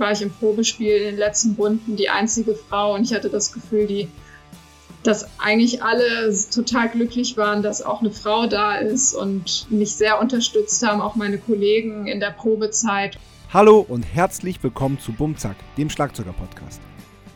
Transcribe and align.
war 0.00 0.12
ich 0.12 0.22
im 0.22 0.30
Probespiel 0.30 0.96
in 0.96 1.04
den 1.04 1.16
letzten 1.16 1.54
Runden 1.54 1.96
die 1.96 2.08
einzige 2.08 2.54
Frau 2.54 2.94
und 2.94 3.02
ich 3.02 3.14
hatte 3.14 3.28
das 3.28 3.52
Gefühl, 3.52 3.86
die, 3.86 4.08
dass 5.02 5.26
eigentlich 5.38 5.82
alle 5.82 6.34
total 6.50 6.88
glücklich 6.88 7.36
waren, 7.36 7.62
dass 7.62 7.82
auch 7.82 8.00
eine 8.00 8.10
Frau 8.10 8.46
da 8.46 8.76
ist 8.76 9.14
und 9.14 9.66
mich 9.70 9.94
sehr 9.94 10.20
unterstützt 10.20 10.86
haben, 10.86 11.00
auch 11.00 11.14
meine 11.14 11.38
Kollegen 11.38 12.06
in 12.06 12.20
der 12.20 12.30
Probezeit. 12.30 13.18
Hallo 13.52 13.84
und 13.88 14.02
herzlich 14.02 14.62
willkommen 14.62 14.98
zu 14.98 15.12
Bumzack, 15.12 15.56
dem 15.76 15.88
Schlagzeuger-Podcast. 15.88 16.80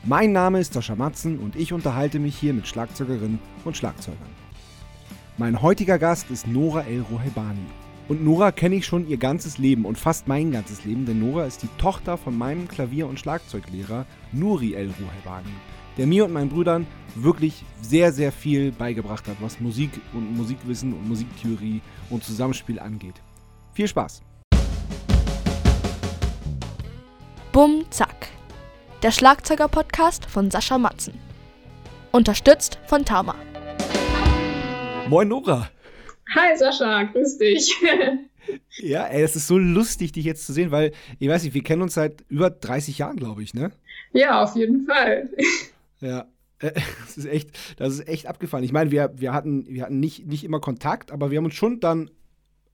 Mein 0.04 0.32
Name 0.32 0.60
ist 0.60 0.74
Sascha 0.74 0.96
Matzen 0.96 1.38
und 1.38 1.56
ich 1.56 1.72
unterhalte 1.72 2.18
mich 2.18 2.36
hier 2.36 2.52
mit 2.52 2.66
Schlagzeugerinnen 2.66 3.38
und 3.64 3.76
Schlagzeugern. 3.76 4.18
Mein 5.38 5.62
heutiger 5.62 5.98
Gast 5.98 6.30
ist 6.30 6.46
Nora 6.46 6.82
El 6.82 7.04
Rohebani. 7.10 7.66
Und 8.12 8.22
Nora 8.22 8.52
kenne 8.52 8.74
ich 8.74 8.84
schon 8.84 9.08
ihr 9.08 9.16
ganzes 9.16 9.56
Leben 9.56 9.86
und 9.86 9.96
fast 9.96 10.28
mein 10.28 10.52
ganzes 10.52 10.84
Leben, 10.84 11.06
denn 11.06 11.18
Nora 11.18 11.46
ist 11.46 11.62
die 11.62 11.70
Tochter 11.78 12.18
von 12.18 12.36
meinem 12.36 12.68
Klavier- 12.68 13.06
und 13.06 13.18
Schlagzeuglehrer 13.18 14.04
Nuri 14.32 14.74
El 14.74 14.88
Rohebani, 14.88 15.54
der 15.96 16.06
mir 16.06 16.26
und 16.26 16.32
meinen 16.34 16.50
Brüdern 16.50 16.86
wirklich 17.14 17.64
sehr, 17.80 18.12
sehr 18.12 18.30
viel 18.30 18.70
beigebracht 18.70 19.26
hat, 19.28 19.36
was 19.40 19.60
Musik 19.60 19.92
und 20.12 20.36
Musikwissen 20.36 20.92
und 20.92 21.08
Musiktheorie 21.08 21.80
und 22.10 22.22
Zusammenspiel 22.22 22.78
angeht. 22.78 23.14
Viel 23.72 23.88
Spaß! 23.88 24.20
Bum 27.50 27.86
Zack. 27.88 28.28
Der 29.02 29.10
Schlagzeuger-Podcast 29.10 30.26
von 30.26 30.50
Sascha 30.50 30.76
Matzen. 30.76 31.14
Unterstützt 32.10 32.78
von 32.84 33.06
Tama. 33.06 33.36
Moin 35.08 35.28
Nora! 35.28 35.70
Hi 36.34 36.56
Sascha, 36.56 37.04
grüß 37.04 37.38
dich. 37.38 37.74
ja, 38.78 39.06
ey, 39.06 39.22
es 39.22 39.36
ist 39.36 39.46
so 39.46 39.58
lustig, 39.58 40.12
dich 40.12 40.24
jetzt 40.24 40.46
zu 40.46 40.52
sehen, 40.52 40.70
weil, 40.70 40.92
ich 41.18 41.28
weiß 41.28 41.44
nicht, 41.44 41.54
wir 41.54 41.62
kennen 41.62 41.82
uns 41.82 41.94
seit 41.94 42.24
über 42.28 42.50
30 42.50 42.98
Jahren, 42.98 43.16
glaube 43.16 43.42
ich, 43.42 43.54
ne? 43.54 43.72
Ja, 44.12 44.42
auf 44.42 44.56
jeden 44.56 44.86
Fall. 44.86 45.30
Ja. 46.00 46.26
Das 46.58 47.16
ist 47.16 47.26
echt, 47.26 47.50
das 47.76 47.94
ist 47.94 48.08
echt 48.08 48.26
abgefallen. 48.26 48.64
Ich 48.64 48.72
meine, 48.72 48.90
wir, 48.90 49.12
wir 49.16 49.32
hatten, 49.32 49.66
wir 49.68 49.84
hatten 49.84 50.00
nicht, 50.00 50.26
nicht 50.26 50.42
immer 50.42 50.58
Kontakt, 50.58 51.12
aber 51.12 51.30
wir 51.30 51.38
haben 51.38 51.44
uns 51.44 51.54
schon 51.54 51.78
dann 51.78 52.10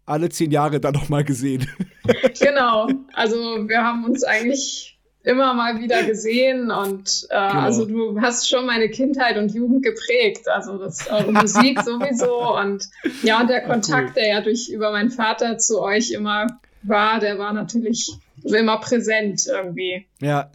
alle 0.06 0.30
zehn 0.30 0.50
Jahre 0.50 0.80
dann 0.80 0.94
noch 0.94 1.08
mal 1.08 1.24
gesehen. 1.24 1.68
Genau. 2.40 2.88
Also 3.12 3.68
wir 3.68 3.84
haben 3.84 4.04
uns 4.04 4.24
eigentlich 4.24 4.97
immer 5.24 5.52
mal 5.54 5.80
wieder 5.80 6.04
gesehen 6.04 6.70
und 6.70 7.26
äh, 7.30 7.48
genau. 7.48 7.60
also 7.60 7.84
du 7.84 8.20
hast 8.20 8.48
schon 8.48 8.66
meine 8.66 8.88
Kindheit 8.88 9.36
und 9.36 9.52
Jugend 9.52 9.82
geprägt. 9.82 10.48
Also 10.48 10.78
das 10.78 11.10
eure 11.10 11.32
Musik 11.32 11.80
sowieso 11.84 12.56
und 12.56 12.84
ja 13.22 13.40
und 13.40 13.50
der 13.50 13.62
Kontakt, 13.62 14.16
der 14.16 14.28
ja 14.28 14.40
durch 14.40 14.68
über 14.68 14.90
meinen 14.90 15.10
Vater 15.10 15.58
zu 15.58 15.80
euch 15.80 16.12
immer 16.12 16.46
war, 16.82 17.18
der 17.18 17.38
war 17.38 17.52
natürlich 17.52 18.12
immer 18.44 18.78
präsent 18.78 19.46
irgendwie. 19.46 20.06
Ja, 20.20 20.50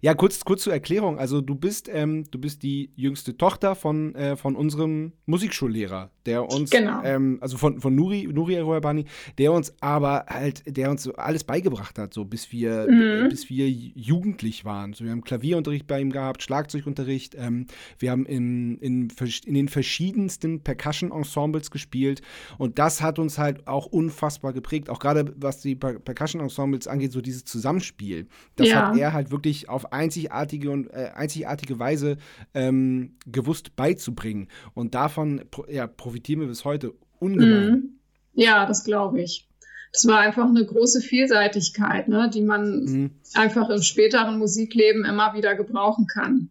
ja, 0.00 0.14
kurz, 0.14 0.44
kurz 0.44 0.62
zur 0.62 0.72
Erklärung. 0.72 1.18
Also 1.18 1.40
du 1.40 1.54
bist, 1.54 1.88
ähm, 1.92 2.24
du 2.30 2.38
bist 2.38 2.62
die 2.62 2.90
jüngste 2.96 3.36
Tochter 3.36 3.74
von, 3.74 4.14
äh, 4.14 4.36
von 4.36 4.56
unserem 4.56 5.12
Musikschullehrer, 5.26 6.10
der 6.26 6.48
uns, 6.48 6.70
genau. 6.70 7.02
ähm, 7.04 7.38
also 7.40 7.56
von, 7.56 7.80
von 7.80 7.94
Nuri, 7.94 8.28
Nuri 8.30 8.54
Eroyabani, 8.54 9.06
der 9.38 9.52
uns 9.52 9.72
aber 9.80 10.26
halt, 10.28 10.62
der 10.66 10.90
uns 10.90 11.08
alles 11.10 11.44
beigebracht 11.44 11.98
hat, 11.98 12.12
so 12.12 12.24
bis 12.24 12.52
wir, 12.52 12.86
mhm. 12.90 13.28
bis 13.28 13.48
wir 13.48 13.70
jugendlich 13.70 14.64
waren. 14.64 14.92
So, 14.92 15.04
wir 15.04 15.12
haben 15.12 15.22
Klavierunterricht 15.22 15.86
bei 15.86 16.00
ihm 16.00 16.10
gehabt, 16.10 16.42
Schlagzeugunterricht, 16.42 17.36
ähm, 17.38 17.66
wir 17.98 18.10
haben 18.10 18.26
in, 18.26 18.78
in, 18.78 19.08
in 19.46 19.54
den 19.54 19.68
verschiedensten 19.68 20.60
Percussion-Ensembles 20.60 21.70
gespielt 21.70 22.22
und 22.58 22.78
das 22.78 23.00
hat 23.00 23.18
uns 23.18 23.38
halt 23.38 23.66
auch 23.66 23.86
unfassbar 23.86 24.52
geprägt, 24.52 24.90
auch 24.90 24.98
gerade 24.98 25.32
was 25.36 25.60
die 25.60 25.76
per 25.76 25.98
Percussion-Ensembles 25.98 26.88
angeht, 26.88 27.12
so 27.12 27.20
dieses 27.20 27.44
Zusammenspiel. 27.44 28.26
Das 28.56 28.68
ja. 28.68 28.88
hat 28.88 28.96
er 28.96 29.12
halt 29.12 29.30
wirklich 29.30 29.68
auf 29.68 29.92
einzigartige 29.92 30.70
und 30.70 30.88
äh, 30.88 31.10
einzigartige 31.14 31.78
Weise 31.78 32.16
ähm, 32.54 33.14
gewusst 33.26 33.76
beizubringen. 33.76 34.48
Und 34.74 34.94
davon 34.94 35.42
ja, 35.68 35.86
profitieren 36.16 36.40
wir 36.40 36.48
bis 36.48 36.64
heute 36.64 36.94
ungemein. 37.18 37.70
Mhm. 37.70 37.98
Ja, 38.32 38.64
das 38.64 38.84
glaube 38.84 39.20
ich. 39.20 39.46
Das 39.92 40.06
war 40.06 40.20
einfach 40.20 40.48
eine 40.48 40.64
große 40.64 41.02
Vielseitigkeit, 41.02 42.08
ne, 42.08 42.30
die 42.32 42.40
man 42.40 42.84
mhm. 42.84 43.10
einfach 43.34 43.68
im 43.68 43.82
späteren 43.82 44.38
Musikleben 44.38 45.04
immer 45.04 45.34
wieder 45.34 45.54
gebrauchen 45.54 46.06
kann. 46.06 46.48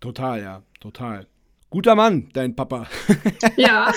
Total, 0.00 0.42
ja, 0.42 0.62
total. 0.80 1.26
Guter 1.68 1.94
Mann, 1.94 2.30
dein 2.32 2.56
Papa. 2.56 2.86
ja, 3.56 3.92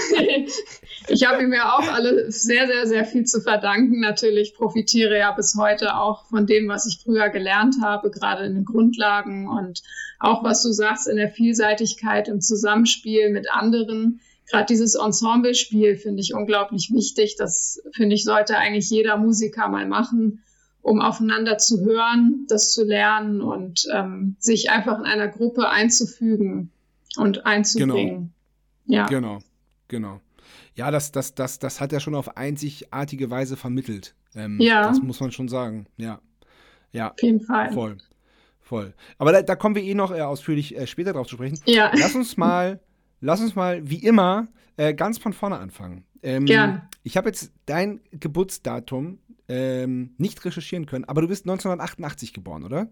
ich 1.07 1.25
habe 1.25 1.43
ihm 1.43 1.53
ja 1.53 1.77
auch 1.77 1.87
alle 1.93 2.29
sehr, 2.31 2.67
sehr, 2.67 2.85
sehr 2.85 3.05
viel 3.05 3.23
zu 3.23 3.39
verdanken. 3.39 4.01
Natürlich 4.01 4.55
profitiere 4.55 5.17
ja 5.17 5.31
bis 5.31 5.55
heute 5.57 5.95
auch 5.95 6.25
von 6.25 6.45
dem, 6.45 6.67
was 6.67 6.85
ich 6.85 7.01
früher 7.01 7.29
gelernt 7.29 7.75
habe, 7.81 8.11
gerade 8.11 8.45
in 8.45 8.55
den 8.55 8.65
Grundlagen 8.65 9.47
und 9.47 9.83
auch 10.19 10.43
was 10.43 10.63
du 10.63 10.71
sagst 10.73 11.07
in 11.07 11.15
der 11.15 11.29
Vielseitigkeit 11.29 12.27
im 12.27 12.41
Zusammenspiel 12.41 13.29
mit 13.29 13.49
anderen. 13.51 14.19
Gerade 14.49 14.65
dieses 14.67 14.95
Ensemblespiel 14.95 15.95
finde 15.95 16.21
ich 16.21 16.33
unglaublich 16.33 16.91
wichtig. 16.93 17.35
Das 17.37 17.81
finde 17.93 18.15
ich 18.15 18.23
sollte 18.23 18.57
eigentlich 18.57 18.89
jeder 18.89 19.17
Musiker 19.17 19.67
mal 19.67 19.87
machen, 19.87 20.43
um 20.81 21.01
aufeinander 21.01 21.57
zu 21.57 21.83
hören, 21.83 22.45
das 22.47 22.71
zu 22.71 22.83
lernen 22.83 23.41
und 23.41 23.87
ähm, 23.91 24.35
sich 24.39 24.69
einfach 24.69 24.99
in 24.99 25.05
einer 25.05 25.27
Gruppe 25.27 25.69
einzufügen 25.69 26.71
und 27.17 27.45
einzubringen. 27.45 28.33
Genau. 28.85 28.97
Ja. 28.97 29.07
Genau, 29.07 29.39
genau. 29.87 30.21
Ja, 30.75 30.91
das, 30.91 31.11
das, 31.11 31.33
das, 31.33 31.57
das 31.57 31.81
hat 31.81 31.93
er 31.93 31.99
schon 31.99 32.15
auf 32.15 32.37
einzigartige 32.37 33.31
Weise 33.31 33.57
vermittelt. 33.57 34.13
Ähm, 34.35 34.59
ja. 34.59 34.83
Das 34.83 35.01
muss 35.01 35.19
man 35.19 35.31
schon 35.31 35.47
sagen. 35.47 35.87
Ja. 35.97 36.19
Ja. 36.91 37.11
Auf 37.11 37.21
jeden 37.21 37.41
Fall. 37.41 37.71
Voll. 37.71 37.97
Voll. 38.59 38.93
Aber 39.17 39.31
da, 39.31 39.41
da 39.41 39.55
kommen 39.55 39.75
wir 39.75 39.83
eh 39.83 39.93
noch 39.93 40.11
äh, 40.11 40.21
ausführlich 40.21 40.75
äh, 40.75 40.87
später 40.87 41.13
drauf 41.13 41.27
zu 41.27 41.35
sprechen. 41.35 41.59
Ja. 41.65 41.91
Lass 41.95 42.15
uns 42.15 42.35
mal, 42.35 42.79
lass 43.21 43.41
uns 43.41 43.55
mal, 43.55 43.87
wie 43.89 44.03
immer, 44.03 44.47
äh, 44.77 44.93
ganz 44.93 45.17
von 45.17 45.33
vorne 45.33 45.57
anfangen. 45.57 46.05
Ähm, 46.21 46.45
Gern. 46.45 46.89
Ich 47.03 47.17
habe 47.17 47.29
jetzt 47.29 47.51
dein 47.65 48.01
Geburtsdatum 48.11 49.19
ähm, 49.47 50.15
nicht 50.17 50.43
recherchieren 50.43 50.85
können, 50.85 51.05
aber 51.05 51.21
du 51.21 51.27
bist 51.27 51.45
1988 51.45 52.33
geboren, 52.33 52.63
oder? 52.63 52.87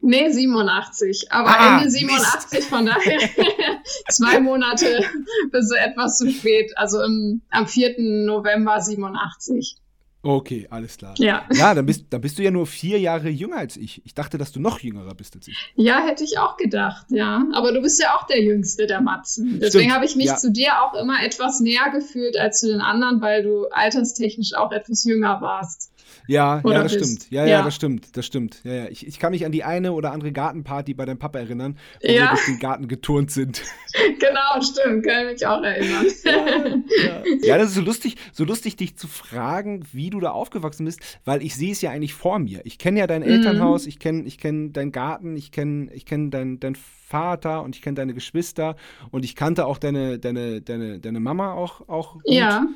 Nee, 0.00 0.30
87. 0.30 1.32
Aber 1.32 1.48
ah, 1.48 1.78
Ende 1.78 1.90
87, 1.90 2.52
Mist. 2.52 2.68
von 2.68 2.86
daher 2.86 3.18
zwei 4.10 4.40
Monate 4.40 5.04
bis 5.52 5.70
etwas 5.72 6.18
zu 6.18 6.30
spät. 6.30 6.72
Also 6.76 7.02
im, 7.02 7.42
am 7.50 7.66
4. 7.66 7.96
November 8.26 8.80
87. 8.80 9.78
Okay, 10.26 10.66
alles 10.70 10.96
klar. 10.96 11.14
Ja. 11.18 11.44
Ja, 11.52 11.72
dann 11.72 11.86
bist, 11.86 12.06
dann 12.10 12.20
bist 12.20 12.36
du 12.36 12.42
ja 12.42 12.50
nur 12.50 12.66
vier 12.66 12.98
Jahre 12.98 13.28
jünger 13.28 13.58
als 13.58 13.76
ich. 13.76 14.02
Ich 14.04 14.12
dachte, 14.12 14.38
dass 14.38 14.50
du 14.50 14.58
noch 14.58 14.80
jüngerer 14.80 15.14
bist 15.14 15.36
als 15.36 15.46
ich. 15.46 15.56
Ja, 15.76 16.04
hätte 16.04 16.24
ich 16.24 16.36
auch 16.40 16.56
gedacht, 16.56 17.06
ja. 17.10 17.44
Aber 17.52 17.72
du 17.72 17.80
bist 17.80 18.02
ja 18.02 18.16
auch 18.16 18.26
der 18.26 18.42
Jüngste 18.42 18.88
der 18.88 19.00
Matzen. 19.00 19.60
Deswegen 19.60 19.94
habe 19.94 20.04
ich 20.04 20.16
mich 20.16 20.26
ja. 20.26 20.36
zu 20.36 20.50
dir 20.50 20.82
auch 20.82 20.94
immer 20.94 21.22
etwas 21.22 21.60
näher 21.60 21.90
gefühlt 21.92 22.36
als 22.36 22.58
zu 22.58 22.66
den 22.66 22.80
anderen, 22.80 23.20
weil 23.20 23.44
du 23.44 23.66
alterstechnisch 23.66 24.54
auch 24.54 24.72
etwas 24.72 25.04
jünger 25.04 25.40
warst. 25.40 25.92
Ja, 26.28 26.60
ja, 26.64 26.82
das 26.82 26.92
bist. 26.92 27.04
stimmt. 27.04 27.30
Ja, 27.30 27.42
ja, 27.42 27.58
ja, 27.58 27.62
das 27.62 27.74
stimmt. 27.74 28.16
Das 28.16 28.26
stimmt. 28.26 28.60
Ja, 28.64 28.72
ja. 28.72 28.88
Ich, 28.88 29.06
ich 29.06 29.18
kann 29.18 29.30
mich 29.30 29.46
an 29.46 29.52
die 29.52 29.62
eine 29.64 29.92
oder 29.92 30.12
andere 30.12 30.32
Gartenparty 30.32 30.94
bei 30.94 31.04
deinem 31.04 31.18
Papa 31.18 31.38
erinnern, 31.38 31.78
wo 32.02 32.08
ja. 32.08 32.22
wir 32.22 32.28
durch 32.30 32.46
den 32.46 32.58
Garten 32.58 32.88
geturnt 32.88 33.30
sind. 33.30 33.62
Genau, 34.18 34.60
stimmt. 34.60 35.06
Kann 35.06 35.26
ich 35.26 35.32
mich 35.32 35.46
auch 35.46 35.62
erinnern. 35.62 36.06
Ja, 36.24 37.22
ja. 37.42 37.58
das 37.58 37.68
ist 37.68 37.74
so 37.76 37.80
lustig, 37.80 38.16
so 38.32 38.44
lustig, 38.44 38.76
dich 38.76 38.96
zu 38.96 39.08
fragen, 39.08 39.86
wie 39.92 40.10
du 40.10 40.15
da 40.20 40.30
aufgewachsen 40.30 40.84
bist, 40.84 41.00
weil 41.24 41.42
ich 41.42 41.54
sehe 41.54 41.72
es 41.72 41.80
ja 41.80 41.90
eigentlich 41.90 42.14
vor 42.14 42.38
mir. 42.38 42.60
Ich 42.64 42.78
kenne 42.78 43.00
ja 43.00 43.06
dein 43.06 43.22
mhm. 43.22 43.28
Elternhaus, 43.28 43.86
ich 43.86 43.98
kenne 43.98 44.24
ich 44.24 44.38
kenn 44.38 44.72
deinen 44.72 44.92
Garten, 44.92 45.36
ich 45.36 45.52
kenne 45.52 45.92
ich 45.92 46.06
kenn 46.06 46.30
dein, 46.30 46.60
dein 46.60 46.74
Vater 46.74 47.62
und 47.62 47.76
ich 47.76 47.82
kenne 47.82 47.94
deine 47.94 48.14
Geschwister 48.14 48.76
und 49.10 49.24
ich 49.24 49.36
kannte 49.36 49.66
auch 49.66 49.78
deine, 49.78 50.18
deine, 50.18 50.60
deine, 50.60 50.98
deine 50.98 51.20
Mama 51.20 51.52
auch, 51.52 51.88
auch 51.88 52.14
gut. 52.14 52.22
Ja. 52.26 52.66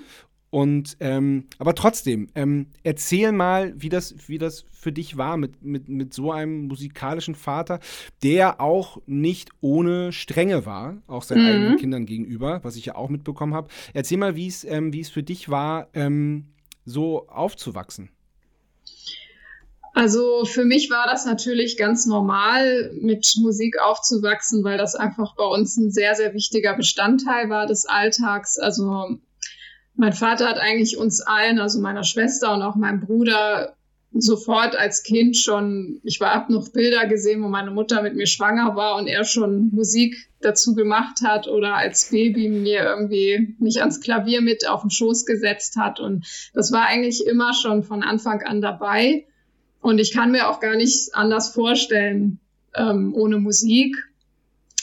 Und 0.50 0.96
ähm, 0.98 1.44
aber 1.58 1.76
trotzdem, 1.76 2.28
ähm, 2.34 2.66
erzähl 2.82 3.30
mal, 3.30 3.72
wie 3.76 3.88
das, 3.88 4.14
wie 4.26 4.38
das 4.38 4.64
für 4.72 4.90
dich 4.90 5.16
war 5.16 5.36
mit, 5.36 5.62
mit, 5.62 5.88
mit 5.88 6.12
so 6.12 6.32
einem 6.32 6.66
musikalischen 6.66 7.36
Vater, 7.36 7.78
der 8.25 8.60
auch 8.60 9.00
nicht 9.06 9.50
ohne 9.60 10.12
Strenge 10.12 10.66
war, 10.66 10.96
auch 11.06 11.22
seinen 11.22 11.43
mhm. 11.43 11.48
eigenen 11.48 11.76
Kindern 11.76 12.06
gegenüber, 12.06 12.60
was 12.64 12.75
ich 12.75 12.86
ja 12.86 12.96
auch 12.96 13.08
mitbekommen 13.08 13.54
habe. 13.54 13.69
Erzähl 13.94 14.19
mal, 14.19 14.34
wie 14.34 14.48
es, 14.48 14.64
ähm, 14.64 14.93
wie 14.93 15.00
es 15.00 15.08
für 15.08 15.22
dich 15.22 15.50
war, 15.50 15.86
ähm, 15.94 16.46
so 16.85 17.29
aufzuwachsen. 17.29 18.11
Also 19.93 20.44
für 20.44 20.65
mich 20.65 20.88
war 20.91 21.06
das 21.06 21.25
natürlich 21.27 21.77
ganz 21.77 22.06
normal, 22.06 22.93
mit 23.00 23.35
Musik 23.38 23.81
aufzuwachsen, 23.81 24.62
weil 24.62 24.79
das 24.79 24.94
einfach 24.94 25.35
bei 25.35 25.44
uns 25.44 25.77
ein 25.77 25.91
sehr, 25.91 26.15
sehr 26.15 26.32
wichtiger 26.32 26.75
Bestandteil 26.75 27.50
war 27.50 27.67
des 27.67 27.87
Alltags. 27.87 28.59
Also 28.59 29.19
mein 29.94 30.12
Vater 30.12 30.49
hat 30.49 30.59
eigentlich 30.59 30.97
uns 30.97 31.21
allen, 31.21 31.59
also 31.59 31.81
meiner 31.81 32.05
Schwester 32.05 32.55
und 32.55 32.62
auch 32.62 32.77
meinem 32.77 33.00
Bruder, 33.00 33.77
sofort 34.12 34.76
als 34.76 35.02
Kind 35.02 35.36
schon, 35.36 36.00
ich 36.02 36.20
war, 36.20 36.34
hab 36.34 36.50
noch 36.50 36.70
Bilder 36.70 37.06
gesehen, 37.06 37.42
wo 37.42 37.48
meine 37.48 37.70
Mutter 37.70 38.02
mit 38.02 38.16
mir 38.16 38.26
schwanger 38.26 38.74
war 38.74 38.96
und 38.96 39.06
er 39.06 39.24
schon 39.24 39.70
Musik 39.72 40.16
dazu 40.40 40.74
gemacht 40.74 41.20
hat 41.22 41.46
oder 41.46 41.76
als 41.76 42.10
Baby 42.10 42.48
mir 42.48 42.82
irgendwie 42.82 43.54
mich 43.58 43.80
ans 43.80 44.00
Klavier 44.00 44.40
mit 44.40 44.68
auf 44.68 44.80
den 44.80 44.90
Schoß 44.90 45.26
gesetzt 45.26 45.76
hat. 45.76 46.00
Und 46.00 46.26
das 46.54 46.72
war 46.72 46.86
eigentlich 46.86 47.24
immer 47.26 47.54
schon 47.54 47.84
von 47.84 48.02
Anfang 48.02 48.42
an 48.42 48.60
dabei. 48.60 49.26
Und 49.80 49.98
ich 49.98 50.12
kann 50.12 50.32
mir 50.32 50.48
auch 50.48 50.60
gar 50.60 50.76
nicht 50.76 51.14
anders 51.14 51.50
vorstellen 51.50 52.40
ähm, 52.74 53.14
ohne 53.14 53.38
Musik. 53.38 53.96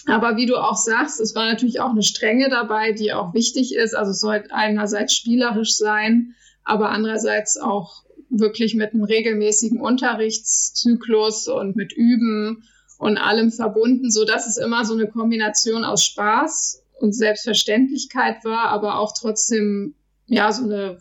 Aber 0.06 0.38
wie 0.38 0.46
du 0.46 0.56
auch 0.56 0.78
sagst, 0.78 1.20
es 1.20 1.36
war 1.36 1.48
natürlich 1.48 1.82
auch 1.82 1.92
eine 1.92 2.04
Strenge 2.04 2.50
dabei, 2.50 2.94
die 2.94 3.12
auch 3.12 3.34
wichtig 3.34 3.76
ist. 3.76 3.94
Also 3.94 4.12
es 4.12 4.22
soll 4.22 4.46
einerseits 4.52 5.14
spielerisch 5.14 5.76
sein, 5.76 6.34
aber 6.64 6.90
andererseits 6.90 7.58
auch 7.58 8.04
wirklich 8.30 8.76
mit 8.76 8.94
einem 8.94 9.04
regelmäßigen 9.04 9.80
Unterrichtszyklus 9.80 11.48
und 11.48 11.76
mit 11.76 11.94
Üben 11.94 12.64
und 12.98 13.18
allem 13.18 13.52
verbunden, 13.52 14.12
so 14.12 14.26
dass 14.26 14.48
es 14.48 14.58
immer 14.58 14.86
so 14.86 14.94
eine 14.94 15.08
Kombination 15.08 15.84
aus 15.84 16.04
Spaß 16.04 16.84
und 17.00 17.14
Selbstverständlichkeit 17.14 18.44
war, 18.44 18.70
aber 18.70 19.00
auch 19.00 19.14
trotzdem 19.18 19.96
ja 20.26 20.52
so 20.52 20.64
eine 20.64 21.00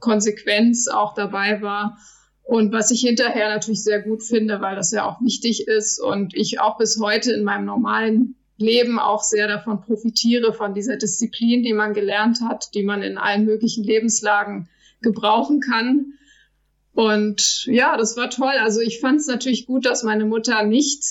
Konsequenz 0.00 0.88
auch 0.88 1.14
dabei 1.14 1.62
war. 1.62 1.98
Und 2.42 2.72
was 2.72 2.90
ich 2.90 3.00
hinterher 3.00 3.48
natürlich 3.48 3.82
sehr 3.82 4.02
gut 4.02 4.22
finde, 4.22 4.60
weil 4.60 4.76
das 4.76 4.90
ja 4.90 5.08
auch 5.08 5.20
wichtig 5.22 5.66
ist 5.66 5.98
und 5.98 6.34
ich 6.34 6.60
auch 6.60 6.76
bis 6.76 7.00
heute 7.00 7.32
in 7.32 7.42
meinem 7.42 7.64
normalen 7.64 8.36
Leben 8.56 8.98
auch 8.98 9.22
sehr 9.22 9.48
davon 9.48 9.80
profitiere, 9.80 10.52
von 10.52 10.74
dieser 10.74 10.96
Disziplin, 10.96 11.62
die 11.62 11.72
man 11.72 11.94
gelernt 11.94 12.40
hat, 12.42 12.74
die 12.74 12.82
man 12.82 13.02
in 13.02 13.18
allen 13.18 13.46
möglichen 13.46 13.82
Lebenslagen 13.82 14.68
gebrauchen 15.00 15.60
kann. 15.60 16.14
Und 16.94 17.66
ja, 17.66 17.96
das 17.96 18.16
war 18.16 18.30
toll. 18.30 18.54
Also 18.60 18.80
ich 18.80 19.00
fand 19.00 19.20
es 19.20 19.26
natürlich 19.26 19.66
gut, 19.66 19.84
dass 19.84 20.04
meine 20.04 20.24
Mutter 20.24 20.62
nicht 20.64 21.02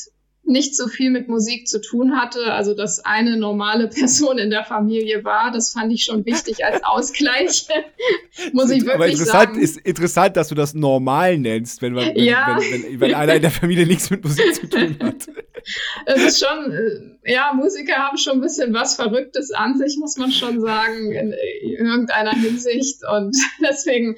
nicht 0.45 0.75
so 0.75 0.87
viel 0.87 1.09
mit 1.09 1.29
Musik 1.29 1.67
zu 1.67 1.79
tun 1.79 2.17
hatte, 2.17 2.51
also 2.51 2.73
dass 2.73 2.99
eine 3.05 3.37
normale 3.37 3.87
Person 3.99 4.37
in 4.37 4.49
der 4.49 4.65
Familie 4.65 5.23
war, 5.23 5.51
das 5.51 5.71
fand 5.71 5.91
ich 5.93 6.03
schon 6.03 6.25
wichtig 6.25 6.65
als 6.65 6.83
Ausgleich, 6.83 7.67
muss 8.53 8.69
ich 8.69 8.81
wirklich 8.81 8.93
Aber 8.93 9.07
interessant, 9.07 9.49
sagen. 9.51 9.61
ist 9.61 9.77
interessant, 9.77 10.35
dass 10.35 10.49
du 10.49 10.55
das 10.55 10.73
normal 10.73 11.37
nennst, 11.37 11.81
wenn, 11.81 11.93
man, 11.93 12.07
wenn, 12.07 12.23
ja. 12.23 12.57
wenn, 12.59 12.83
wenn, 12.83 12.99
wenn, 12.99 13.13
einer 13.13 13.35
in 13.35 13.41
der 13.41 13.51
Familie 13.51 13.87
nichts 13.87 14.09
mit 14.09 14.23
Musik 14.23 14.53
zu 14.53 14.67
tun 14.67 14.97
hat. 15.01 15.27
Es 16.05 16.21
ist 16.21 16.45
schon, 16.45 16.73
äh, 16.73 17.31
ja, 17.31 17.53
Musiker 17.53 17.95
haben 17.95 18.17
schon 18.17 18.33
ein 18.33 18.41
bisschen 18.41 18.73
was 18.73 18.95
Verrücktes 18.95 19.51
an 19.51 19.77
sich, 19.77 19.95
muss 19.97 20.17
man 20.17 20.29
schon 20.31 20.59
sagen, 20.59 21.13
in 21.13 21.33
irgendeiner 21.61 22.33
Hinsicht 22.33 22.97
und 23.09 23.33
deswegen 23.61 24.17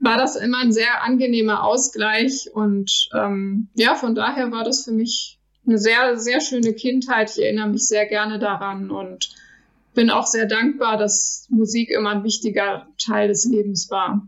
war 0.00 0.16
das 0.16 0.34
immer 0.34 0.58
ein 0.58 0.72
sehr 0.72 1.04
angenehmer 1.04 1.62
Ausgleich 1.62 2.50
und 2.52 3.08
ähm, 3.14 3.68
ja, 3.74 3.94
von 3.94 4.14
daher 4.14 4.50
war 4.50 4.64
das 4.64 4.84
für 4.84 4.92
mich 4.92 5.38
eine 5.66 5.78
sehr, 5.78 6.18
sehr 6.18 6.40
schöne 6.40 6.72
Kindheit. 6.72 7.30
Ich 7.30 7.42
erinnere 7.42 7.68
mich 7.68 7.86
sehr 7.86 8.06
gerne 8.06 8.38
daran 8.38 8.90
und 8.90 9.30
bin 9.94 10.10
auch 10.10 10.26
sehr 10.26 10.46
dankbar, 10.46 10.96
dass 10.96 11.46
Musik 11.50 11.90
immer 11.90 12.10
ein 12.10 12.24
wichtiger 12.24 12.88
Teil 12.98 13.28
des 13.28 13.44
Lebens 13.44 13.90
war. 13.90 14.26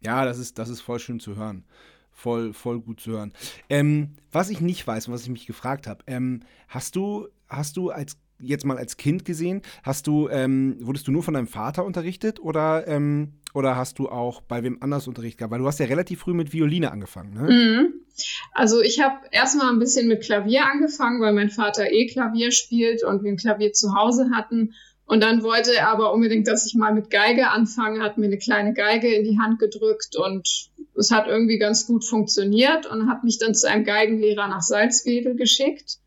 Ja, 0.00 0.24
das 0.24 0.38
ist, 0.38 0.58
das 0.58 0.68
ist 0.68 0.80
voll 0.80 0.98
schön 0.98 1.20
zu 1.20 1.36
hören. 1.36 1.64
Voll, 2.12 2.52
voll 2.52 2.80
gut 2.80 3.00
zu 3.00 3.12
hören. 3.12 3.32
Ähm, 3.68 4.14
was 4.30 4.50
ich 4.50 4.60
nicht 4.60 4.86
weiß 4.86 5.08
und 5.08 5.14
was 5.14 5.22
ich 5.22 5.30
mich 5.30 5.46
gefragt 5.46 5.86
habe, 5.86 6.04
ähm, 6.06 6.40
hast 6.68 6.94
du, 6.94 7.28
hast 7.48 7.76
du 7.76 7.90
als 7.90 8.18
jetzt 8.38 8.64
mal 8.64 8.76
als 8.76 8.96
Kind 8.96 9.24
gesehen, 9.24 9.62
hast 9.82 10.06
du, 10.06 10.28
ähm, 10.28 10.76
wurdest 10.80 11.06
du 11.06 11.12
nur 11.12 11.22
von 11.22 11.34
deinem 11.34 11.46
Vater 11.46 11.84
unterrichtet 11.84 12.40
oder, 12.40 12.86
ähm, 12.86 13.34
oder 13.54 13.76
hast 13.76 13.98
du 13.98 14.08
auch 14.08 14.40
bei 14.40 14.62
wem 14.62 14.78
anders 14.80 15.08
Unterricht 15.08 15.38
gehabt? 15.38 15.52
Weil 15.52 15.60
du 15.60 15.66
hast 15.66 15.78
ja 15.78 15.86
relativ 15.86 16.20
früh 16.20 16.34
mit 16.34 16.52
Violine 16.52 16.90
angefangen, 16.90 17.34
ne? 17.34 17.52
Mhm. 17.52 17.94
Also 18.52 18.80
ich 18.80 19.00
habe 19.00 19.16
erstmal 19.30 19.70
ein 19.70 19.78
bisschen 19.78 20.08
mit 20.08 20.22
Klavier 20.22 20.66
angefangen, 20.66 21.20
weil 21.20 21.32
mein 21.32 21.50
Vater 21.50 21.90
eh 21.90 22.06
Klavier 22.06 22.52
spielt 22.52 23.04
und 23.04 23.22
wir 23.22 23.32
ein 23.32 23.36
Klavier 23.36 23.72
zu 23.72 23.94
Hause 23.94 24.30
hatten. 24.34 24.74
Und 25.04 25.22
dann 25.22 25.42
wollte 25.42 25.74
er 25.74 25.88
aber 25.88 26.12
unbedingt, 26.12 26.46
dass 26.46 26.66
ich 26.66 26.74
mal 26.74 26.94
mit 26.94 27.10
Geige 27.10 27.50
anfange, 27.50 28.02
hat 28.02 28.18
mir 28.18 28.26
eine 28.26 28.38
kleine 28.38 28.72
Geige 28.72 29.12
in 29.14 29.24
die 29.24 29.38
Hand 29.38 29.58
gedrückt 29.58 30.16
und 30.16 30.70
es 30.94 31.10
hat 31.10 31.26
irgendwie 31.26 31.58
ganz 31.58 31.86
gut 31.86 32.04
funktioniert 32.04 32.86
und 32.86 33.08
hat 33.08 33.24
mich 33.24 33.38
dann 33.38 33.54
zu 33.54 33.68
einem 33.68 33.84
Geigenlehrer 33.84 34.48
nach 34.48 34.62
Salzwedel 34.62 35.36
geschickt, 35.36 35.98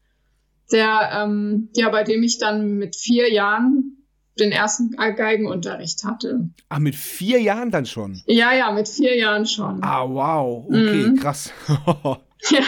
der, 0.72 1.12
ähm, 1.14 1.70
ja, 1.76 1.90
bei 1.90 2.04
dem 2.04 2.24
ich 2.24 2.38
dann 2.38 2.78
mit 2.78 2.96
vier 2.96 3.32
Jahren 3.32 4.05
den 4.40 4.52
ersten 4.52 4.92
Geigenunterricht 4.92 6.04
hatte. 6.04 6.50
Ah, 6.70 6.80
mit 6.80 6.96
vier 6.96 7.42
Jahren 7.42 7.72
dann 7.72 7.86
schon? 7.86 8.22
Ja, 8.26 8.54
ja, 8.54 8.72
mit 8.72 8.88
vier 8.88 9.16
Jahren 9.18 9.46
schon. 9.46 9.84
Ah, 9.84 10.08
wow. 10.08 10.66
Okay, 10.68 11.08
mhm. 11.08 11.16
krass. 11.18 11.52
ja. 12.50 12.62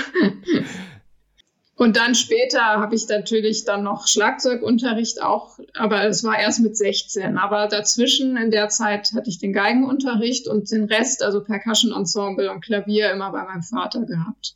Und 1.77 1.95
dann 1.95 2.15
später 2.15 2.61
habe 2.61 2.95
ich 2.95 3.07
natürlich 3.07 3.63
dann 3.63 3.83
noch 3.83 4.07
Schlagzeugunterricht 4.07 5.21
auch, 5.21 5.59
aber 5.75 6.05
es 6.05 6.23
war 6.23 6.39
erst 6.39 6.61
mit 6.61 6.75
16. 6.75 7.37
Aber 7.37 7.67
dazwischen 7.67 8.35
in 8.35 8.49
der 8.49 8.69
Zeit 8.69 9.11
hatte 9.13 9.29
ich 9.29 9.37
den 9.37 9.53
Geigenunterricht 9.53 10.47
und 10.47 10.71
den 10.71 10.85
Rest, 10.85 11.21
also 11.21 11.43
Percussion 11.43 11.91
Ensemble 11.95 12.51
und 12.51 12.61
Klavier, 12.61 13.11
immer 13.11 13.31
bei 13.31 13.43
meinem 13.43 13.61
Vater 13.61 14.05
gehabt. 14.05 14.55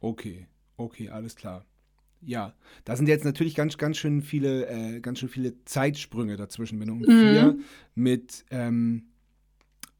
Okay, 0.00 0.48
okay, 0.76 1.10
alles 1.10 1.36
klar. 1.36 1.64
Ja, 2.26 2.54
da 2.84 2.96
sind 2.96 3.08
jetzt 3.08 3.24
natürlich 3.24 3.54
ganz, 3.54 3.78
ganz 3.78 3.96
schön 3.96 4.20
viele, 4.20 4.66
äh, 4.66 5.00
ganz 5.00 5.20
schön 5.20 5.28
viele 5.28 5.64
Zeitsprünge 5.64 6.36
dazwischen. 6.36 6.80
Wenn 6.80 6.88
du 6.88 6.94
um 6.94 6.98
mhm. 6.98 7.04
vier 7.04 7.58
mit, 7.94 8.44
ähm, 8.50 9.04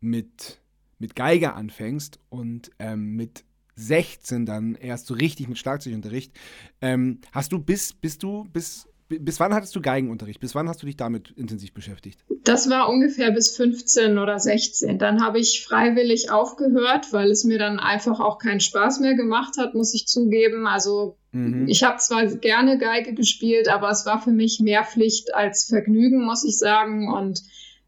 mit, 0.00 0.60
mit 0.98 1.14
Geige 1.14 1.54
anfängst 1.54 2.18
und 2.28 2.72
ähm, 2.80 3.14
mit 3.14 3.44
16 3.76 4.44
dann 4.44 4.74
erst 4.74 5.06
so 5.06 5.14
richtig 5.14 5.48
mit 5.48 5.56
Schlagzeugunterricht, 5.56 6.32
ähm, 6.80 7.20
hast 7.30 7.52
du 7.52 7.60
bis, 7.60 7.92
bist 7.92 8.24
du, 8.24 8.44
bis 8.52 8.88
bis 9.08 9.38
wann 9.40 9.54
hattest 9.54 9.74
du 9.76 9.80
Geigenunterricht? 9.80 10.40
Bis 10.40 10.54
wann 10.54 10.68
hast 10.68 10.82
du 10.82 10.86
dich 10.86 10.96
damit 10.96 11.30
intensiv 11.32 11.72
beschäftigt? 11.72 12.24
Das 12.44 12.68
war 12.68 12.88
ungefähr 12.88 13.30
bis 13.30 13.56
15 13.56 14.18
oder 14.18 14.38
16. 14.38 14.98
Dann 14.98 15.22
habe 15.22 15.38
ich 15.38 15.64
freiwillig 15.64 16.30
aufgehört, 16.30 17.12
weil 17.12 17.30
es 17.30 17.44
mir 17.44 17.58
dann 17.58 17.78
einfach 17.78 18.20
auch 18.20 18.38
keinen 18.38 18.60
Spaß 18.60 19.00
mehr 19.00 19.14
gemacht 19.14 19.58
hat, 19.58 19.74
muss 19.74 19.94
ich 19.94 20.06
zugeben. 20.06 20.66
Also 20.66 21.16
mhm. 21.32 21.68
ich 21.68 21.84
habe 21.84 21.98
zwar 21.98 22.26
gerne 22.26 22.78
Geige 22.78 23.14
gespielt, 23.14 23.68
aber 23.68 23.90
es 23.90 24.06
war 24.06 24.20
für 24.20 24.32
mich 24.32 24.60
mehr 24.60 24.84
Pflicht 24.84 25.34
als 25.34 25.64
Vergnügen, 25.64 26.24
muss 26.24 26.44
ich 26.44 26.58
sagen. 26.58 27.12
Und 27.12 27.42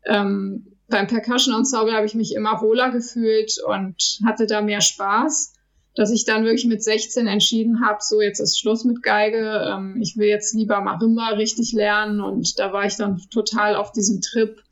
ähm, 0.06 0.76
beim 0.88 1.06
Percussion 1.06 1.54
Ensemble 1.54 1.94
habe 1.94 2.06
ich 2.06 2.14
mich 2.14 2.34
immer 2.34 2.60
wohler 2.60 2.90
gefühlt 2.90 3.54
und 3.66 4.20
hatte 4.24 4.46
da 4.46 4.62
mehr 4.62 4.80
Spaß 4.80 5.54
dass 5.98 6.12
ich 6.12 6.24
dann 6.24 6.44
wirklich 6.44 6.66
mit 6.66 6.80
16 6.80 7.26
entschieden 7.26 7.84
habe, 7.84 7.98
so 8.00 8.22
jetzt 8.22 8.38
ist 8.38 8.60
Schluss 8.60 8.84
mit 8.84 9.02
Geige, 9.02 9.66
ähm, 9.68 10.00
ich 10.00 10.16
will 10.16 10.28
jetzt 10.28 10.54
lieber 10.54 10.80
Marimba 10.80 11.30
richtig 11.30 11.72
lernen 11.72 12.20
und 12.20 12.60
da 12.60 12.72
war 12.72 12.86
ich 12.86 12.94
dann 12.94 13.20
total 13.30 13.74
auf 13.74 13.90
diesem 13.90 14.20
Trip 14.20 14.62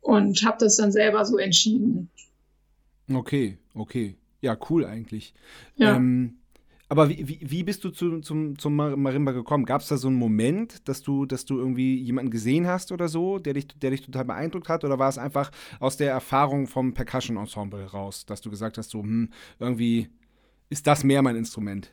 und 0.00 0.42
habe 0.46 0.56
das 0.58 0.76
dann 0.76 0.90
selber 0.90 1.26
so 1.26 1.36
entschieden. 1.36 2.08
Okay, 3.12 3.58
okay. 3.74 4.16
Ja, 4.40 4.56
cool 4.70 4.86
eigentlich. 4.86 5.34
Ja. 5.76 5.94
Ähm, 5.94 6.38
aber 6.88 7.10
wie, 7.10 7.28
wie, 7.28 7.38
wie, 7.42 7.62
bist 7.64 7.84
du 7.84 7.90
zu, 7.90 8.20
zum, 8.20 8.58
zum 8.58 8.74
Marimba 8.74 9.32
gekommen? 9.32 9.66
Gab 9.66 9.82
es 9.82 9.88
da 9.88 9.98
so 9.98 10.08
einen 10.08 10.16
Moment, 10.16 10.88
dass 10.88 11.02
du, 11.02 11.26
dass 11.26 11.44
du 11.44 11.58
irgendwie 11.58 11.96
jemanden 11.96 12.30
gesehen 12.30 12.66
hast 12.66 12.92
oder 12.92 13.08
so, 13.08 13.38
der 13.38 13.52
dich, 13.52 13.68
der 13.68 13.90
dich 13.90 14.00
total 14.00 14.24
beeindruckt 14.24 14.70
hat? 14.70 14.84
Oder 14.84 14.98
war 14.98 15.10
es 15.10 15.18
einfach 15.18 15.50
aus 15.80 15.98
der 15.98 16.10
Erfahrung 16.10 16.66
vom 16.66 16.94
Percussion 16.94 17.36
Ensemble 17.36 17.84
raus, 17.84 18.24
dass 18.24 18.40
du 18.40 18.48
gesagt 18.48 18.78
hast, 18.78 18.90
so, 18.90 19.02
hm, 19.02 19.28
irgendwie 19.58 20.08
ist 20.72 20.86
das 20.86 21.04
mehr 21.04 21.22
mein 21.22 21.36
Instrument? 21.36 21.90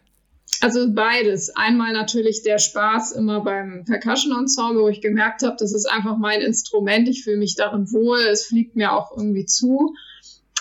Also 0.61 0.91
beides. 0.93 1.55
Einmal 1.55 1.93
natürlich 1.93 2.43
der 2.43 2.57
Spaß 2.57 3.11
immer 3.11 3.41
beim 3.41 3.85
Percussion 3.85 4.37
Ensemble, 4.37 4.83
wo 4.83 4.89
ich 4.89 5.01
gemerkt 5.01 5.43
habe, 5.43 5.55
das 5.59 5.73
ist 5.73 5.85
einfach 5.85 6.17
mein 6.17 6.41
Instrument. 6.41 7.07
Ich 7.07 7.23
fühle 7.23 7.37
mich 7.37 7.55
darin 7.55 7.91
wohl. 7.91 8.19
Es 8.19 8.47
fliegt 8.47 8.75
mir 8.75 8.93
auch 8.93 9.15
irgendwie 9.15 9.45
zu. 9.45 9.93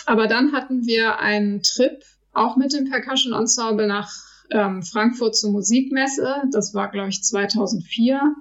Aber 0.05 0.27
dann 0.27 0.51
hatten 0.53 0.85
wir 0.85 1.19
einen 1.19 1.63
Trip 1.63 2.03
auch 2.33 2.55
mit 2.55 2.73
dem 2.73 2.89
Percussion 2.89 3.33
Ensemble 3.33 3.87
nach 3.87 4.11
ähm, 4.51 4.83
Frankfurt 4.83 5.35
zur 5.35 5.51
Musikmesse. 5.51 6.43
Das 6.51 6.73
war, 6.73 6.91
glaube 6.91 7.09
ich, 7.09 7.23
2004. 7.23 8.35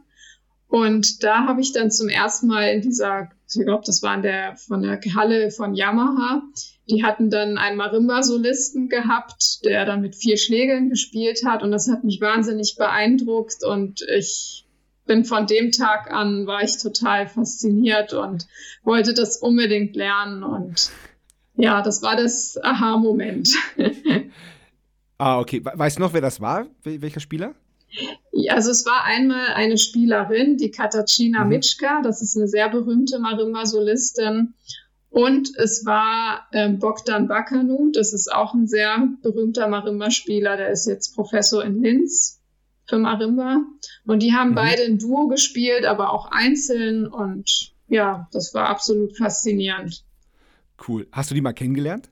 Und 0.68 1.24
da 1.24 1.46
habe 1.46 1.62
ich 1.62 1.72
dann 1.72 1.90
zum 1.90 2.08
ersten 2.08 2.46
Mal 2.46 2.68
in 2.68 2.82
dieser, 2.82 3.30
ich 3.48 3.64
glaube, 3.64 3.84
das 3.86 4.02
war 4.02 4.14
in 4.14 4.22
der, 4.22 4.56
von 4.56 4.82
der 4.82 5.00
Halle 5.14 5.50
von 5.50 5.74
Yamaha, 5.74 6.42
die 6.90 7.02
hatten 7.02 7.30
dann 7.30 7.56
einen 7.56 7.78
Marimba-Solisten 7.78 8.88
gehabt, 8.88 9.64
der 9.64 9.86
dann 9.86 10.02
mit 10.02 10.14
vier 10.14 10.36
Schlägeln 10.36 10.90
gespielt 10.90 11.42
hat 11.44 11.62
und 11.62 11.70
das 11.70 11.88
hat 11.88 12.04
mich 12.04 12.20
wahnsinnig 12.20 12.76
beeindruckt 12.76 13.64
und 13.64 14.02
ich 14.14 14.66
bin 15.06 15.24
von 15.24 15.46
dem 15.46 15.72
Tag 15.72 16.10
an, 16.10 16.46
war 16.46 16.62
ich 16.62 16.76
total 16.76 17.26
fasziniert 17.28 18.12
und 18.12 18.46
wollte 18.84 19.14
das 19.14 19.38
unbedingt 19.38 19.96
lernen 19.96 20.42
und 20.42 20.90
ja, 21.56 21.82
das 21.82 22.02
war 22.02 22.14
das 22.14 22.58
Aha-Moment. 22.62 23.56
ah, 25.18 25.40
okay. 25.40 25.62
Weißt 25.64 25.96
du 25.96 26.02
noch, 26.02 26.12
wer 26.12 26.20
das 26.20 26.40
war? 26.40 26.66
Welcher 26.84 27.20
Spieler? 27.20 27.54
Also 28.50 28.70
es 28.70 28.86
war 28.86 29.04
einmal 29.04 29.54
eine 29.54 29.78
Spielerin, 29.78 30.56
die 30.56 30.70
Katacina 30.70 31.44
mhm. 31.44 31.50
Mitschka, 31.50 32.02
das 32.02 32.22
ist 32.22 32.36
eine 32.36 32.48
sehr 32.48 32.68
berühmte 32.68 33.18
Marimba-Solistin. 33.18 34.54
Und 35.10 35.56
es 35.56 35.86
war 35.86 36.46
ähm, 36.52 36.78
Bogdan 36.78 37.28
Bakanu, 37.28 37.90
das 37.92 38.12
ist 38.12 38.30
auch 38.30 38.54
ein 38.54 38.66
sehr 38.66 39.08
berühmter 39.22 39.66
Marimba-Spieler, 39.66 40.56
der 40.56 40.70
ist 40.70 40.86
jetzt 40.86 41.14
Professor 41.14 41.64
in 41.64 41.82
Linz 41.82 42.40
für 42.86 42.98
Marimba. 42.98 43.62
Und 44.06 44.22
die 44.22 44.34
haben 44.34 44.50
mhm. 44.50 44.56
beide 44.56 44.82
ein 44.82 44.98
Duo 44.98 45.28
gespielt, 45.28 45.84
aber 45.84 46.12
auch 46.12 46.30
einzeln. 46.30 47.06
Und 47.06 47.72
ja, 47.88 48.28
das 48.32 48.54
war 48.54 48.68
absolut 48.68 49.16
faszinierend. 49.16 50.04
Cool. 50.86 51.06
Hast 51.10 51.30
du 51.30 51.34
die 51.34 51.40
mal 51.40 51.52
kennengelernt? 51.52 52.10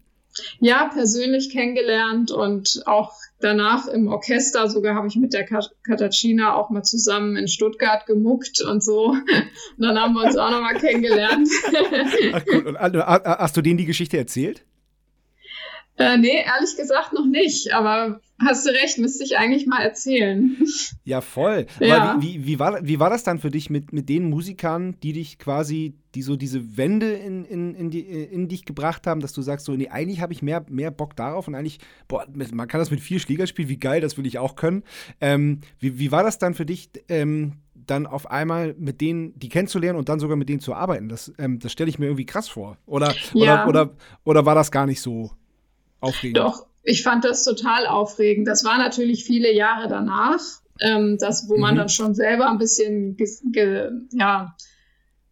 Ja, 0.60 0.90
persönlich 0.92 1.50
kennengelernt 1.50 2.30
und 2.30 2.82
auch 2.86 3.12
danach 3.40 3.86
im 3.86 4.08
Orchester. 4.08 4.68
Sogar 4.68 4.94
habe 4.94 5.08
ich 5.08 5.16
mit 5.16 5.32
der 5.32 5.46
Katachina 5.84 6.54
auch 6.54 6.70
mal 6.70 6.82
zusammen 6.82 7.36
in 7.36 7.48
Stuttgart 7.48 8.06
gemuckt 8.06 8.60
und 8.62 8.82
so. 8.82 9.08
Und 9.08 9.22
dann 9.78 9.98
haben 9.98 10.14
wir 10.14 10.24
uns 10.24 10.36
auch 10.36 10.50
nochmal 10.50 10.74
kennengelernt. 10.74 11.48
Ach 12.32 12.44
gut, 12.44 12.66
und 12.66 12.76
äh, 12.76 13.02
hast 13.02 13.56
du 13.56 13.62
denen 13.62 13.78
die 13.78 13.86
Geschichte 13.86 14.16
erzählt? 14.16 14.64
Äh, 15.98 16.18
nee, 16.18 16.44
ehrlich 16.44 16.76
gesagt 16.76 17.12
noch 17.12 17.24
nicht, 17.24 17.72
aber 17.72 18.20
hast 18.38 18.66
du 18.66 18.70
recht, 18.70 18.98
müsste 18.98 19.24
ich 19.24 19.36
eigentlich 19.38 19.66
mal 19.66 19.82
erzählen. 19.82 20.56
Ja, 21.04 21.20
voll. 21.20 21.66
Ja. 21.78 22.16
Wie, 22.20 22.34
wie, 22.34 22.46
wie, 22.46 22.58
war, 22.58 22.84
wie 22.84 22.98
war 22.98 23.10
das 23.10 23.22
dann 23.22 23.38
für 23.38 23.52
dich 23.52 23.70
mit, 23.70 23.92
mit 23.92 24.08
den 24.08 24.28
Musikern, 24.28 24.96
die 25.04 25.12
dich 25.12 25.38
quasi, 25.38 25.94
die 26.16 26.22
so 26.22 26.34
diese 26.34 26.76
Wende 26.76 27.12
in, 27.12 27.44
in, 27.44 27.76
in, 27.76 27.90
die, 27.90 28.00
in 28.00 28.48
dich 28.48 28.64
gebracht 28.64 29.06
haben, 29.06 29.20
dass 29.20 29.32
du 29.32 29.40
sagst, 29.40 29.66
so, 29.66 29.72
nee, 29.72 29.88
eigentlich 29.88 30.20
habe 30.20 30.32
ich 30.32 30.42
mehr, 30.42 30.66
mehr 30.68 30.90
Bock 30.90 31.14
darauf 31.14 31.46
und 31.46 31.54
eigentlich, 31.54 31.78
boah, 32.08 32.26
man 32.34 32.66
kann 32.66 32.80
das 32.80 32.90
mit 32.90 32.98
vier 32.98 33.20
Schläger 33.20 33.46
spielen, 33.46 33.68
wie 33.68 33.78
geil, 33.78 34.00
das 34.00 34.18
will 34.18 34.26
ich 34.26 34.40
auch 34.40 34.56
können. 34.56 34.82
Ähm, 35.20 35.60
wie, 35.78 36.00
wie 36.00 36.10
war 36.10 36.24
das 36.24 36.38
dann 36.38 36.54
für 36.54 36.66
dich, 36.66 36.90
ähm, 37.08 37.52
dann 37.74 38.08
auf 38.08 38.28
einmal 38.28 38.74
mit 38.76 39.00
denen, 39.00 39.38
die 39.38 39.48
kennenzulernen 39.48 39.96
und 39.96 40.08
dann 40.08 40.18
sogar 40.18 40.36
mit 40.36 40.48
denen 40.48 40.60
zu 40.60 40.74
arbeiten? 40.74 41.08
Das, 41.08 41.32
ähm, 41.38 41.60
das 41.60 41.70
stelle 41.70 41.88
ich 41.88 42.00
mir 42.00 42.06
irgendwie 42.06 42.26
krass 42.26 42.48
vor. 42.48 42.78
Oder, 42.86 43.14
ja. 43.32 43.64
oder, 43.64 43.68
oder, 43.68 43.96
oder 44.24 44.44
war 44.44 44.56
das 44.56 44.72
gar 44.72 44.86
nicht 44.86 45.00
so? 45.00 45.30
Aufregend. 46.00 46.38
Doch, 46.38 46.65
ich 46.86 47.02
fand 47.02 47.24
das 47.24 47.44
total 47.44 47.86
aufregend. 47.86 48.46
Das 48.46 48.64
war 48.64 48.78
natürlich 48.78 49.24
viele 49.24 49.52
Jahre 49.52 49.88
danach, 49.88 50.40
ähm, 50.80 51.18
das, 51.18 51.48
wo 51.48 51.56
mhm. 51.56 51.60
man 51.60 51.76
dann 51.76 51.88
schon 51.88 52.14
selber 52.14 52.48
ein 52.48 52.58
bisschen 52.58 53.16
ge, 53.16 53.28
ge, 53.52 53.90
ja, 54.12 54.54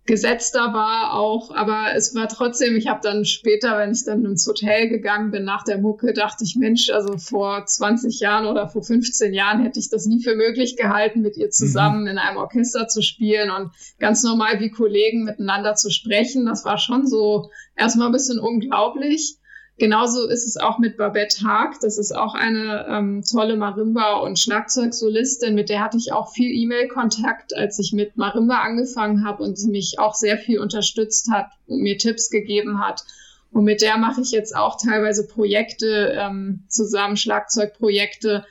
gesetzter 0.06 0.74
war 0.74 1.14
auch, 1.14 1.54
aber 1.54 1.94
es 1.94 2.14
war 2.14 2.28
trotzdem, 2.28 2.76
ich 2.76 2.88
habe 2.88 3.00
dann 3.02 3.24
später, 3.24 3.78
wenn 3.78 3.92
ich 3.92 4.04
dann 4.04 4.24
ins 4.24 4.46
Hotel 4.46 4.88
gegangen 4.88 5.30
bin 5.30 5.44
nach 5.44 5.64
der 5.64 5.78
Mucke, 5.78 6.12
dachte 6.12 6.44
ich, 6.44 6.56
Mensch, 6.56 6.90
also 6.90 7.16
vor 7.16 7.64
20 7.64 8.20
Jahren 8.20 8.46
oder 8.46 8.68
vor 8.68 8.82
15 8.82 9.32
Jahren 9.32 9.62
hätte 9.62 9.78
ich 9.78 9.88
das 9.88 10.04
nie 10.04 10.22
für 10.22 10.34
möglich 10.34 10.76
gehalten, 10.76 11.22
mit 11.22 11.36
ihr 11.38 11.50
zusammen 11.50 12.02
mhm. 12.02 12.08
in 12.08 12.18
einem 12.18 12.36
Orchester 12.36 12.88
zu 12.88 13.00
spielen 13.00 13.50
und 13.50 13.70
ganz 13.98 14.24
normal 14.24 14.60
wie 14.60 14.70
Kollegen 14.70 15.24
miteinander 15.24 15.74
zu 15.74 15.90
sprechen. 15.90 16.44
Das 16.44 16.64
war 16.64 16.78
schon 16.78 17.06
so 17.06 17.48
erstmal 17.76 18.08
ein 18.08 18.12
bisschen 18.12 18.40
unglaublich. 18.40 19.38
Genauso 19.76 20.28
ist 20.28 20.46
es 20.46 20.56
auch 20.56 20.78
mit 20.78 20.96
Babette 20.96 21.44
Haag. 21.44 21.80
Das 21.80 21.98
ist 21.98 22.14
auch 22.14 22.34
eine 22.34 22.86
ähm, 22.88 23.24
tolle 23.28 23.56
Marimba- 23.56 24.20
und 24.20 24.38
Schlagzeugsolistin. 24.38 25.56
Mit 25.56 25.68
der 25.68 25.80
hatte 25.80 25.96
ich 25.96 26.12
auch 26.12 26.32
viel 26.32 26.50
E-Mail-Kontakt, 26.54 27.56
als 27.56 27.80
ich 27.80 27.92
mit 27.92 28.16
Marimba 28.16 28.60
angefangen 28.60 29.26
habe 29.26 29.42
und 29.42 29.58
sie 29.58 29.70
mich 29.70 29.98
auch 29.98 30.14
sehr 30.14 30.38
viel 30.38 30.60
unterstützt 30.60 31.28
hat 31.32 31.46
und 31.66 31.82
mir 31.82 31.98
Tipps 31.98 32.30
gegeben 32.30 32.78
hat. 32.78 33.02
Und 33.50 33.64
mit 33.64 33.82
der 33.82 33.96
mache 33.96 34.20
ich 34.20 34.30
jetzt 34.30 34.54
auch 34.54 34.76
teilweise 34.80 35.26
Projekte 35.26 36.16
ähm, 36.20 36.64
zusammen, 36.68 37.16
Schlagzeugprojekte. 37.16 38.44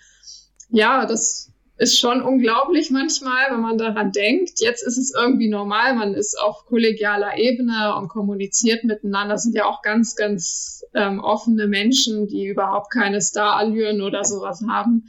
Ja, 0.70 1.06
das 1.06 1.52
ist 1.78 2.00
schon 2.00 2.22
unglaublich 2.22 2.92
manchmal, 2.92 3.52
wenn 3.52 3.62
man 3.62 3.78
daran 3.78 4.12
denkt. 4.12 4.60
Jetzt 4.60 4.86
ist 4.86 4.98
es 4.98 5.14
irgendwie 5.14 5.50
normal, 5.50 5.96
man 5.96 6.14
ist 6.14 6.40
auf 6.40 6.66
kollegialer 6.66 7.38
Ebene 7.38 7.96
und 7.96 8.10
kommuniziert 8.10 8.84
miteinander. 8.84 9.36
Das 9.36 9.44
sind 9.44 9.56
ja 9.56 9.66
auch 9.66 9.82
ganz, 9.82 10.16
ganz 10.16 10.83
ähm, 10.94 11.20
offene 11.20 11.68
Menschen, 11.68 12.28
die 12.28 12.48
überhaupt 12.48 12.92
keine 12.92 13.22
Starallüren 13.22 14.02
oder 14.02 14.24
sowas 14.24 14.64
haben. 14.68 15.06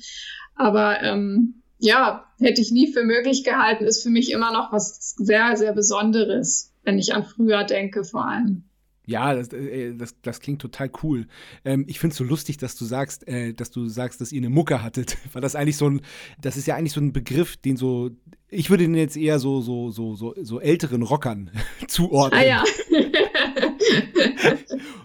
Aber 0.55 1.03
ähm, 1.03 1.63
ja, 1.79 2.27
hätte 2.39 2.61
ich 2.61 2.71
nie 2.71 2.93
für 2.93 3.05
möglich 3.05 3.45
gehalten, 3.45 3.85
ist 3.85 4.03
für 4.03 4.11
mich 4.11 4.31
immer 4.31 4.53
noch 4.53 4.73
was 4.73 5.15
sehr, 5.17 5.57
sehr 5.57 5.73
Besonderes, 5.73 6.73
wenn 6.83 6.99
ich 6.99 7.15
an 7.15 7.25
früher 7.25 7.65
denke 7.65 8.05
vor 8.05 8.27
allem. 8.27 8.65
Ja, 9.07 9.35
das, 9.35 9.53
äh, 9.53 9.95
das, 9.95 10.15
das 10.23 10.41
klingt 10.41 10.63
total 10.63 10.91
cool. 11.03 11.27
Ähm, 11.65 11.85
ich 11.89 11.99
finde 11.99 12.13
es 12.13 12.19
so 12.19 12.25
lustig, 12.25 12.57
dass 12.57 12.75
du 12.77 12.85
sagst, 12.85 13.29
äh, 13.29 13.53
dass 13.53 13.71
du 13.71 13.87
sagst, 13.89 14.21
dass 14.21 14.33
ihr 14.33 14.41
eine 14.41 14.49
Mucke 14.49 14.83
hattet, 14.83 15.19
weil 15.33 15.43
das 15.43 15.55
eigentlich 15.55 15.77
so 15.77 15.89
ein, 15.89 16.01
das 16.41 16.57
ist 16.57 16.67
ja 16.67 16.77
eigentlich 16.77 16.93
so 16.93 17.01
ein 17.01 17.13
Begriff, 17.13 17.57
den 17.57 17.77
so, 17.77 18.11
ich 18.49 18.71
würde 18.71 18.85
den 18.85 18.95
jetzt 18.95 19.17
eher 19.17 19.39
so, 19.39 19.61
so, 19.61 19.91
so, 19.91 20.15
so, 20.15 20.35
so 20.41 20.61
älteren 20.61 21.03
Rockern 21.03 21.51
zuordnen. 21.89 22.41
Ah 22.41 22.45
ja. 22.45 22.65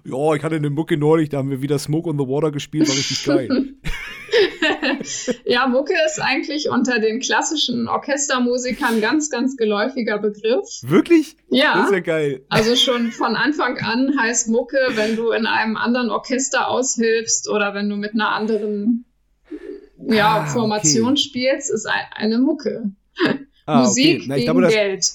ja, 0.06 0.34
ich 0.36 0.44
hatte 0.44 0.56
eine 0.56 0.70
Mucke 0.70 0.96
neulich, 0.98 1.30
da 1.30 1.40
haben 1.40 1.50
wir 1.50 1.62
wieder 1.62 1.78
Smoke 1.78 2.10
on 2.10 2.18
the 2.18 2.26
Water 2.26 2.52
gespielt, 2.52 2.88
war 2.88 2.96
richtig 2.96 3.24
geil. 3.26 3.50
ja, 5.46 5.68
Mucke 5.68 5.94
ist 6.06 6.22
eigentlich 6.22 6.70
unter 6.70 7.00
den 7.00 7.20
klassischen 7.20 7.88
Orchestermusikern 7.88 9.02
ganz, 9.02 9.30
ganz 9.30 9.58
geläufiger 9.58 10.20
Begriff. 10.20 10.82
Wirklich? 10.84 11.36
Ja. 11.50 11.76
Das 11.76 11.86
ist 11.86 11.94
ja 11.94 12.00
geil. 12.00 12.46
Also 12.50 12.76
schon 12.76 13.12
von 13.12 13.36
Anfang 13.36 13.78
an 13.80 14.20
heißt 14.20 14.50
Mucke, 14.50 14.78
wenn 14.96 15.16
du 15.16 15.32
in 15.32 15.46
einem 15.46 15.78
anderen 15.78 16.10
Orchester 16.10 16.70
aushilfst 16.70 17.50
oder 17.50 17.74
wenn 17.74 17.90
du 17.90 17.96
mit 17.96 18.14
einer 18.14 18.30
anderen 18.30 19.06
ja, 20.08 20.42
ah, 20.42 20.46
Formation 20.46 21.12
okay. 21.12 21.18
spielst, 21.18 21.72
ist 21.72 21.88
eine 22.16 22.40
Mucke. 22.40 22.92
Ah, 23.66 23.82
Musik 23.82 24.22
okay. 24.22 24.26
Na, 24.28 24.36
gegen 24.36 24.46
glaube, 24.46 24.68
Geld 24.68 25.06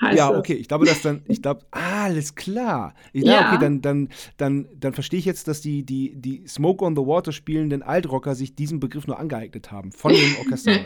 ja, 0.00 0.30
okay, 0.30 0.54
ich 0.54 0.68
glaube, 0.68 0.86
dass 0.86 1.02
dann, 1.02 1.22
ich 1.26 1.42
glaube, 1.42 1.62
ah, 1.70 2.04
alles 2.04 2.34
klar. 2.34 2.94
Ich, 3.12 3.24
ja. 3.24 3.48
okay, 3.48 3.58
dann, 3.60 3.80
dann, 3.80 4.08
dann, 4.36 4.68
dann 4.78 4.92
verstehe 4.92 5.18
ich 5.18 5.24
jetzt, 5.24 5.48
dass 5.48 5.60
die, 5.60 5.84
die, 5.84 6.14
die 6.14 6.46
Smoke 6.46 6.84
on 6.84 6.94
the 6.94 7.02
Water 7.02 7.32
spielenden 7.32 7.82
Altrocker 7.82 8.34
sich 8.34 8.54
diesen 8.54 8.80
Begriff 8.80 9.06
nur 9.06 9.18
angeeignet 9.18 9.72
haben 9.72 9.92
von 9.92 10.12
dem 10.12 10.36
Orchester. 10.38 10.78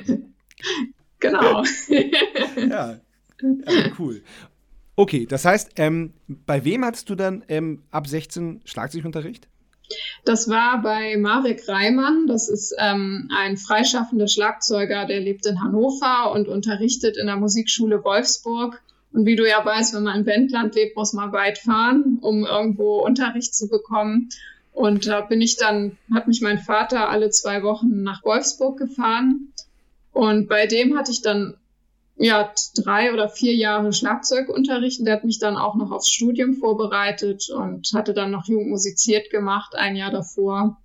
genau. 1.21 1.63
ja. 2.57 3.01
ja, 3.41 3.91
cool. 3.99 4.23
Okay, 4.97 5.27
das 5.27 5.45
heißt, 5.45 5.73
ähm, 5.77 6.13
bei 6.29 6.65
wem 6.65 6.85
hattest 6.85 7.09
du 7.09 7.15
dann 7.15 7.45
ähm, 7.49 7.83
ab 7.91 8.07
16 8.07 8.61
Schlagzeugunterricht? 8.65 9.49
Das 10.25 10.49
war 10.49 10.81
bei 10.83 11.17
Marek 11.17 11.69
Reimann. 11.69 12.27
Das 12.27 12.49
ist 12.49 12.75
ähm, 12.79 13.29
ein 13.37 13.57
freischaffender 13.57 14.29
Schlagzeuger, 14.29 15.07
der 15.07 15.21
lebt 15.21 15.47
in 15.47 15.61
Hannover 15.61 16.33
und 16.33 16.49
unterrichtet 16.49 17.17
in 17.17 17.27
der 17.27 17.37
Musikschule 17.37 18.05
Wolfsburg. 18.05 18.83
Und 19.13 19.27
wie 19.27 19.37
du 19.37 19.49
ja 19.49 19.65
weißt, 19.65 19.95
wenn 19.95 20.05
man 20.05 20.21
im 20.21 20.27
Wendland 20.27 20.75
lebt, 20.75 20.97
muss 20.97 21.13
man 21.13 21.33
weit 21.33 21.59
fahren, 21.59 22.19
um 22.23 22.45
irgendwo 22.45 23.01
Unterricht 23.05 23.55
zu 23.55 23.69
bekommen. 23.69 24.31
Und 24.73 25.07
da 25.07 25.21
bin 25.21 25.43
ich 25.43 25.57
dann, 25.57 25.99
hat 26.13 26.29
mich 26.29 26.41
mein 26.41 26.59
Vater 26.59 27.11
alle 27.11 27.31
zwei 27.31 27.63
Wochen 27.63 28.03
nach 28.03 28.25
Wolfsburg 28.25 28.79
gefahren. 28.79 29.53
Und 30.13 30.49
bei 30.49 30.67
dem 30.67 30.97
hatte 30.97 31.13
ich 31.13 31.21
dann 31.21 31.55
ja 32.17 32.53
drei 32.77 33.13
oder 33.13 33.29
vier 33.29 33.55
Jahre 33.55 33.93
Schlagzeugunterricht. 33.93 35.01
Und 35.01 35.07
der 35.07 35.17
hat 35.17 35.25
mich 35.25 35.39
dann 35.39 35.57
auch 35.57 35.75
noch 35.75 35.91
aufs 35.91 36.11
Studium 36.11 36.55
vorbereitet 36.55 37.51
und 37.51 37.93
hatte 37.93 38.15
dann 38.15 38.31
noch 38.31 38.47
Jugendmusiziert 38.47 39.31
gemacht, 39.31 39.75
ein 39.75 39.95
Jahr 39.97 40.11
davor. 40.11 40.82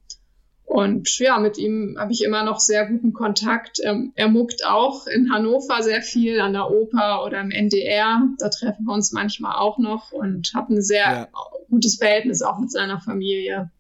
Und 0.67 1.17
ja, 1.19 1.39
mit 1.39 1.57
ihm 1.57 1.95
habe 1.97 2.11
ich 2.11 2.25
immer 2.25 2.43
noch 2.43 2.59
sehr 2.59 2.85
guten 2.87 3.13
Kontakt. 3.13 3.79
Ähm, 3.85 4.11
er 4.15 4.27
muckt 4.27 4.65
auch 4.65 5.07
in 5.07 5.31
Hannover 5.31 5.81
sehr 5.81 6.01
viel 6.01 6.41
an 6.41 6.51
der 6.51 6.69
Oper 6.69 7.23
oder 7.25 7.39
im 7.39 7.51
NDR. 7.51 8.21
Da 8.37 8.49
treffen 8.49 8.85
wir 8.85 8.93
uns 8.93 9.13
manchmal 9.13 9.55
auch 9.55 9.77
noch 9.77 10.11
und 10.11 10.51
habe 10.53 10.75
ein 10.75 10.81
sehr 10.81 11.05
ja. 11.05 11.27
gutes 11.69 11.95
Verhältnis 11.95 12.41
auch 12.41 12.59
mit 12.59 12.69
seiner 12.69 12.99
Familie. 12.99 13.71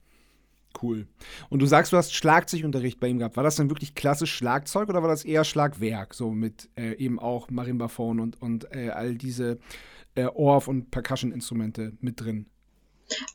Cool. 0.81 1.07
Und 1.49 1.61
du 1.61 1.65
sagst, 1.65 1.91
du 1.91 1.97
hast 1.97 2.13
Schlagzeugunterricht 2.13 3.01
bei 3.01 3.09
ihm 3.09 3.17
gehabt. 3.19 3.35
War 3.35 3.43
das 3.43 3.57
dann 3.57 3.69
wirklich 3.69 3.93
klassisch 3.93 4.33
Schlagzeug 4.33 4.87
oder 4.87 5.01
war 5.01 5.09
das 5.09 5.25
eher 5.25 5.43
Schlagwerk? 5.43 6.13
So 6.13 6.31
mit 6.31 6.69
äh, 6.77 6.93
eben 6.93 7.19
auch 7.19 7.49
Marimbaphon 7.49 8.21
und, 8.21 8.41
und 8.41 8.73
äh, 8.73 8.91
all 8.91 9.15
diese 9.15 9.59
äh, 10.15 10.27
Orff- 10.27 10.69
und 10.69 10.89
Percussion-Instrumente 10.89 11.97
mit 11.99 12.21
drin? 12.21 12.45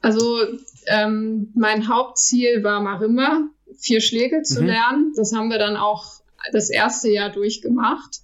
Also 0.00 0.38
ähm, 0.86 1.52
mein 1.54 1.88
Hauptziel 1.88 2.62
war 2.62 2.80
Marimba, 2.80 3.48
vier 3.78 4.00
Schläge 4.00 4.42
zu 4.42 4.60
mhm. 4.62 4.66
lernen. 4.68 5.12
Das 5.16 5.32
haben 5.32 5.48
wir 5.48 5.58
dann 5.58 5.76
auch 5.76 6.04
das 6.52 6.70
erste 6.70 7.10
Jahr 7.10 7.30
durchgemacht. 7.30 8.20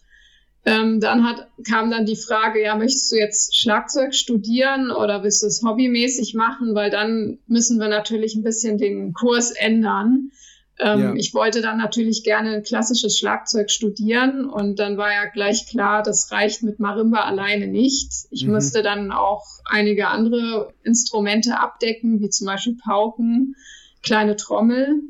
Ähm, 0.65 1.01
dann 1.01 1.25
hat, 1.25 1.49
kam 1.67 1.91
dann 1.91 2.05
die 2.05 2.17
Frage, 2.17 2.63
ja, 2.63 2.77
möchtest 2.77 3.11
du 3.13 3.17
jetzt 3.17 3.57
Schlagzeug 3.57 4.15
studieren 4.15 4.91
oder 4.91 5.23
willst 5.23 5.43
du 5.43 5.47
es 5.47 5.63
hobbymäßig 5.63 6.35
machen? 6.35 6.75
Weil 6.75 6.91
dann 6.91 7.39
müssen 7.47 7.79
wir 7.79 7.89
natürlich 7.89 8.35
ein 8.35 8.43
bisschen 8.43 8.77
den 8.77 9.13
Kurs 9.13 9.53
ändern. 9.53 10.31
Ähm, 10.81 11.01
ja. 11.01 11.15
Ich 11.15 11.35
wollte 11.35 11.61
dann 11.61 11.79
natürlich 11.79 12.23
gerne 12.23 12.57
ein 12.57 12.63
klassisches 12.63 13.19
Schlagzeug 13.19 13.71
studieren 13.71 14.49
und 14.49 14.79
dann 14.79 14.97
war 14.97 15.13
ja 15.13 15.25
gleich 15.27 15.67
klar, 15.67 16.03
das 16.03 16.31
reicht 16.31 16.63
mit 16.63 16.79
Marimba 16.79 17.23
alleine 17.23 17.67
nicht. 17.67 18.13
Ich 18.31 18.45
mhm. 18.45 18.53
musste 18.53 18.83
dann 18.83 19.11
auch 19.11 19.45
einige 19.65 20.09
andere 20.09 20.73
Instrumente 20.85 21.59
abdecken, 21.59 22.21
wie 22.21 22.31
zum 22.31 22.47
Beispiel 22.47 22.77
Pauken, 22.77 23.57
kleine 24.03 24.37
Trommel 24.37 25.03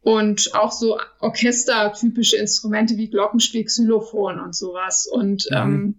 und 0.00 0.54
auch 0.54 0.72
so 0.72 0.98
orchestertypische 1.20 2.38
Instrumente 2.38 2.96
wie 2.96 3.10
Glockenspiel, 3.10 3.64
Xylophon 3.64 4.40
und 4.40 4.56
sowas. 4.56 5.06
Und 5.06 5.46
mhm. 5.50 5.56
ähm, 5.56 5.94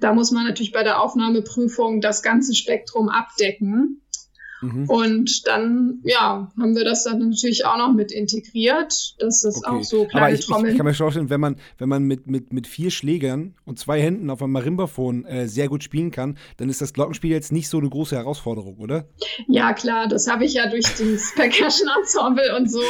da 0.00 0.14
muss 0.14 0.30
man 0.30 0.46
natürlich 0.46 0.72
bei 0.72 0.82
der 0.82 1.02
Aufnahmeprüfung 1.02 2.00
das 2.00 2.22
ganze 2.22 2.54
Spektrum 2.54 3.10
abdecken. 3.10 4.00
Mhm. 4.62 4.88
Und 4.88 5.46
dann, 5.46 6.00
ja, 6.04 6.50
haben 6.58 6.76
wir 6.76 6.84
das 6.84 7.04
dann 7.04 7.18
natürlich 7.18 7.66
auch 7.66 7.76
noch 7.76 7.92
mit 7.92 8.10
integriert. 8.10 9.14
Das 9.18 9.44
ist 9.44 9.58
okay. 9.58 9.70
auch 9.70 9.84
so 9.84 10.06
kleine 10.06 10.26
Aber 10.26 10.34
ich, 10.34 10.40
ich, 10.40 10.48
ich, 10.48 10.76
kann 10.76 10.86
mir 10.86 10.94
vorstellen, 10.94 11.30
wenn 11.30 11.40
man, 11.40 11.56
wenn 11.78 11.88
man 11.88 12.04
mit, 12.04 12.26
mit, 12.26 12.52
mit 12.52 12.66
vier 12.66 12.90
Schlägern 12.90 13.54
und 13.64 13.78
zwei 13.78 14.00
Händen 14.00 14.30
auf 14.30 14.42
einem 14.42 14.52
Marimbaphon 14.52 15.24
äh, 15.26 15.48
sehr 15.48 15.68
gut 15.68 15.84
spielen 15.84 16.10
kann, 16.10 16.38
dann 16.56 16.68
ist 16.68 16.80
das 16.80 16.92
Glockenspiel 16.92 17.30
jetzt 17.30 17.52
nicht 17.52 17.68
so 17.68 17.78
eine 17.78 17.88
große 17.88 18.16
Herausforderung, 18.16 18.78
oder? 18.78 19.06
Ja, 19.46 19.72
klar, 19.74 20.08
das 20.08 20.26
habe 20.26 20.44
ich 20.44 20.54
ja 20.54 20.68
durch 20.68 20.84
das 20.84 20.98
Percussion-Ensemble 21.36 22.56
und 22.56 22.70
so 22.70 22.80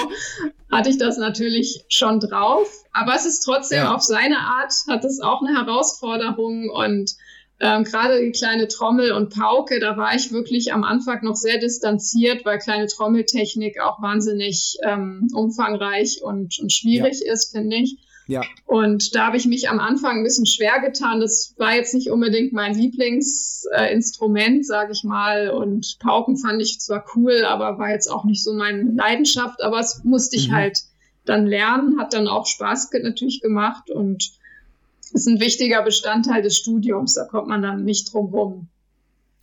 hatte 0.70 0.90
ich 0.90 0.98
das 0.98 1.16
natürlich 1.16 1.84
schon 1.88 2.20
drauf. 2.20 2.68
Aber 2.92 3.14
es 3.14 3.26
ist 3.26 3.40
trotzdem 3.40 3.78
ja. 3.78 3.94
auf 3.94 4.02
seine 4.02 4.38
Art, 4.38 4.72
hat 4.88 5.04
es 5.04 5.20
auch 5.20 5.42
eine 5.42 5.56
Herausforderung 5.56 6.70
und 6.70 7.12
ähm, 7.58 7.84
Gerade 7.84 8.20
die 8.20 8.32
kleine 8.32 8.68
Trommel 8.68 9.12
und 9.12 9.34
Pauke, 9.34 9.80
da 9.80 9.96
war 9.96 10.14
ich 10.14 10.30
wirklich 10.30 10.74
am 10.74 10.84
Anfang 10.84 11.24
noch 11.24 11.36
sehr 11.36 11.58
distanziert, 11.58 12.44
weil 12.44 12.58
kleine 12.58 12.86
Trommeltechnik 12.86 13.80
auch 13.80 14.02
wahnsinnig 14.02 14.76
ähm, 14.86 15.28
umfangreich 15.32 16.20
und, 16.22 16.58
und 16.58 16.70
schwierig 16.70 17.22
ja. 17.24 17.32
ist, 17.32 17.52
finde 17.52 17.76
ich. 17.76 17.96
Ja. 18.26 18.42
Und 18.66 19.14
da 19.14 19.28
habe 19.28 19.36
ich 19.36 19.46
mich 19.46 19.70
am 19.70 19.78
Anfang 19.78 20.18
ein 20.18 20.24
bisschen 20.24 20.46
schwer 20.46 20.80
getan. 20.80 21.20
Das 21.20 21.54
war 21.58 21.74
jetzt 21.74 21.94
nicht 21.94 22.10
unbedingt 22.10 22.52
mein 22.52 22.74
Lieblingsinstrument, 22.74 24.60
äh, 24.60 24.64
sage 24.64 24.92
ich 24.92 25.04
mal. 25.04 25.50
Und 25.50 25.96
Pauken 26.00 26.36
fand 26.36 26.60
ich 26.60 26.80
zwar 26.80 27.04
cool, 27.14 27.44
aber 27.44 27.78
war 27.78 27.90
jetzt 27.90 28.08
auch 28.08 28.24
nicht 28.24 28.42
so 28.42 28.52
meine 28.52 28.82
Leidenschaft. 28.82 29.62
Aber 29.62 29.78
es 29.78 30.02
musste 30.02 30.36
ich 30.36 30.48
mhm. 30.48 30.54
halt 30.54 30.80
dann 31.24 31.46
lernen, 31.46 32.00
hat 32.00 32.12
dann 32.14 32.26
auch 32.28 32.46
Spaß 32.46 32.90
natürlich 33.02 33.40
gemacht 33.40 33.90
und 33.90 34.32
ist 35.12 35.26
ein 35.26 35.40
wichtiger 35.40 35.82
Bestandteil 35.82 36.42
des 36.42 36.56
Studiums. 36.56 37.14
Da 37.14 37.24
kommt 37.24 37.48
man 37.48 37.62
dann 37.62 37.84
nicht 37.84 38.12
drum 38.12 38.26
rum. 38.26 38.68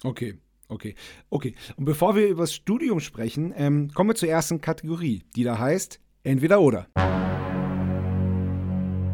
Okay. 0.03 0.37
Okay, 0.69 0.95
okay. 1.29 1.53
Und 1.75 1.85
bevor 1.85 2.15
wir 2.15 2.27
über 2.27 2.43
das 2.43 2.53
Studium 2.53 2.99
sprechen, 2.99 3.53
ähm, 3.55 3.91
kommen 3.93 4.09
wir 4.09 4.15
zur 4.15 4.29
ersten 4.29 4.59
Kategorie, 4.59 5.23
die 5.35 5.43
da 5.43 5.59
heißt 5.59 5.99
Entweder 6.23 6.61
oder. 6.61 6.87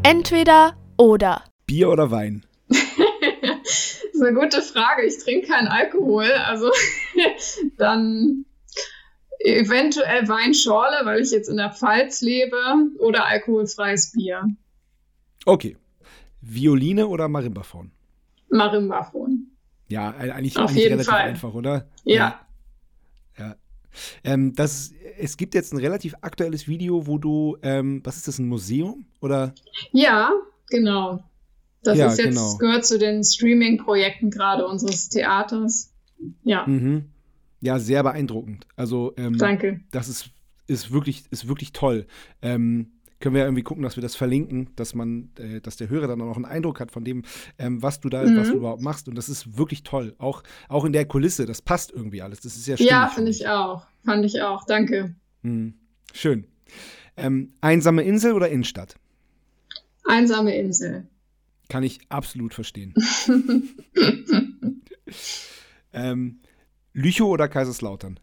Entweder 0.03 0.77
oder. 0.95 1.43
Bier 1.65 1.89
oder 1.89 2.11
Wein? 2.11 2.45
das 2.69 4.03
ist 4.13 4.21
eine 4.21 4.39
gute 4.39 4.61
Frage. 4.61 5.05
Ich 5.05 5.17
trinke 5.17 5.47
keinen 5.47 5.67
Alkohol, 5.67 6.31
also 6.31 6.71
dann 7.77 8.45
eventuell 9.39 10.27
Weinschorle, 10.27 11.01
weil 11.03 11.21
ich 11.21 11.31
jetzt 11.31 11.49
in 11.49 11.57
der 11.57 11.71
Pfalz 11.71 12.21
lebe, 12.21 12.57
oder 12.99 13.25
alkoholfreies 13.25 14.11
Bier. 14.11 14.47
Okay, 15.45 15.77
Violine 16.41 17.07
oder 17.07 17.27
Marimbaphon? 17.27 17.91
Marimbaphon. 18.49 19.47
Ja, 19.87 20.11
eigentlich, 20.11 20.57
Auf 20.57 20.69
eigentlich 20.69 20.85
relativ 20.85 21.07
Fall. 21.07 21.21
einfach, 21.21 21.53
oder? 21.53 21.87
Ja. 22.03 22.39
Ja. 23.37 23.45
ja. 23.45 23.55
Ähm, 24.23 24.53
das, 24.55 24.91
es 25.17 25.35
gibt 25.35 25.55
jetzt 25.55 25.73
ein 25.73 25.79
relativ 25.79 26.15
aktuelles 26.21 26.67
Video, 26.67 27.07
wo 27.07 27.17
du, 27.17 27.57
ähm, 27.63 28.01
was 28.03 28.17
ist 28.17 28.27
das, 28.27 28.39
ein 28.39 28.47
Museum? 28.47 29.05
Oder? 29.19 29.53
Ja, 29.91 30.31
genau. 30.69 31.23
Das 31.83 31.97
ja, 31.97 32.07
ist 32.07 32.19
jetzt, 32.19 32.29
genau. 32.29 32.57
gehört 32.57 32.85
zu 32.85 32.99
den 32.99 33.23
Streaming-Projekten 33.23 34.29
gerade 34.29 34.67
unseres 34.67 35.09
Theaters. 35.09 35.93
Ja. 36.43 36.65
Mhm. 36.67 37.05
Ja, 37.61 37.79
sehr 37.79 38.03
beeindruckend. 38.03 38.67
Also, 38.75 39.13
ähm, 39.17 39.37
Danke. 39.37 39.81
Das 39.91 40.07
ist, 40.07 40.29
ist, 40.67 40.91
wirklich, 40.91 41.23
ist 41.31 41.47
wirklich 41.47 41.73
toll. 41.73 42.05
Ähm, 42.41 42.91
können 43.19 43.35
wir 43.35 43.41
ja 43.41 43.47
irgendwie 43.47 43.63
gucken, 43.63 43.83
dass 43.83 43.97
wir 43.97 44.01
das 44.01 44.15
verlinken, 44.15 44.69
dass 44.75 44.95
man, 44.95 45.29
äh, 45.37 45.59
dass 45.61 45.75
der 45.77 45.89
Hörer 45.89 46.07
dann 46.07 46.21
auch 46.21 46.25
noch 46.25 46.35
einen 46.35 46.45
Eindruck 46.45 46.79
hat 46.79 46.91
von 46.91 47.03
dem, 47.03 47.23
ähm, 47.57 47.81
was 47.81 47.99
du 47.99 48.09
da, 48.09 48.23
mhm. 48.23 48.37
was 48.37 48.49
du 48.49 48.55
überhaupt 48.55 48.81
machst. 48.81 49.07
Und 49.07 49.15
das 49.15 49.29
ist 49.29 49.57
wirklich 49.57 49.83
toll. 49.83 50.15
Auch, 50.17 50.43
auch 50.67 50.85
in 50.85 50.93
der 50.93 51.05
Kulisse, 51.05 51.45
das 51.45 51.61
passt 51.61 51.91
irgendwie 51.91 52.21
alles. 52.21 52.41
Das 52.41 52.55
ist 52.55 52.67
ja 52.67 52.77
schön. 52.77 52.87
Ja, 52.87 53.07
finde 53.07 53.31
ich 53.31 53.47
auch. 53.47 53.85
Fand 54.05 54.25
ich 54.25 54.41
auch. 54.41 54.65
Danke. 54.65 55.15
Mhm. 55.41 55.73
Schön. 56.13 56.45
Ähm, 57.17 57.53
einsame 57.61 58.03
Insel 58.03 58.33
oder 58.33 58.49
Innenstadt? 58.49 58.95
Einsame 60.05 60.55
Insel. 60.55 61.07
Kann 61.67 61.83
ich 61.83 61.99
absolut 62.09 62.53
verstehen. 62.53 62.93
ähm, 65.93 66.39
Lüchow 66.93 67.27
oder 67.27 67.47
Kaiserslautern? 67.47 68.19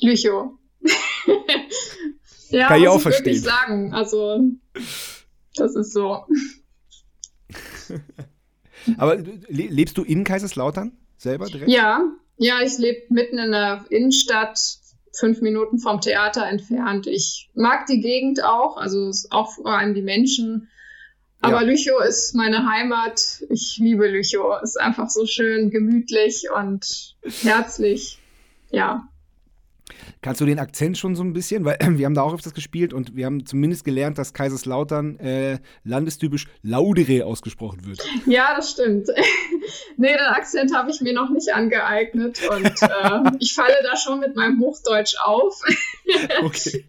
Lüchow. 0.00 0.52
Ja, 2.50 2.68
Kann 2.68 2.80
ich 2.80 2.88
auch 2.88 3.00
verstehen. 3.00 3.34
Ich 3.34 3.42
sagen. 3.42 3.92
Also, 3.92 4.40
das 5.54 5.76
ist 5.76 5.92
so. 5.92 6.24
Aber 8.96 9.16
lebst 9.48 9.98
du 9.98 10.02
in 10.04 10.24
Kaiserslautern 10.24 10.92
selber 11.16 11.46
direkt? 11.46 11.70
Ja, 11.70 12.02
ja, 12.36 12.60
ich 12.62 12.78
lebe 12.78 13.02
mitten 13.10 13.38
in 13.38 13.50
der 13.50 13.84
Innenstadt, 13.90 14.58
fünf 15.12 15.40
Minuten 15.40 15.78
vom 15.78 16.00
Theater 16.00 16.46
entfernt. 16.46 17.06
Ich 17.06 17.50
mag 17.54 17.86
die 17.86 18.00
Gegend 18.00 18.42
auch, 18.44 18.76
also 18.76 19.10
auch 19.30 19.52
vor 19.52 19.66
allem 19.66 19.94
die 19.94 20.02
Menschen. 20.02 20.68
Aber 21.40 21.62
ja. 21.62 21.68
Lüchow 21.68 22.00
ist 22.06 22.34
meine 22.34 22.66
Heimat. 22.68 23.42
Ich 23.48 23.78
liebe 23.78 24.08
Lüchow. 24.08 24.60
Ist 24.62 24.80
einfach 24.80 25.08
so 25.08 25.26
schön 25.26 25.70
gemütlich 25.70 26.46
und 26.54 27.16
herzlich. 27.42 28.18
Ja. 28.70 29.08
Kannst 30.22 30.40
du 30.40 30.46
den 30.46 30.58
Akzent 30.58 30.98
schon 30.98 31.16
so 31.16 31.22
ein 31.22 31.32
bisschen? 31.32 31.64
Weil 31.64 31.78
wir 31.98 32.06
haben 32.06 32.14
da 32.14 32.22
auch 32.22 32.34
öfters 32.34 32.54
gespielt 32.54 32.92
und 32.92 33.16
wir 33.16 33.26
haben 33.26 33.46
zumindest 33.46 33.84
gelernt, 33.84 34.18
dass 34.18 34.32
Kaiserslautern 34.32 35.18
äh, 35.18 35.58
landestypisch 35.84 36.46
Laudere 36.62 37.24
ausgesprochen 37.24 37.84
wird. 37.86 38.00
Ja, 38.26 38.54
das 38.56 38.70
stimmt. 38.70 39.08
nee, 39.96 40.12
den 40.12 40.18
Akzent 40.18 40.74
habe 40.74 40.90
ich 40.90 41.00
mir 41.00 41.12
noch 41.12 41.30
nicht 41.30 41.52
angeeignet 41.52 42.40
und 42.48 42.82
äh, 42.82 43.36
ich 43.40 43.54
falle 43.54 43.76
da 43.82 43.96
schon 43.96 44.20
mit 44.20 44.36
meinem 44.36 44.60
Hochdeutsch 44.60 45.14
auf. 45.22 45.60
okay. 46.42 46.84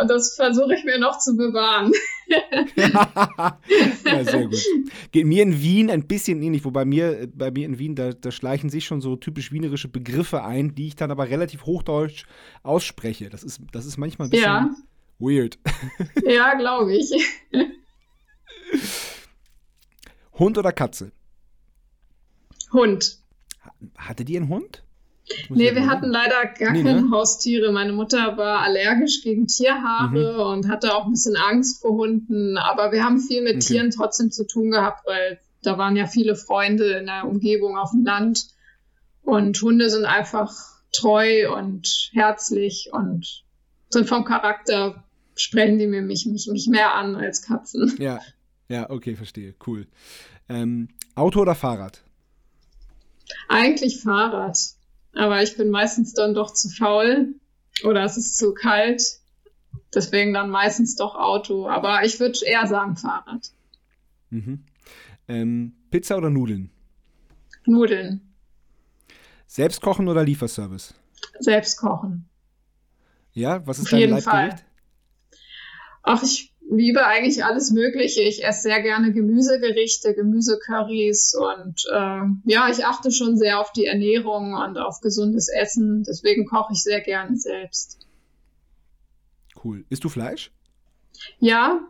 Und 0.00 0.08
das 0.08 0.34
versuche 0.36 0.74
ich 0.74 0.84
mir 0.84 0.98
noch 0.98 1.18
zu 1.18 1.36
bewahren. 1.36 1.92
ja, 2.76 4.24
sehr 4.24 4.46
gut. 4.46 4.64
Geht 5.10 5.26
mir 5.26 5.42
in 5.42 5.60
Wien 5.60 5.90
ein 5.90 6.06
bisschen 6.06 6.42
ähnlich, 6.42 6.64
wobei 6.64 6.84
mir, 6.84 7.28
bei 7.34 7.50
mir 7.50 7.66
in 7.66 7.78
Wien, 7.78 7.94
da, 7.94 8.12
da 8.12 8.30
schleichen 8.30 8.70
sich 8.70 8.84
schon 8.84 9.00
so 9.00 9.16
typisch 9.16 9.52
wienerische 9.52 9.88
Begriffe 9.88 10.44
ein, 10.44 10.74
die 10.74 10.88
ich 10.88 10.96
dann 10.96 11.10
aber 11.10 11.28
relativ 11.28 11.66
hochdeutsch 11.66 12.24
ausspreche. 12.62 13.28
Das 13.28 13.42
ist, 13.42 13.60
das 13.72 13.86
ist 13.86 13.96
manchmal 13.96 14.28
ein 14.28 14.30
bisschen 14.30 14.44
ja. 14.44 14.70
weird. 15.18 15.58
Ja, 16.24 16.54
glaube 16.54 16.94
ich. 16.96 17.10
Hund 20.38 20.58
oder 20.58 20.72
Katze? 20.72 21.12
Hund. 22.72 23.18
Hattet 23.96 24.30
ihr 24.30 24.40
einen 24.40 24.48
Hund? 24.48 24.82
Nee, 25.48 25.74
wir 25.74 25.86
hatten 25.86 26.10
leider 26.10 26.46
gar 26.46 26.72
nee, 26.72 26.82
keine 26.82 27.02
ne? 27.02 27.10
Haustiere. 27.10 27.72
Meine 27.72 27.92
Mutter 27.92 28.36
war 28.36 28.60
allergisch 28.60 29.22
gegen 29.22 29.46
Tierhaare 29.46 30.34
mhm. 30.34 30.40
und 30.40 30.68
hatte 30.68 30.94
auch 30.94 31.06
ein 31.06 31.12
bisschen 31.12 31.36
Angst 31.36 31.80
vor 31.80 31.92
Hunden. 31.92 32.58
Aber 32.58 32.92
wir 32.92 33.04
haben 33.04 33.20
viel 33.20 33.42
mit 33.42 33.56
okay. 33.56 33.74
Tieren 33.74 33.90
trotzdem 33.90 34.30
zu 34.30 34.46
tun 34.46 34.70
gehabt, 34.70 35.06
weil 35.06 35.38
da 35.62 35.78
waren 35.78 35.96
ja 35.96 36.06
viele 36.06 36.34
Freunde 36.34 36.98
in 36.98 37.06
der 37.06 37.26
Umgebung 37.26 37.76
auf 37.76 37.92
dem 37.92 38.04
Land. 38.04 38.48
Und 39.22 39.60
Hunde 39.62 39.88
sind 39.88 40.04
einfach 40.04 40.52
treu 40.92 41.54
und 41.56 42.10
herzlich 42.12 42.90
und 42.92 43.44
sind 43.88 44.08
vom 44.08 44.24
Charakter, 44.24 45.04
sprechen 45.36 45.78
die 45.78 45.86
mir 45.86 46.02
mich, 46.02 46.26
mich, 46.26 46.48
mich 46.50 46.66
mehr 46.66 46.94
an 46.94 47.14
als 47.14 47.42
Katzen. 47.42 47.94
Ja, 47.98 48.20
ja, 48.68 48.90
okay, 48.90 49.16
verstehe. 49.16 49.54
Cool. 49.66 49.86
Ähm, 50.48 50.88
Auto 51.14 51.40
oder 51.40 51.54
Fahrrad? 51.54 52.02
Eigentlich 53.48 54.00
Fahrrad. 54.00 54.58
Aber 55.14 55.42
ich 55.42 55.56
bin 55.56 55.70
meistens 55.70 56.14
dann 56.14 56.34
doch 56.34 56.52
zu 56.52 56.68
faul 56.68 57.34
oder 57.84 58.04
es 58.04 58.16
ist 58.16 58.36
zu 58.36 58.54
kalt. 58.54 59.02
Deswegen 59.94 60.32
dann 60.32 60.50
meistens 60.50 60.96
doch 60.96 61.14
Auto. 61.14 61.68
Aber 61.68 62.04
ich 62.04 62.18
würde 62.18 62.38
eher 62.44 62.66
sagen 62.66 62.96
Fahrrad. 62.96 63.50
Mhm. 64.30 64.64
Ähm, 65.28 65.74
Pizza 65.90 66.16
oder 66.16 66.30
Nudeln? 66.30 66.70
Nudeln. 67.66 68.20
Selbst 69.46 69.82
kochen 69.82 70.08
oder 70.08 70.24
Lieferservice? 70.24 70.94
Selbst 71.38 71.76
kochen. 71.76 72.28
Ja, 73.32 73.66
was 73.66 73.78
ist 73.78 73.84
Auf 73.84 73.90
dein 73.90 74.00
jeden 74.00 74.12
Leibgericht? 74.12 74.58
Fall. 74.58 74.66
Ach, 76.02 76.22
ich 76.22 76.51
liebe 76.74 77.06
eigentlich 77.06 77.44
alles 77.44 77.70
Mögliche. 77.70 78.22
Ich 78.22 78.44
esse 78.44 78.62
sehr 78.62 78.82
gerne 78.82 79.12
Gemüsegerichte, 79.12 80.14
Gemüsecurries 80.14 81.34
und 81.34 81.84
äh, 81.92 82.22
ja, 82.44 82.68
ich 82.70 82.84
achte 82.84 83.10
schon 83.10 83.36
sehr 83.36 83.60
auf 83.60 83.72
die 83.72 83.86
Ernährung 83.86 84.54
und 84.54 84.78
auf 84.78 85.00
gesundes 85.00 85.48
Essen. 85.48 86.04
Deswegen 86.04 86.46
koche 86.46 86.72
ich 86.72 86.82
sehr 86.82 87.00
gerne 87.00 87.36
selbst. 87.36 88.06
Cool. 89.62 89.84
Isst 89.88 90.04
du 90.04 90.08
Fleisch? 90.08 90.50
Ja, 91.38 91.80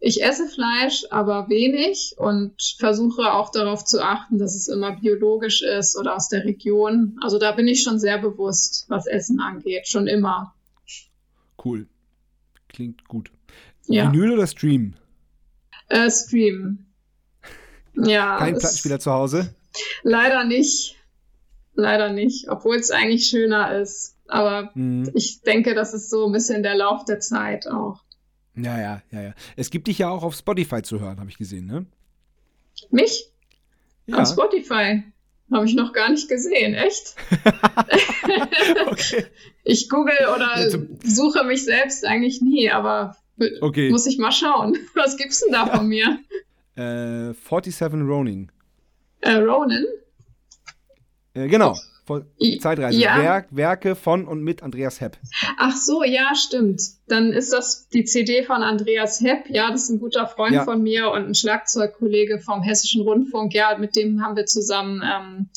ich 0.00 0.22
esse 0.22 0.46
Fleisch, 0.46 1.04
aber 1.10 1.48
wenig 1.48 2.14
und 2.18 2.54
versuche 2.78 3.32
auch 3.32 3.50
darauf 3.50 3.84
zu 3.84 4.02
achten, 4.02 4.38
dass 4.38 4.54
es 4.54 4.68
immer 4.68 4.96
biologisch 5.00 5.62
ist 5.62 5.98
oder 5.98 6.14
aus 6.14 6.28
der 6.28 6.44
Region. 6.44 7.18
Also 7.20 7.38
da 7.38 7.52
bin 7.52 7.66
ich 7.66 7.82
schon 7.82 7.98
sehr 7.98 8.18
bewusst, 8.18 8.84
was 8.88 9.06
Essen 9.06 9.40
angeht, 9.40 9.88
schon 9.88 10.06
immer. 10.06 10.54
Cool. 11.62 11.88
Klingt 12.68 13.08
gut. 13.08 13.32
Ja. 13.88 14.12
Vinyl 14.12 14.32
oder 14.32 14.46
Stream? 14.46 14.94
Äh, 15.88 16.10
Stream. 16.10 16.86
Ja. 17.94 18.38
Kein 18.38 18.58
Plattenspieler 18.58 19.00
zu 19.00 19.10
Hause? 19.10 19.54
Leider 20.02 20.44
nicht. 20.44 20.96
leider 21.74 22.12
nicht, 22.12 22.48
obwohl 22.50 22.76
es 22.76 22.90
eigentlich 22.90 23.26
schöner 23.28 23.78
ist. 23.78 24.16
Aber 24.26 24.70
mhm. 24.74 25.10
ich 25.14 25.40
denke, 25.42 25.74
das 25.74 25.94
ist 25.94 26.10
so 26.10 26.26
ein 26.26 26.32
bisschen 26.32 26.62
der 26.62 26.74
Lauf 26.74 27.04
der 27.04 27.20
Zeit 27.20 27.66
auch. 27.66 28.02
Ja, 28.56 28.78
ja, 28.78 29.02
ja, 29.10 29.22
ja. 29.22 29.34
Es 29.56 29.70
gibt 29.70 29.86
dich 29.86 29.98
ja 29.98 30.10
auch 30.10 30.22
auf 30.22 30.34
Spotify 30.34 30.82
zu 30.82 31.00
hören, 31.00 31.18
habe 31.20 31.30
ich 31.30 31.38
gesehen, 31.38 31.66
ne? 31.66 31.86
Mich? 32.90 33.30
Ja. 34.06 34.18
Auf 34.18 34.28
Spotify. 34.28 35.04
Habe 35.50 35.64
ich 35.64 35.74
noch 35.74 35.94
gar 35.94 36.10
nicht 36.10 36.28
gesehen, 36.28 36.74
echt? 36.74 37.14
okay. 38.86 39.24
Ich 39.64 39.90
google 39.90 40.16
oder 40.34 40.70
suche 41.04 41.44
mich 41.44 41.62
selbst 41.62 42.06
eigentlich 42.06 42.40
nie, 42.40 42.70
aber 42.70 43.18
okay. 43.60 43.90
muss 43.90 44.06
ich 44.06 44.18
mal 44.18 44.32
schauen. 44.32 44.76
Was 44.94 45.16
gibt's 45.16 45.40
denn 45.40 45.52
da 45.52 45.66
von 45.66 45.86
mir? 45.86 46.18
Äh, 46.76 47.34
47 47.34 48.02
Ronin. 48.08 48.52
Äh, 49.20 49.32
Ronin? 49.38 49.84
Äh, 51.34 51.48
genau. 51.48 51.74
Zeitreise. 52.60 52.98
Ja. 52.98 53.18
Werk, 53.18 53.48
Werke 53.50 53.94
von 53.94 54.26
und 54.26 54.42
mit 54.42 54.62
Andreas 54.62 55.00
Hepp. 55.00 55.18
Ach 55.58 55.76
so, 55.76 56.04
ja, 56.04 56.34
stimmt. 56.34 56.80
Dann 57.06 57.32
ist 57.32 57.52
das 57.52 57.88
die 57.88 58.04
CD 58.04 58.44
von 58.44 58.62
Andreas 58.62 59.20
Hepp. 59.20 59.50
Ja, 59.50 59.70
das 59.70 59.84
ist 59.84 59.90
ein 59.90 60.00
guter 60.00 60.26
Freund 60.26 60.54
ja. 60.54 60.64
von 60.64 60.82
mir 60.82 61.10
und 61.10 61.26
ein 61.26 61.34
Schlagzeugkollege 61.34 62.38
vom 62.38 62.62
Hessischen 62.62 63.02
Rundfunk. 63.02 63.54
Ja, 63.54 63.76
mit 63.76 63.96
dem 63.96 64.22
haben 64.22 64.36
wir 64.36 64.46
zusammen 64.46 65.02
ähm, 65.04 65.48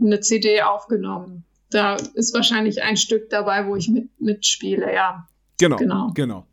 eine 0.00 0.20
CD 0.20 0.62
aufgenommen. 0.62 1.44
Da 1.70 1.96
ist 2.14 2.34
wahrscheinlich 2.34 2.82
ein 2.82 2.96
Stück 2.96 3.28
dabei, 3.30 3.66
wo 3.66 3.76
ich 3.76 3.88
mit, 3.88 4.08
mitspiele, 4.20 4.92
ja. 4.92 5.26
Genau, 5.58 5.76
genau. 5.76 6.10
genau. 6.14 6.46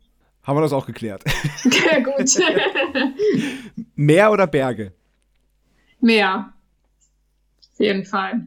Haben 0.46 0.58
wir 0.58 0.62
das 0.62 0.72
auch 0.72 0.86
geklärt. 0.86 1.24
Ja, 1.64 1.98
gut. 2.00 2.30
Meer 3.96 4.30
oder 4.30 4.46
Berge? 4.46 4.92
Meer. 6.00 6.52
Auf 7.72 7.80
jeden 7.80 8.04
Fall. 8.04 8.46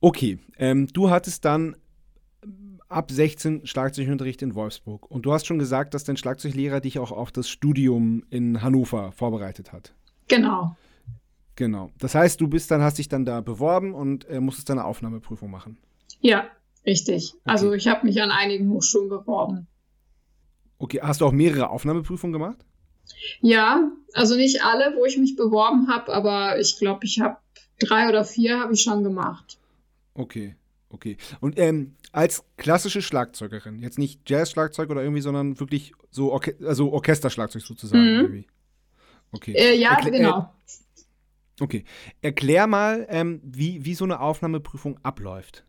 Okay, 0.00 0.38
ähm, 0.58 0.86
du 0.92 1.10
hattest 1.10 1.44
dann 1.44 1.76
ab 2.88 3.10
16 3.10 3.66
Schlagzeugunterricht 3.66 4.42
in 4.42 4.54
Wolfsburg. 4.54 5.10
Und 5.10 5.26
du 5.26 5.32
hast 5.32 5.46
schon 5.46 5.58
gesagt, 5.58 5.94
dass 5.94 6.04
dein 6.04 6.16
Schlagzeuglehrer 6.16 6.80
dich 6.80 6.98
auch 6.98 7.10
auf 7.10 7.32
das 7.32 7.48
Studium 7.48 8.24
in 8.30 8.62
Hannover 8.62 9.10
vorbereitet 9.12 9.72
hat. 9.72 9.92
Genau. 10.28 10.76
Genau. 11.56 11.90
Das 11.98 12.14
heißt, 12.14 12.40
du 12.40 12.46
bist 12.46 12.70
dann, 12.70 12.82
hast 12.82 12.98
dich 12.98 13.08
dann 13.08 13.24
da 13.24 13.40
beworben 13.40 13.94
und 13.94 14.28
äh, 14.28 14.40
musstest 14.40 14.68
dann 14.68 14.78
eine 14.78 14.86
Aufnahmeprüfung 14.86 15.50
machen. 15.50 15.78
Ja, 16.20 16.46
richtig. 16.86 17.32
Okay. 17.34 17.40
Also 17.44 17.72
ich 17.72 17.88
habe 17.88 18.06
mich 18.06 18.22
an 18.22 18.30
einigen 18.30 18.70
Hochschulen 18.70 19.08
beworben. 19.08 19.66
Okay, 20.82 20.98
hast 21.00 21.20
du 21.20 21.26
auch 21.26 21.32
mehrere 21.32 21.70
Aufnahmeprüfungen 21.70 22.32
gemacht? 22.32 22.58
Ja, 23.40 23.92
also 24.14 24.34
nicht 24.34 24.64
alle, 24.64 24.96
wo 24.96 25.04
ich 25.04 25.16
mich 25.16 25.36
beworben 25.36 25.86
habe, 25.86 26.12
aber 26.12 26.58
ich 26.58 26.76
glaube, 26.76 27.04
ich 27.04 27.20
habe 27.20 27.36
drei 27.78 28.08
oder 28.08 28.24
vier 28.24 28.58
habe 28.58 28.74
ich 28.74 28.82
schon 28.82 29.04
gemacht. 29.04 29.60
Okay, 30.14 30.56
okay. 30.88 31.18
Und 31.38 31.56
ähm, 31.56 31.94
als 32.10 32.42
klassische 32.56 33.00
Schlagzeugerin, 33.00 33.78
jetzt 33.78 33.96
nicht 33.96 34.28
Jazz-Schlagzeug 34.28 34.90
oder 34.90 35.02
irgendwie, 35.02 35.22
sondern 35.22 35.60
wirklich 35.60 35.92
so 36.10 36.32
Orche 36.32 36.56
also 36.64 36.92
Orchesterschlagzeug 36.92 37.62
sozusagen. 37.62 38.02
Mhm. 38.02 38.44
Okay. 39.30 39.52
Äh, 39.52 39.76
ja, 39.76 39.90
Erkl 39.90 40.10
genau. 40.10 40.52
Äh, 41.60 41.62
okay. 41.62 41.84
Erklär 42.22 42.66
mal, 42.66 43.06
ähm, 43.08 43.40
wie, 43.44 43.84
wie 43.84 43.94
so 43.94 44.04
eine 44.04 44.18
Aufnahmeprüfung 44.18 44.98
abläuft. 45.04 45.64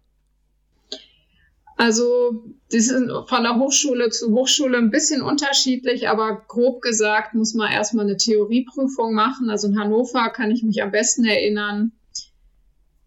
Also, 1.75 2.43
die 2.71 2.79
sind 2.79 3.11
von 3.27 3.43
der 3.43 3.57
Hochschule 3.57 4.09
zu 4.09 4.31
Hochschule 4.31 4.77
ein 4.77 4.91
bisschen 4.91 5.21
unterschiedlich, 5.21 6.07
aber 6.07 6.43
grob 6.47 6.81
gesagt 6.81 7.33
muss 7.33 7.53
man 7.53 7.71
erstmal 7.71 8.05
eine 8.05 8.17
Theorieprüfung 8.17 9.13
machen. 9.13 9.49
Also 9.49 9.67
in 9.67 9.79
Hannover 9.79 10.29
kann 10.29 10.51
ich 10.51 10.63
mich 10.63 10.83
am 10.83 10.91
besten 10.91 11.25
erinnern, 11.25 11.91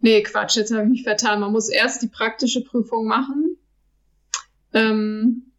Nee, 0.06 0.22
Quatsch, 0.22 0.56
jetzt 0.56 0.72
habe 0.72 0.84
ich 0.84 0.88
mich 0.88 1.02
vertan. 1.02 1.40
Man 1.40 1.50
muss 1.50 1.68
erst 1.68 2.00
die 2.00 2.06
praktische 2.06 2.62
Prüfung 2.62 3.06
machen. 3.06 3.56
Ähm, 4.72 5.52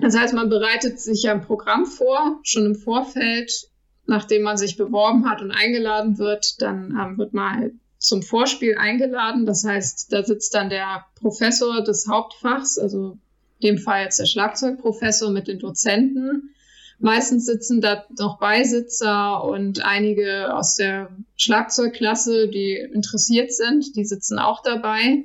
das 0.00 0.16
heißt, 0.16 0.32
man 0.32 0.48
bereitet 0.48 1.00
sich 1.00 1.28
ein 1.28 1.42
Programm 1.42 1.84
vor, 1.84 2.40
schon 2.44 2.64
im 2.64 2.74
Vorfeld, 2.76 3.68
nachdem 4.06 4.42
man 4.42 4.56
sich 4.56 4.76
beworben 4.76 5.28
hat 5.28 5.42
und 5.42 5.50
eingeladen 5.50 6.16
wird. 6.16 6.62
Dann 6.62 6.96
ähm, 6.98 7.18
wird 7.18 7.34
man 7.34 7.80
zum 7.98 8.22
Vorspiel 8.22 8.76
eingeladen. 8.76 9.46
Das 9.46 9.64
heißt, 9.64 10.12
da 10.12 10.24
sitzt 10.24 10.54
dann 10.54 10.70
der 10.70 11.04
Professor 11.16 11.82
des 11.82 12.06
Hauptfachs, 12.08 12.78
also 12.78 13.18
in 13.60 13.76
dem 13.76 13.78
Fall 13.78 14.04
jetzt 14.04 14.20
der 14.20 14.26
Schlagzeugprofessor 14.26 15.30
mit 15.30 15.48
den 15.48 15.58
Dozenten 15.58 16.54
Meistens 17.00 17.46
sitzen 17.46 17.80
da 17.80 18.04
noch 18.18 18.40
Beisitzer 18.40 19.44
und 19.44 19.84
einige 19.84 20.52
aus 20.54 20.74
der 20.74 21.10
Schlagzeugklasse, 21.36 22.48
die 22.48 22.74
interessiert 22.74 23.52
sind, 23.52 23.94
die 23.94 24.04
sitzen 24.04 24.38
auch 24.38 24.62
dabei. 24.62 25.22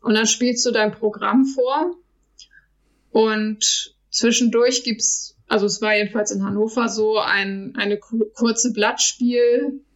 Und 0.00 0.14
dann 0.14 0.28
spielst 0.28 0.64
du 0.64 0.70
dein 0.70 0.92
Programm 0.92 1.44
vor. 1.44 1.96
Und 3.10 3.96
zwischendurch 4.12 4.84
gibt's, 4.84 5.36
also 5.48 5.66
es 5.66 5.82
war 5.82 5.96
jedenfalls 5.96 6.30
in 6.30 6.44
Hannover 6.44 6.88
so, 6.88 7.18
ein, 7.18 7.74
eine 7.76 7.98
kurze 7.98 8.72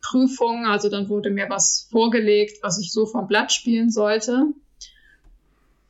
Blattspielprüfung. 0.03 0.67
Also 0.67 0.89
dann 0.89 1.09
wurde 1.09 1.31
mir 1.31 1.49
was 1.49 1.89
vorgelegt, 1.91 2.59
was 2.63 2.79
ich 2.79 2.93
so 2.93 3.07
vom 3.07 3.27
Blatt 3.27 3.53
spielen 3.53 3.91
sollte. 3.91 4.47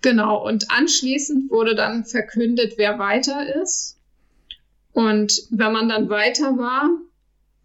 Genau, 0.03 0.45
und 0.45 0.71
anschließend 0.71 1.51
wurde 1.51 1.75
dann 1.75 2.05
verkündet, 2.05 2.75
wer 2.77 2.99
weiter 2.99 3.55
ist. 3.63 3.99
Und 4.93 5.33
wenn 5.51 5.73
man 5.73 5.89
dann 5.89 6.11
weiter 6.11 6.59
war, 6.59 6.91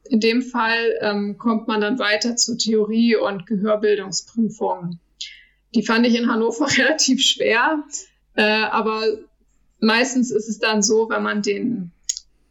in 0.09 0.19
dem 0.19 0.41
Fall 0.41 0.97
ähm, 1.01 1.37
kommt 1.37 1.67
man 1.67 1.81
dann 1.81 1.99
weiter 1.99 2.35
zu 2.35 2.55
Theorie- 2.55 3.17
und 3.17 3.45
Gehörbildungsprüfungen. 3.45 4.99
Die 5.75 5.83
fand 5.83 6.05
ich 6.05 6.15
in 6.15 6.31
Hannover 6.31 6.67
relativ 6.77 7.21
schwer, 7.21 7.83
äh, 8.35 8.43
aber 8.43 9.03
meistens 9.79 10.31
ist 10.31 10.47
es 10.47 10.59
dann 10.59 10.81
so, 10.81 11.09
wenn 11.09 11.23
man 11.23 11.41
den, 11.41 11.91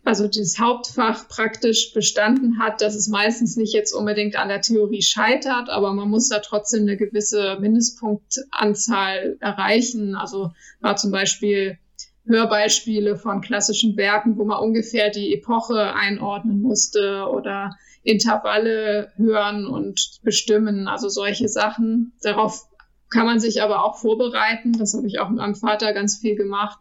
also 0.07 0.29
das 0.29 0.61
Hauptfach 0.61 1.27
praktisch 1.27 1.93
bestanden 1.93 2.61
hat, 2.61 2.81
dass 2.81 2.95
es 2.95 3.09
meistens 3.09 3.57
nicht 3.57 3.75
jetzt 3.75 3.93
unbedingt 3.93 4.37
an 4.37 4.47
der 4.47 4.61
Theorie 4.61 5.03
scheitert, 5.03 5.69
aber 5.69 5.93
man 5.93 6.09
muss 6.09 6.29
da 6.29 6.39
trotzdem 6.39 6.83
eine 6.83 6.97
gewisse 6.97 7.59
Mindestpunktanzahl 7.59 9.37
erreichen. 9.41 10.15
Also 10.15 10.53
war 10.81 10.95
zum 10.95 11.11
Beispiel 11.11 11.79
Hörbeispiele 12.25 13.17
von 13.17 13.41
klassischen 13.41 13.97
Werken, 13.97 14.39
wo 14.39 14.45
man 14.45 14.61
ungefähr 14.61 15.11
die 15.11 15.35
Epoche 15.35 15.93
einordnen 15.95 16.63
musste 16.63 17.27
oder 17.29 17.77
Intervalle 18.05 19.11
hören 19.17 19.67
und 19.67 20.21
bestimmen, 20.23 20.87
also 20.87 21.09
solche 21.09 21.49
Sachen. 21.49 22.13
Darauf 22.23 22.69
kann 23.11 23.27
man 23.27 23.41
sich 23.41 23.61
aber 23.61 23.85
auch 23.85 23.99
vorbereiten. 23.99 24.73
Das 24.73 24.95
habe 24.95 25.09
ich 25.09 25.19
auch 25.19 25.31
mit 25.31 25.39
meinem 25.39 25.57
Vater 25.57 25.93
ganz 25.93 26.19
viel 26.19 26.37
gemacht. 26.37 26.79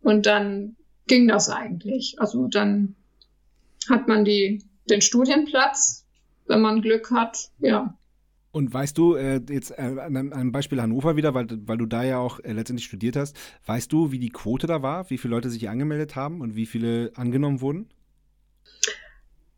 Und 0.00 0.24
dann 0.24 0.76
ging 1.06 1.28
das 1.28 1.48
eigentlich. 1.48 2.16
Also 2.18 2.48
dann 2.48 2.94
hat 3.88 4.08
man 4.08 4.24
die, 4.24 4.62
den 4.88 5.00
Studienplatz, 5.00 6.06
wenn 6.46 6.60
man 6.60 6.82
Glück 6.82 7.10
hat, 7.10 7.50
ja. 7.58 7.96
Und 8.52 8.72
weißt 8.72 8.96
du, 8.96 9.16
äh, 9.16 9.40
jetzt 9.50 9.72
äh, 9.72 9.96
an 9.98 10.32
einem 10.32 10.52
Beispiel 10.52 10.80
Hannover 10.80 11.16
wieder, 11.16 11.34
weil, 11.34 11.48
weil 11.66 11.76
du 11.76 11.86
da 11.86 12.04
ja 12.04 12.18
auch 12.18 12.38
äh, 12.38 12.52
letztendlich 12.52 12.86
studiert 12.86 13.16
hast, 13.16 13.36
weißt 13.66 13.92
du, 13.92 14.12
wie 14.12 14.20
die 14.20 14.28
Quote 14.28 14.68
da 14.68 14.80
war, 14.80 15.10
wie 15.10 15.18
viele 15.18 15.34
Leute 15.34 15.50
sich 15.50 15.68
angemeldet 15.68 16.14
haben 16.14 16.40
und 16.40 16.54
wie 16.54 16.66
viele 16.66 17.10
angenommen 17.16 17.60
wurden? 17.60 17.88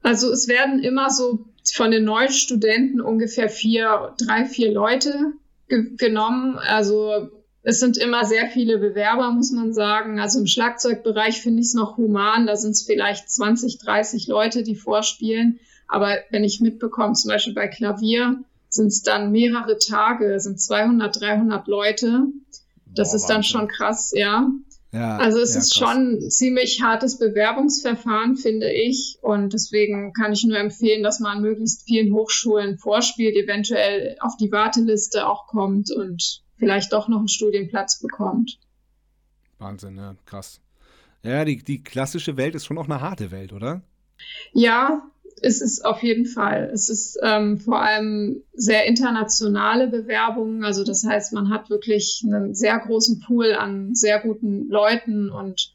Also 0.00 0.30
es 0.30 0.48
werden 0.48 0.82
immer 0.82 1.10
so 1.10 1.44
von 1.74 1.90
den 1.90 2.04
neuen 2.04 2.30
Studenten 2.30 3.02
ungefähr 3.02 3.50
vier, 3.50 4.14
drei, 4.18 4.46
vier 4.46 4.72
Leute 4.72 5.32
ge 5.68 5.90
genommen. 5.96 6.56
Also 6.56 7.28
es 7.68 7.80
sind 7.80 7.96
immer 7.96 8.24
sehr 8.24 8.46
viele 8.46 8.78
Bewerber, 8.78 9.32
muss 9.32 9.50
man 9.50 9.72
sagen. 9.72 10.20
Also 10.20 10.38
im 10.38 10.46
Schlagzeugbereich 10.46 11.40
finde 11.40 11.58
ich 11.60 11.66
es 11.66 11.74
noch 11.74 11.96
human. 11.96 12.46
Da 12.46 12.54
sind 12.54 12.70
es 12.70 12.82
vielleicht 12.82 13.28
20, 13.28 13.78
30 13.78 14.28
Leute, 14.28 14.62
die 14.62 14.76
vorspielen. 14.76 15.58
Aber 15.88 16.16
wenn 16.30 16.44
ich 16.44 16.60
mitbekomme, 16.60 17.14
zum 17.14 17.28
Beispiel 17.28 17.54
bei 17.54 17.66
Klavier, 17.66 18.38
sind 18.68 18.86
es 18.86 19.02
dann 19.02 19.32
mehrere 19.32 19.78
Tage, 19.78 20.38
sind 20.38 20.60
200, 20.60 21.20
300 21.20 21.66
Leute. 21.66 22.26
Das 22.94 23.10
Boah, 23.10 23.16
ist 23.16 23.26
dann 23.26 23.42
schon 23.42 23.66
krass, 23.66 24.12
ja. 24.14 24.48
Ja, 24.92 25.16
also 25.16 25.40
es 25.40 25.54
ja, 25.54 25.60
ist 25.60 25.74
krass. 25.74 25.90
schon 25.90 26.12
ein 26.12 26.30
ziemlich 26.30 26.82
hartes 26.82 27.18
Bewerbungsverfahren, 27.18 28.36
finde 28.36 28.72
ich. 28.72 29.18
Und 29.22 29.54
deswegen 29.54 30.12
kann 30.12 30.32
ich 30.32 30.44
nur 30.44 30.56
empfehlen, 30.56 31.02
dass 31.02 31.18
man 31.18 31.38
an 31.38 31.42
möglichst 31.42 31.82
vielen 31.82 32.14
Hochschulen 32.14 32.78
vorspielt, 32.78 33.34
eventuell 33.34 34.16
auf 34.20 34.36
die 34.36 34.52
Warteliste 34.52 35.26
auch 35.26 35.48
kommt 35.48 35.90
und 35.90 36.45
vielleicht 36.58 36.92
doch 36.92 37.08
noch 37.08 37.18
einen 37.18 37.28
Studienplatz 37.28 38.00
bekommt. 38.00 38.58
Wahnsinn, 39.58 39.96
ja, 39.96 40.14
krass. 40.26 40.60
Ja, 41.22 41.44
die, 41.44 41.62
die 41.62 41.82
klassische 41.82 42.36
Welt 42.36 42.54
ist 42.54 42.66
schon 42.66 42.78
auch 42.78 42.84
eine 42.84 43.00
harte 43.00 43.30
Welt, 43.30 43.52
oder? 43.52 43.82
Ja, 44.52 45.02
ist 45.42 45.60
es 45.60 45.82
auf 45.82 46.02
jeden 46.02 46.26
Fall. 46.26 46.70
Es 46.72 46.88
ist 46.88 47.18
ähm, 47.22 47.58
vor 47.58 47.80
allem 47.80 48.42
sehr 48.54 48.86
internationale 48.86 49.88
Bewerbungen. 49.88 50.64
Also 50.64 50.84
das 50.84 51.04
heißt, 51.04 51.32
man 51.32 51.50
hat 51.50 51.68
wirklich 51.68 52.22
einen 52.24 52.54
sehr 52.54 52.78
großen 52.78 53.20
Pool 53.20 53.52
an 53.52 53.94
sehr 53.94 54.20
guten 54.20 54.68
Leuten 54.68 55.30
und 55.30 55.74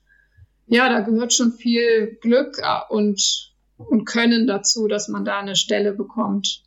ja, 0.68 0.88
da 0.90 1.02
gehört 1.02 1.34
schon 1.34 1.52
viel 1.52 2.18
Glück 2.22 2.60
äh, 2.60 2.80
und, 2.90 3.54
und 3.78 4.06
Können 4.06 4.48
dazu, 4.48 4.88
dass 4.88 5.10
man 5.10 5.26
da 5.26 5.40
eine 5.40 5.56
Stelle 5.56 5.92
bekommt. 5.92 6.64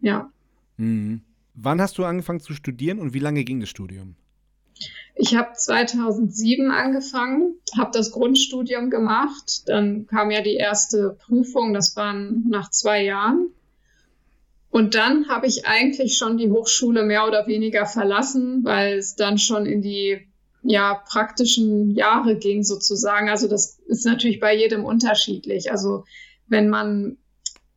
Ja. 0.00 0.30
Mhm. 0.76 1.22
Wann 1.54 1.80
hast 1.80 1.98
du 1.98 2.04
angefangen 2.04 2.40
zu 2.40 2.54
studieren 2.54 2.98
und 2.98 3.14
wie 3.14 3.18
lange 3.18 3.44
ging 3.44 3.60
das 3.60 3.68
Studium? 3.68 4.16
Ich 5.14 5.34
habe 5.36 5.52
2007 5.54 6.70
angefangen, 6.70 7.54
habe 7.76 7.90
das 7.92 8.12
Grundstudium 8.12 8.88
gemacht. 8.88 9.68
Dann 9.68 10.06
kam 10.06 10.30
ja 10.30 10.40
die 10.40 10.54
erste 10.54 11.16
Prüfung, 11.20 11.74
das 11.74 11.94
waren 11.96 12.46
nach 12.48 12.70
zwei 12.70 13.04
Jahren. 13.04 13.50
Und 14.70 14.94
dann 14.94 15.28
habe 15.28 15.46
ich 15.46 15.66
eigentlich 15.66 16.16
schon 16.16 16.38
die 16.38 16.50
Hochschule 16.50 17.02
mehr 17.02 17.26
oder 17.26 17.46
weniger 17.46 17.86
verlassen, 17.86 18.64
weil 18.64 18.98
es 18.98 19.16
dann 19.16 19.36
schon 19.36 19.66
in 19.66 19.82
die 19.82 20.26
ja, 20.62 20.94
praktischen 20.94 21.90
Jahre 21.90 22.36
ging 22.36 22.62
sozusagen. 22.62 23.28
Also 23.28 23.48
das 23.48 23.78
ist 23.86 24.06
natürlich 24.06 24.40
bei 24.40 24.56
jedem 24.56 24.84
unterschiedlich. 24.84 25.72
Also 25.72 26.04
wenn 26.46 26.68
man 26.68 27.16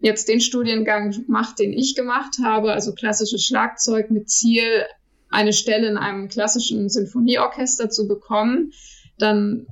jetzt 0.03 0.27
den 0.27 0.41
Studiengang 0.41 1.15
macht, 1.27 1.59
den 1.59 1.71
ich 1.71 1.95
gemacht 1.95 2.35
habe, 2.43 2.73
also 2.73 2.93
klassisches 2.93 3.45
Schlagzeug 3.45 4.11
mit 4.11 4.29
Ziel, 4.29 4.83
eine 5.29 5.53
Stelle 5.53 5.87
in 5.87 5.97
einem 5.97 6.27
klassischen 6.27 6.89
Sinfonieorchester 6.89 7.89
zu 7.89 8.05
bekommen, 8.05 8.73
dann 9.17 9.65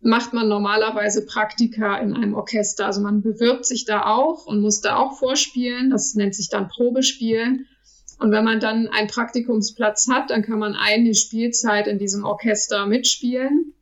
macht 0.00 0.32
man 0.32 0.48
normalerweise 0.48 1.24
Praktika 1.24 1.98
in 1.98 2.14
einem 2.14 2.34
Orchester. 2.34 2.86
Also 2.86 3.00
man 3.00 3.22
bewirbt 3.22 3.64
sich 3.64 3.84
da 3.84 4.06
auch 4.06 4.46
und 4.46 4.60
muss 4.60 4.80
da 4.80 4.96
auch 4.96 5.18
vorspielen. 5.18 5.90
Das 5.90 6.14
nennt 6.16 6.34
sich 6.34 6.50
dann 6.50 6.68
Probespielen. 6.68 7.66
Und 8.18 8.32
wenn 8.32 8.44
man 8.44 8.58
dann 8.58 8.88
einen 8.88 9.08
Praktikumsplatz 9.08 10.08
hat, 10.10 10.30
dann 10.30 10.42
kann 10.42 10.58
man 10.58 10.74
eine 10.74 11.14
Spielzeit 11.14 11.86
in 11.86 11.98
diesem 11.98 12.24
Orchester 12.24 12.86
mitspielen. 12.86 13.72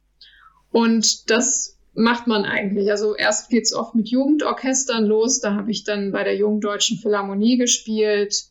Und 0.70 1.30
das 1.30 1.73
macht 1.94 2.26
man 2.26 2.44
eigentlich. 2.44 2.90
Also 2.90 3.14
erst 3.14 3.50
geht's 3.50 3.72
oft 3.72 3.94
mit 3.94 4.08
Jugendorchestern 4.08 5.04
los. 5.04 5.40
Da 5.40 5.54
habe 5.54 5.70
ich 5.70 5.84
dann 5.84 6.12
bei 6.12 6.24
der 6.24 6.36
Jungen 6.36 6.60
Deutschen 6.60 6.98
Philharmonie 6.98 7.56
gespielt 7.56 8.44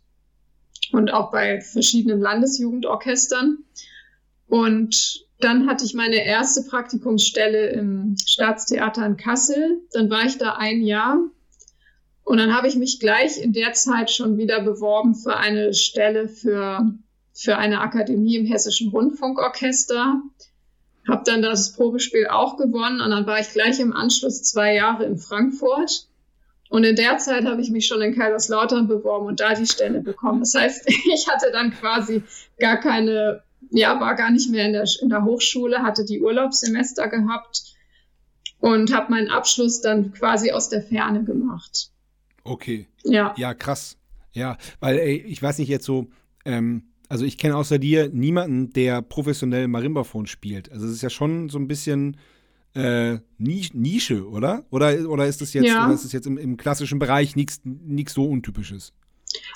und 0.91 1.13
auch 1.13 1.31
bei 1.31 1.61
verschiedenen 1.61 2.19
Landesjugendorchestern. 2.19 3.59
Und 4.47 5.25
dann 5.39 5.67
hatte 5.67 5.85
ich 5.85 5.93
meine 5.93 6.25
erste 6.25 6.63
Praktikumsstelle 6.63 7.69
im 7.71 8.15
Staatstheater 8.25 9.05
in 9.05 9.17
Kassel. 9.17 9.81
Dann 9.91 10.09
war 10.09 10.25
ich 10.25 10.37
da 10.37 10.53
ein 10.53 10.81
Jahr 10.81 11.17
und 12.23 12.37
dann 12.37 12.55
habe 12.55 12.67
ich 12.67 12.75
mich 12.75 12.99
gleich 12.99 13.41
in 13.41 13.51
der 13.51 13.73
Zeit 13.73 14.09
schon 14.09 14.37
wieder 14.37 14.61
beworben 14.61 15.15
für 15.15 15.35
eine 15.35 15.73
Stelle 15.73 16.29
für, 16.29 16.93
für 17.33 17.57
eine 17.57 17.81
Akademie 17.81 18.37
im 18.37 18.45
Hessischen 18.45 18.89
Rundfunkorchester. 18.89 20.21
Habe 21.07 21.23
dann 21.25 21.41
das 21.41 21.73
Probespiel 21.73 22.27
auch 22.27 22.57
gewonnen 22.57 23.01
und 23.01 23.11
dann 23.11 23.25
war 23.25 23.39
ich 23.39 23.49
gleich 23.49 23.79
im 23.79 23.93
Anschluss 23.93 24.43
zwei 24.43 24.75
Jahre 24.75 25.05
in 25.05 25.17
Frankfurt. 25.17 26.07
Und 26.69 26.85
in 26.85 26.95
der 26.95 27.17
Zeit 27.19 27.45
habe 27.45 27.61
ich 27.61 27.69
mich 27.69 27.85
schon 27.85 28.01
in 28.01 28.15
Kaiserslautern 28.15 28.87
beworben 28.87 29.27
und 29.27 29.39
da 29.39 29.53
die 29.53 29.67
Stelle 29.67 30.01
bekommen. 30.01 30.39
Das 30.39 30.55
heißt, 30.55 30.87
ich 31.13 31.27
hatte 31.27 31.51
dann 31.51 31.71
quasi 31.71 32.23
gar 32.57 32.79
keine, 32.79 33.43
ja, 33.69 33.99
war 33.99 34.15
gar 34.15 34.31
nicht 34.31 34.49
mehr 34.49 34.65
in 34.65 34.73
der, 34.73 34.87
in 35.01 35.09
der 35.09 35.23
Hochschule, 35.23 35.83
hatte 35.83 36.05
die 36.05 36.21
Urlaubssemester 36.21 37.09
gehabt 37.09 37.75
und 38.59 38.93
habe 38.93 39.11
meinen 39.11 39.29
Abschluss 39.29 39.81
dann 39.81 40.13
quasi 40.13 40.51
aus 40.51 40.69
der 40.69 40.81
Ferne 40.81 41.23
gemacht. 41.23 41.91
Okay. 42.43 42.87
Ja. 43.03 43.33
Ja, 43.37 43.53
krass. 43.53 43.97
Ja, 44.31 44.57
weil 44.79 44.97
ey, 44.97 45.17
ich 45.17 45.43
weiß 45.43 45.59
nicht 45.59 45.69
jetzt 45.69 45.85
so, 45.85 46.07
ähm, 46.45 46.92
also 47.13 47.25
ich 47.25 47.37
kenne 47.37 47.55
außer 47.55 47.77
dir 47.77 48.09
niemanden, 48.09 48.73
der 48.73 49.03
professionell 49.03 49.67
Marimbaphon 49.67 50.25
spielt. 50.25 50.71
Also 50.71 50.87
es 50.87 50.93
ist 50.93 51.03
ja 51.03 51.11
schon 51.11 51.47
so 51.47 51.59
ein 51.59 51.67
bisschen 51.67 52.17
äh, 52.73 53.19
Nische, 53.37 54.27
oder? 54.27 54.65
Oder, 54.71 55.07
oder 55.07 55.27
ist 55.27 55.39
das 55.39 55.53
jetzt, 55.53 55.67
ja. 55.67 55.91
ist 55.91 56.05
das 56.05 56.11
jetzt 56.11 56.25
im, 56.25 56.39
im 56.39 56.57
klassischen 56.57 56.97
Bereich 56.97 57.35
nichts 57.35 57.61
so 58.15 58.25
Untypisches? 58.25 58.93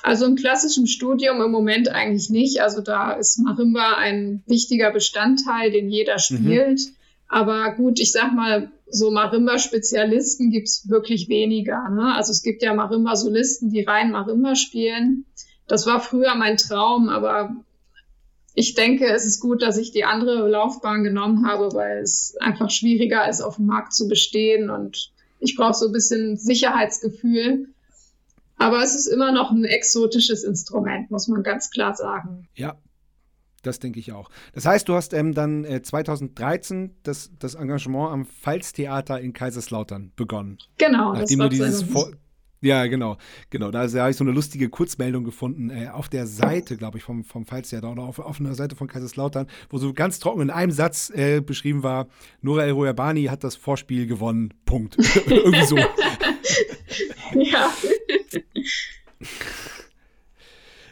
Also 0.03 0.27
im 0.27 0.35
klassischen 0.35 0.85
Studium 0.85 1.41
im 1.41 1.49
Moment 1.49 1.89
eigentlich 1.89 2.29
nicht. 2.29 2.61
Also 2.61 2.81
da 2.81 3.13
ist 3.13 3.39
Marimba 3.39 3.95
ein 3.97 4.43
wichtiger 4.45 4.91
Bestandteil, 4.91 5.71
den 5.71 5.89
jeder 5.89 6.17
mhm. 6.17 6.19
spielt. 6.19 6.79
Mhm. 6.79 6.95
Aber 7.27 7.73
gut, 7.73 7.99
ich 7.99 8.11
sag 8.11 8.35
mal, 8.35 8.71
so 8.85 9.09
Marimba-Spezialisten 9.09 10.51
gibt's 10.51 10.87
wirklich 10.87 11.27
weniger. 11.27 11.89
Ne? 11.89 12.13
Also 12.13 12.33
es 12.33 12.43
gibt 12.43 12.61
ja 12.61 12.75
Marimba-Solisten, 12.75 13.71
die 13.71 13.81
rein 13.81 14.11
Marimba 14.11 14.53
spielen. 14.53 15.25
Das 15.67 15.85
war 15.85 15.99
früher 15.99 16.35
mein 16.35 16.57
Traum, 16.57 17.09
aber 17.09 17.55
ich 18.53 18.73
denke, 18.73 19.05
es 19.05 19.25
ist 19.25 19.39
gut, 19.39 19.61
dass 19.61 19.77
ich 19.77 19.91
die 19.91 20.03
andere 20.03 20.47
Laufbahn 20.49 21.03
genommen 21.03 21.45
habe, 21.45 21.73
weil 21.73 21.99
es 21.99 22.35
einfach 22.39 22.71
schwieriger 22.71 23.29
ist, 23.29 23.41
auf 23.41 23.57
dem 23.57 23.67
Markt 23.67 23.93
zu 23.93 24.07
bestehen 24.07 24.69
und 24.69 25.11
ich 25.39 25.55
brauche 25.55 25.75
so 25.75 25.87
ein 25.87 25.91
bisschen 25.91 26.37
Sicherheitsgefühl. 26.37 27.67
Aber 28.57 28.81
es 28.81 28.95
ist 28.95 29.05
immer 29.05 29.31
noch 29.31 29.51
ein 29.51 29.65
exotisches 29.65 30.43
Instrument, 30.43 31.11
muss 31.11 31.27
man 31.27 31.43
ganz 31.43 31.69
klar 31.69 31.95
sagen. 31.95 32.47
Ja, 32.55 32.75
das 33.61 33.79
denke 33.79 33.99
ich 33.99 34.11
auch. 34.11 34.29
Das 34.53 34.65
heißt, 34.65 34.89
du 34.89 34.95
hast 34.95 35.13
ähm, 35.13 35.33
dann 35.33 35.63
äh, 35.63 35.81
2013 35.83 36.95
das, 37.03 37.29
das 37.37 37.53
Engagement 37.53 38.11
am 38.11 38.25
Pfalztheater 38.25 39.19
in 39.19 39.33
Kaiserslautern 39.33 40.11
begonnen. 40.15 40.57
Genau. 40.79 41.13
Nachdem 41.13 41.39
du 41.39 41.49
dieses 41.49 41.83
Vor 41.83 42.11
ja, 42.61 42.87
genau, 42.87 43.17
genau. 43.49 43.71
Da, 43.71 43.87
habe 43.87 44.09
ich 44.09 44.17
so 44.17 44.23
eine 44.23 44.31
lustige 44.31 44.69
Kurzmeldung 44.69 45.23
gefunden 45.23 45.69
äh, 45.69 45.89
auf 45.89 46.09
der 46.09 46.25
Seite, 46.25 46.77
glaube 46.77 46.97
ich, 46.97 47.03
vom, 47.03 47.23
vom 47.23 47.45
Pfalztheater 47.45 47.91
oder 47.91 48.03
auf, 48.03 48.19
auf 48.19 48.39
einer 48.39 48.55
Seite 48.55 48.75
von 48.75 48.87
Kaiserslautern, 48.87 49.47
wo 49.69 49.77
so 49.77 49.93
ganz 49.93 50.19
trocken 50.19 50.41
in 50.41 50.49
einem 50.49 50.71
Satz 50.71 51.11
äh, 51.11 51.41
beschrieben 51.41 51.83
war: 51.83 52.07
Nora 52.41 52.63
El 52.63 52.71
Royabani 52.71 53.25
hat 53.25 53.43
das 53.43 53.55
Vorspiel 53.55 54.07
gewonnen. 54.07 54.53
Punkt. 54.65 54.97
Irgendwie 55.27 55.65
so. 55.65 55.77
ja. 57.35 57.69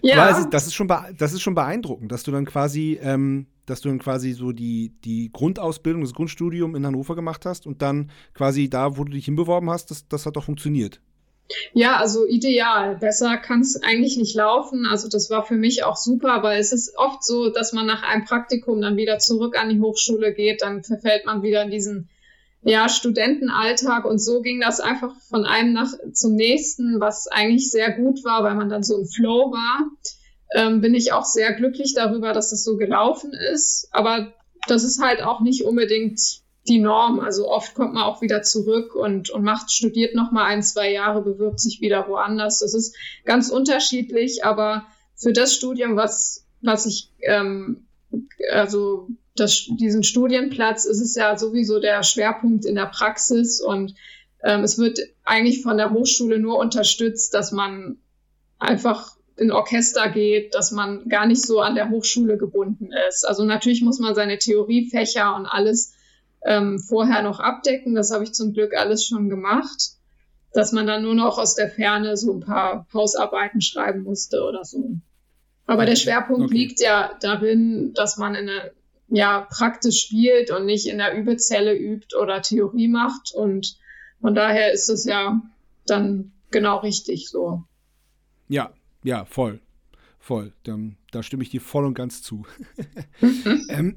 Ja. 0.05 0.23
Aber 0.23 0.47
das, 0.51 0.67
ist 0.67 0.75
schon 0.75 0.87
das 0.87 1.33
ist 1.33 1.41
schon 1.41 1.55
beeindruckend, 1.55 2.11
dass 2.11 2.21
du 2.21 2.31
dann 2.31 2.45
quasi, 2.45 2.99
ähm, 3.01 3.47
dass 3.65 3.81
du 3.81 3.89
dann 3.89 3.97
quasi 3.97 4.33
so 4.33 4.51
die, 4.51 4.93
die 5.03 5.31
Grundausbildung, 5.33 6.03
das 6.03 6.13
Grundstudium 6.13 6.75
in 6.75 6.85
Hannover 6.85 7.15
gemacht 7.15 7.43
hast 7.47 7.65
und 7.65 7.81
dann 7.81 8.11
quasi 8.35 8.69
da, 8.69 8.97
wo 8.97 9.03
du 9.03 9.13
dich 9.13 9.25
hinbeworben 9.25 9.67
hast, 9.71 9.89
das, 9.89 10.07
das 10.07 10.27
hat 10.27 10.35
doch 10.35 10.43
funktioniert. 10.43 11.01
Ja, 11.73 11.97
also 11.97 12.25
ideal. 12.25 12.97
Besser 12.97 13.37
kann 13.37 13.61
es 13.61 13.81
eigentlich 13.81 14.17
nicht 14.17 14.35
laufen. 14.35 14.85
Also 14.85 15.07
das 15.09 15.29
war 15.29 15.45
für 15.45 15.55
mich 15.55 15.83
auch 15.83 15.95
super, 15.95 16.41
weil 16.43 16.59
es 16.59 16.71
ist 16.71 16.97
oft 16.97 17.23
so, 17.23 17.49
dass 17.49 17.73
man 17.73 17.85
nach 17.85 18.03
einem 18.03 18.25
Praktikum 18.25 18.81
dann 18.81 18.97
wieder 18.97 19.19
zurück 19.19 19.59
an 19.59 19.69
die 19.69 19.79
Hochschule 19.79 20.33
geht, 20.33 20.61
dann 20.61 20.83
verfällt 20.83 21.25
man 21.25 21.43
wieder 21.43 21.61
in 21.63 21.71
diesen 21.71 22.09
ja, 22.63 22.89
Studentenalltag 22.89 24.05
und 24.05 24.17
so 24.17 24.41
ging 24.41 24.59
das 24.59 24.79
einfach 24.79 25.13
von 25.29 25.45
einem 25.45 25.73
nach 25.73 25.93
zum 26.13 26.33
nächsten, 26.33 26.99
was 26.99 27.27
eigentlich 27.27 27.69
sehr 27.69 27.91
gut 27.91 28.25
war, 28.25 28.43
weil 28.43 28.55
man 28.55 28.69
dann 28.69 28.81
so 28.81 28.97
im 28.97 29.05
Flow 29.05 29.51
war. 29.51 29.87
Ähm, 30.55 30.81
bin 30.81 30.95
ich 30.95 31.13
auch 31.13 31.25
sehr 31.25 31.53
glücklich 31.53 31.93
darüber, 31.93 32.33
dass 32.33 32.49
das 32.49 32.63
so 32.63 32.75
gelaufen 32.77 33.33
ist. 33.53 33.87
Aber 33.91 34.33
das 34.67 34.83
ist 34.83 34.99
halt 34.99 35.21
auch 35.21 35.41
nicht 35.41 35.63
unbedingt 35.63 36.19
die 36.67 36.79
Norm. 36.79 37.19
Also 37.19 37.47
oft 37.49 37.75
kommt 37.75 37.93
man 37.93 38.03
auch 38.03 38.21
wieder 38.21 38.41
zurück 38.41 38.95
und, 38.95 39.29
und 39.29 39.43
macht, 39.43 39.71
studiert 39.71 40.15
noch 40.15 40.31
mal 40.31 40.45
ein, 40.45 40.63
zwei 40.63 40.91
Jahre, 40.91 41.21
bewirbt 41.21 41.59
sich 41.59 41.81
wieder 41.81 42.07
woanders. 42.07 42.59
Das 42.59 42.73
ist 42.73 42.95
ganz 43.23 43.49
unterschiedlich, 43.49 44.43
aber 44.43 44.85
für 45.15 45.33
das 45.33 45.53
Studium, 45.53 45.95
was, 45.95 46.45
was 46.61 46.85
ich 46.85 47.11
ähm, 47.21 47.85
also 48.51 49.07
das, 49.35 49.67
diesen 49.69 50.03
Studienplatz 50.03 50.85
ist 50.85 51.01
es 51.01 51.15
ja 51.15 51.37
sowieso 51.37 51.79
der 51.79 52.03
Schwerpunkt 52.03 52.65
in 52.65 52.75
der 52.75 52.85
Praxis 52.85 53.61
und 53.61 53.95
ähm, 54.43 54.63
es 54.63 54.77
wird 54.77 54.99
eigentlich 55.23 55.61
von 55.61 55.77
der 55.77 55.91
Hochschule 55.91 56.39
nur 56.39 56.57
unterstützt, 56.57 57.33
dass 57.33 57.51
man 57.51 57.97
einfach 58.59 59.15
in 59.37 59.51
Orchester 59.51 60.09
geht, 60.09 60.55
dass 60.55 60.71
man 60.71 61.09
gar 61.09 61.25
nicht 61.25 61.45
so 61.45 61.59
an 61.59 61.75
der 61.75 61.89
Hochschule 61.89 62.37
gebunden 62.37 62.89
ist. 63.09 63.27
Also 63.27 63.43
natürlich 63.43 63.81
muss 63.81 63.99
man 63.99 64.15
seine 64.15 64.37
Theoriefächer 64.37 65.35
und 65.35 65.45
alles 65.45 65.93
ähm, 66.45 66.79
vorher 66.79 67.23
noch 67.23 67.39
abdecken. 67.39 67.95
Das 67.95 68.11
habe 68.11 68.23
ich 68.23 68.33
zum 68.33 68.53
Glück 68.53 68.73
alles 68.75 69.05
schon 69.05 69.29
gemacht, 69.29 69.91
dass 70.53 70.71
man 70.71 70.87
dann 70.87 71.03
nur 71.03 71.15
noch 71.15 71.37
aus 71.37 71.55
der 71.55 71.69
Ferne 71.69 72.15
so 72.15 72.33
ein 72.33 72.39
paar 72.39 72.87
Hausarbeiten 72.93 73.61
schreiben 73.61 74.03
musste 74.03 74.43
oder 74.43 74.63
so. 74.63 74.97
Aber 75.65 75.85
der 75.85 75.95
Schwerpunkt 75.95 76.45
okay. 76.45 76.53
liegt 76.53 76.79
ja 76.79 77.17
darin, 77.19 77.93
dass 77.95 78.17
man 78.17 78.35
in 78.35 78.49
eine 78.49 78.71
ja 79.07 79.41
praktisch 79.41 80.01
spielt 80.01 80.51
und 80.51 80.65
nicht 80.65 80.87
in 80.87 80.97
der 80.97 81.15
Übezelle 81.15 81.75
übt 81.75 82.15
oder 82.15 82.41
Theorie 82.41 82.87
macht. 82.87 83.33
Und 83.33 83.77
von 84.21 84.35
daher 84.35 84.71
ist 84.71 84.89
es 84.89 85.05
ja 85.05 85.41
dann 85.85 86.31
genau 86.51 86.77
richtig 86.77 87.29
so. 87.29 87.63
Ja, 88.47 88.71
ja, 89.03 89.25
voll. 89.25 89.59
Voll. 90.19 90.53
Da, 90.63 90.77
da 91.11 91.21
stimme 91.21 91.43
ich 91.43 91.49
dir 91.49 91.61
voll 91.61 91.85
und 91.85 91.93
ganz 91.93 92.21
zu. 92.21 92.45
ähm, 93.69 93.95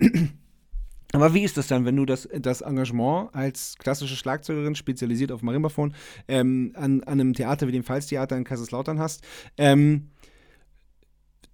aber 1.13 1.33
wie 1.33 1.43
ist 1.43 1.57
das 1.57 1.69
dann, 1.69 1.87
wenn 1.87 1.97
du 1.97 2.05
das, 2.05 2.29
das 2.39 2.61
Engagement 2.61 3.35
als 3.35 3.77
klassische 3.79 4.17
Schlagzeugerin, 4.17 4.75
spezialisiert 4.75 5.33
auf 5.33 5.43
Marimbaphon, 5.43 5.95
ähm, 6.29 6.73
an, 6.75 7.03
an 7.03 7.21
einem 7.21 7.33
Theater 7.33 7.67
wie 7.67 7.73
dem 7.73 7.83
Pfalztheater 7.83 8.37
in 8.37 8.45
Kaiserslautern 8.45 8.99
hast? 8.99 9.23
Ähm, 9.57 10.11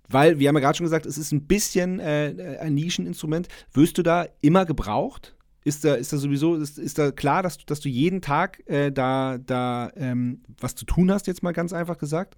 weil, 0.09 0.39
wir 0.39 0.49
haben 0.49 0.57
ja 0.57 0.61
gerade 0.61 0.77
schon 0.77 0.85
gesagt, 0.85 1.07
es 1.07 1.19
ist 1.19 1.33
ein 1.33 1.47
bisschen 1.47 2.01
äh, 2.01 2.59
ein 2.61 2.75
Nischeninstrument. 2.75 3.49
Wirst 3.73 3.97
du 3.97 4.03
da 4.03 4.27
immer 4.41 4.67
gebraucht? 4.67 5.35
Ist 5.65 5.85
da, 5.85 5.95
ist 5.95 6.13
da 6.13 6.19
sowieso, 6.19 6.57
ist, 6.57 6.79
ist 6.79 6.99
da 6.99 7.11
klar, 7.11 7.43
dass 7.43 7.57
du, 7.57 7.65
dass 7.65 7.81
du 7.81 7.89
jeden 7.89 8.21
Tag 8.21 8.63
äh, 8.67 8.91
da, 8.91 9.39
da 9.39 9.91
ähm, 9.97 10.43
was 10.61 10.75
zu 10.75 10.85
tun 10.85 11.11
hast, 11.11 11.27
jetzt 11.27 11.43
mal 11.43 11.53
ganz 11.53 11.73
einfach 11.73 11.97
gesagt? 11.97 12.37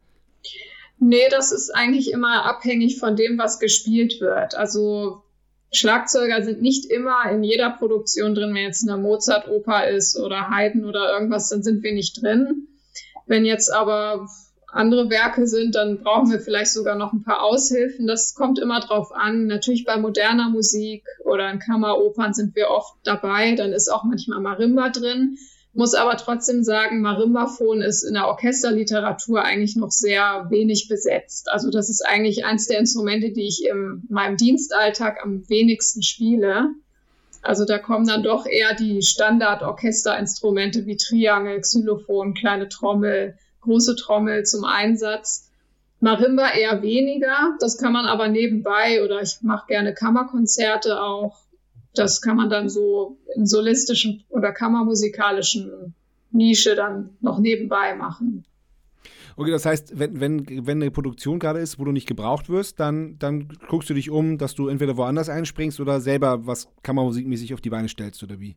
Nee, 0.99 1.29
das 1.31 1.51
ist 1.51 1.75
eigentlich 1.75 2.13
immer 2.13 2.45
abhängig 2.45 2.99
von 2.99 3.17
dem, 3.17 3.37
was 3.37 3.59
gespielt 3.59 4.21
wird. 4.21 4.55
Also 4.55 5.25
Schlagzeuger 5.73 6.43
sind 6.43 6.63
nicht 6.63 6.91
immer 6.91 7.31
in 7.31 7.43
jeder 7.43 7.71
Produktion 7.71 8.35
drin. 8.35 8.55
Wenn 8.55 8.63
jetzt 8.63 8.89
eine 8.89 9.01
Mozart-Oper 9.01 9.89
ist 9.89 10.19
oder 10.19 10.51
Haydn 10.51 10.85
oder 10.85 11.13
irgendwas, 11.13 11.49
dann 11.49 11.63
sind 11.63 11.83
wir 11.83 11.93
nicht 11.93 12.23
drin. 12.23 12.69
Wenn 13.27 13.45
jetzt 13.45 13.73
aber 13.73 14.29
andere 14.69 15.11
Werke 15.11 15.47
sind, 15.47 15.75
dann 15.75 16.03
brauchen 16.03 16.31
wir 16.31 16.41
vielleicht 16.41 16.73
sogar 16.73 16.97
noch 16.97 17.13
ein 17.13 17.23
paar 17.23 17.43
Aushilfen. 17.43 18.07
Das 18.07 18.35
kommt 18.35 18.59
immer 18.59 18.81
drauf 18.81 19.13
an. 19.13 19.47
Natürlich 19.47 19.85
bei 19.85 19.97
moderner 19.97 20.51
Musik 20.51 21.05
oder 21.25 21.51
in 21.51 21.59
Kammeropern 21.59 22.35
sind 22.35 22.55
wir 22.55 22.69
oft 22.69 22.95
dabei. 23.05 23.55
Dann 23.55 23.73
ist 23.73 23.89
auch 23.89 24.05
manchmal 24.05 24.41
Marimba 24.41 24.91
drin. 24.91 25.39
Muss 25.77 25.93
aber 25.93 26.17
trotzdem 26.17 26.65
sagen, 26.65 27.03
Marimbaphon 27.03 27.83
ist 27.83 28.03
in 28.03 28.15
der 28.15 28.29
Orchesterliteratur 28.29 29.43
eigentlich 29.43 29.77
noch 29.77 29.91
sehr 29.91 30.47
wenig 30.49 30.89
besetzt. 30.89 31.51
Also 31.51 31.71
das 31.71 31.91
ist 31.91 32.01
eigentlich 32.01 32.47
eins 32.47 32.67
der 32.67 32.79
Instrumente, 32.79 33.31
die 33.31 33.47
ich 33.47 33.67
in 33.67 34.03
meinem 34.09 34.39
Dienstalltag 34.39 35.19
am 35.23 35.47
wenigsten 35.51 36.03
spiele. 36.03 36.71
Also 37.43 37.67
da 37.67 37.77
kommen 37.77 38.07
dann 38.07 38.23
doch 38.23 38.47
eher 38.47 38.75
die 38.75 39.03
Standard-Orchesterinstrumente 39.03 40.87
wie 40.87 40.97
Triangel, 40.97 41.61
Xylophon, 41.61 42.33
kleine 42.33 42.71
Trommel, 42.71 43.37
große 43.61 43.97
Trommel 43.97 44.45
zum 44.45 44.65
Einsatz. 44.65 45.51
Marimba 46.01 46.53
eher 46.53 46.81
weniger. 46.81 47.55
Das 47.61 47.77
kann 47.77 47.93
man 47.93 48.07
aber 48.07 48.29
nebenbei 48.29 49.05
oder 49.05 49.21
ich 49.21 49.43
mache 49.43 49.67
gerne 49.67 49.93
Kammerkonzerte 49.93 51.03
auch 51.03 51.37
das 51.99 52.21
kann 52.21 52.37
man 52.37 52.51
dann 52.51 52.69
so 52.69 53.19
in 53.35 53.47
solistischen 53.47 54.25
oder 54.29 54.53
kammermusikalischen 54.53 55.95
Nische 56.31 56.75
dann 56.75 57.11
noch 57.21 57.39
nebenbei 57.39 57.95
machen. 57.95 58.45
Okay, 59.39 59.51
das 59.51 59.67
heißt, 59.67 59.99
wenn, 59.99 60.19
wenn, 60.19 60.67
wenn 60.67 60.81
eine 60.81 60.91
Produktion 60.91 61.39
gerade 61.39 61.61
ist, 61.61 61.79
wo 61.79 61.85
du 61.85 61.93
nicht 61.93 62.09
gebraucht 62.09 62.49
wirst, 62.49 62.81
dann, 62.81 63.19
dann 63.19 63.49
guckst 63.69 63.91
du 63.91 63.95
dich 63.95 64.11
um, 64.11 64.39
dass 64.39 64.55
du 64.55 64.69
entweder 64.69 64.97
woanders 64.97 65.29
einspringst 65.29 65.79
oder 65.79 66.01
selber 66.01 66.47
was 66.47 66.69
kammermusikmäßig 66.83 67.53
auf 67.53 67.61
die 67.61 67.69
Beine 67.69 67.89
stellst 67.89 68.23
oder 68.23 68.41
wie? 68.41 68.57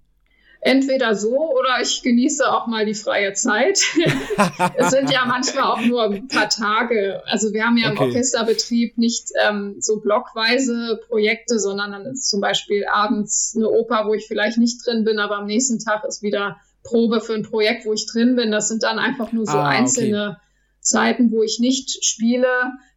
Entweder 0.61 1.15
so 1.15 1.51
oder 1.51 1.81
ich 1.81 2.01
genieße 2.01 2.51
auch 2.51 2.67
mal 2.67 2.85
die 2.85 2.93
freie 2.93 3.33
Zeit. 3.33 3.81
es 4.77 4.89
sind 4.89 5.11
ja 5.11 5.25
manchmal 5.25 5.63
auch 5.63 5.81
nur 5.81 6.03
ein 6.03 6.27
paar 6.27 6.49
Tage. 6.49 7.21
Also 7.25 7.53
wir 7.53 7.65
haben 7.65 7.77
ja 7.77 7.89
im 7.89 7.97
okay. 7.97 8.07
Orchesterbetrieb 8.07 8.97
nicht 8.97 9.29
ähm, 9.47 9.77
so 9.79 9.99
blockweise 10.01 10.99
Projekte, 11.07 11.59
sondern 11.59 11.91
dann 11.91 12.05
ist 12.07 12.29
zum 12.29 12.41
Beispiel 12.41 12.85
abends 12.85 13.53
eine 13.55 13.69
Oper, 13.69 14.05
wo 14.07 14.13
ich 14.13 14.27
vielleicht 14.27 14.57
nicht 14.57 14.85
drin 14.85 15.05
bin, 15.05 15.19
aber 15.19 15.37
am 15.37 15.45
nächsten 15.45 15.79
Tag 15.79 16.03
ist 16.05 16.21
wieder 16.21 16.57
Probe 16.83 17.21
für 17.21 17.33
ein 17.33 17.43
Projekt, 17.43 17.85
wo 17.85 17.93
ich 17.93 18.05
drin 18.07 18.35
bin. 18.35 18.51
Das 18.51 18.67
sind 18.67 18.83
dann 18.83 18.99
einfach 18.99 19.31
nur 19.31 19.45
so 19.45 19.57
ah, 19.57 19.67
einzelne 19.67 20.37
okay. 20.37 20.39
Zeiten, 20.81 21.31
wo 21.31 21.43
ich 21.43 21.59
nicht 21.59 22.03
spiele 22.03 22.47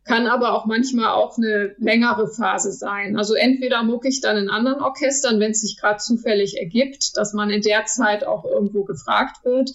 kann 0.05 0.27
aber 0.27 0.53
auch 0.53 0.67
manchmal 0.67 1.11
auch 1.11 1.37
eine 1.38 1.75
längere 1.79 2.29
Phase 2.29 2.73
sein. 2.73 3.17
Also 3.17 3.35
entweder 3.35 3.83
mucke 3.85 4.09
ich 4.09 4.21
dann 4.21 4.37
in 4.37 4.51
anderen 4.51 4.83
Orchestern, 4.83 5.38
wenn 5.38 5.53
es 5.53 5.61
sich 5.61 5.79
gerade 5.79 5.99
zufällig 5.99 6.59
ergibt, 6.59 7.17
dass 7.17 7.33
man 7.33 7.51
in 7.51 7.62
der 7.62 7.85
Zeit 7.85 8.27
auch 8.27 8.45
irgendwo 8.45 8.85
gefragt 8.85 9.45
wird, 9.45 9.71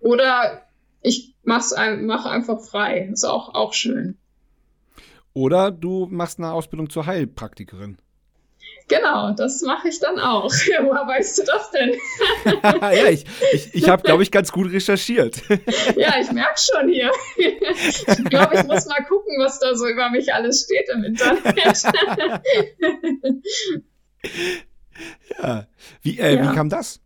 oder 0.00 0.62
ich 1.02 1.34
mache 1.42 1.96
mach 2.00 2.26
einfach 2.26 2.60
frei. 2.60 3.08
Ist 3.12 3.24
auch, 3.24 3.54
auch 3.54 3.72
schön. 3.72 4.16
Oder 5.32 5.70
du 5.70 6.06
machst 6.10 6.38
eine 6.38 6.52
Ausbildung 6.52 6.90
zur 6.90 7.06
Heilpraktikerin. 7.06 7.98
Genau, 8.88 9.32
das 9.32 9.62
mache 9.62 9.88
ich 9.88 9.98
dann 9.98 10.18
auch. 10.20 10.52
Woher 10.82 11.06
weißt 11.06 11.38
du 11.38 11.42
das 11.42 11.70
denn? 11.70 11.94
ja, 12.62 13.08
ich, 13.08 13.24
ich, 13.52 13.74
ich 13.74 13.88
habe, 13.88 14.02
glaube 14.02 14.22
ich, 14.22 14.30
ganz 14.30 14.52
gut 14.52 14.70
recherchiert. 14.70 15.42
ja, 15.96 16.14
ich 16.20 16.30
merke 16.30 16.58
schon 16.58 16.88
hier. 16.88 17.10
ich 17.36 18.24
glaube, 18.26 18.54
ich 18.54 18.64
muss 18.64 18.86
mal 18.86 19.04
gucken, 19.04 19.36
was 19.40 19.58
da 19.58 19.74
so 19.74 19.88
über 19.88 20.10
mich 20.10 20.32
alles 20.32 20.62
steht 20.64 20.88
im 20.94 21.02
Internet. 21.04 21.42
ja, 25.38 25.66
wie, 26.02 26.18
äh, 26.20 26.36
ja. 26.36 26.42
wie 26.42 26.54
kam 26.54 26.68
das? 26.68 27.00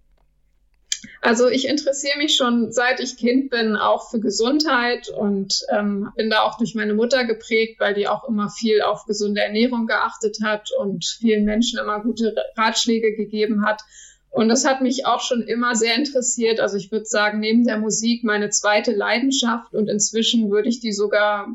Also 1.22 1.48
ich 1.48 1.68
interessiere 1.68 2.16
mich 2.16 2.34
schon 2.34 2.72
seit 2.72 2.98
ich 3.00 3.18
Kind 3.18 3.50
bin 3.50 3.76
auch 3.76 4.10
für 4.10 4.20
Gesundheit 4.20 5.10
und 5.10 5.60
ähm, 5.70 6.10
bin 6.16 6.30
da 6.30 6.42
auch 6.42 6.56
durch 6.56 6.74
meine 6.74 6.94
Mutter 6.94 7.26
geprägt, 7.26 7.78
weil 7.78 7.92
die 7.92 8.08
auch 8.08 8.26
immer 8.26 8.48
viel 8.48 8.80
auf 8.80 9.04
gesunde 9.04 9.42
Ernährung 9.42 9.86
geachtet 9.86 10.38
hat 10.42 10.70
und 10.78 11.04
vielen 11.04 11.44
Menschen 11.44 11.78
immer 11.78 12.00
gute 12.00 12.34
Ratschläge 12.56 13.14
gegeben 13.14 13.66
hat. 13.66 13.82
Und 14.30 14.48
das 14.48 14.64
hat 14.64 14.80
mich 14.80 15.04
auch 15.04 15.20
schon 15.20 15.42
immer 15.42 15.74
sehr 15.74 15.94
interessiert. 15.96 16.58
Also 16.58 16.78
ich 16.78 16.90
würde 16.90 17.04
sagen, 17.04 17.40
neben 17.40 17.66
der 17.66 17.78
Musik 17.78 18.24
meine 18.24 18.48
zweite 18.48 18.92
Leidenschaft 18.92 19.74
und 19.74 19.88
inzwischen 19.88 20.50
würde 20.50 20.70
ich 20.70 20.80
die 20.80 20.92
sogar 20.92 21.54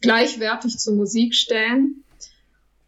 gleichwertig 0.00 0.78
zur 0.78 0.94
Musik 0.94 1.34
stellen. 1.34 2.02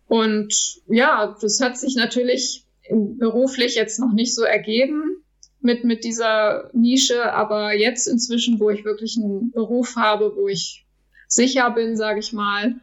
Und 0.09 0.81
ja, 0.88 1.37
das 1.40 1.61
hat 1.61 1.78
sich 1.78 1.94
natürlich 1.94 2.64
beruflich 2.90 3.76
jetzt 3.76 4.00
noch 4.00 4.12
nicht 4.12 4.35
so 4.35 4.42
ergeben 4.42 5.22
mit, 5.61 5.85
mit 5.85 6.05
dieser 6.05 6.71
Nische, 6.73 7.33
aber 7.33 7.75
jetzt 7.75 8.07
inzwischen, 8.07 8.61
wo 8.61 8.71
ich 8.71 8.85
wirklich 8.85 9.16
einen 9.16 9.51
Beruf 9.51 9.97
habe, 9.97 10.35
wo 10.37 10.49
ich 10.49 10.87
sicher 11.27 11.71
bin, 11.71 11.97
sage 11.97 12.21
ich 12.21 12.33
mal, 12.33 12.77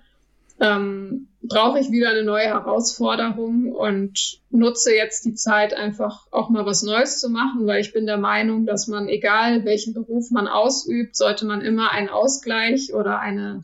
ähm, 0.59 1.27
brauche 1.43 1.79
ich 1.79 1.91
wieder 1.91 2.09
eine 2.09 2.23
neue 2.23 2.45
Herausforderung 2.45 3.71
und 3.71 4.39
nutze 4.49 4.95
jetzt 4.95 5.25
die 5.25 5.35
Zeit 5.35 5.73
einfach 5.73 6.27
auch 6.31 6.49
mal 6.49 6.65
was 6.65 6.83
Neues 6.83 7.19
zu 7.19 7.29
machen, 7.29 7.67
weil 7.67 7.81
ich 7.81 7.93
bin 7.93 8.05
der 8.05 8.17
Meinung, 8.17 8.65
dass 8.65 8.87
man, 8.87 9.07
egal 9.07 9.65
welchen 9.65 9.93
Beruf 9.93 10.31
man 10.31 10.47
ausübt, 10.47 11.15
sollte 11.15 11.45
man 11.45 11.61
immer 11.61 11.91
einen 11.91 12.09
Ausgleich 12.09 12.93
oder 12.93 13.19
eine, 13.19 13.63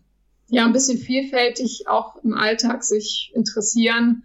ja, 0.49 0.65
ein 0.65 0.73
bisschen 0.73 0.97
vielfältig 0.97 1.87
auch 1.87 2.21
im 2.23 2.33
Alltag 2.33 2.83
sich 2.83 3.31
interessieren 3.33 4.23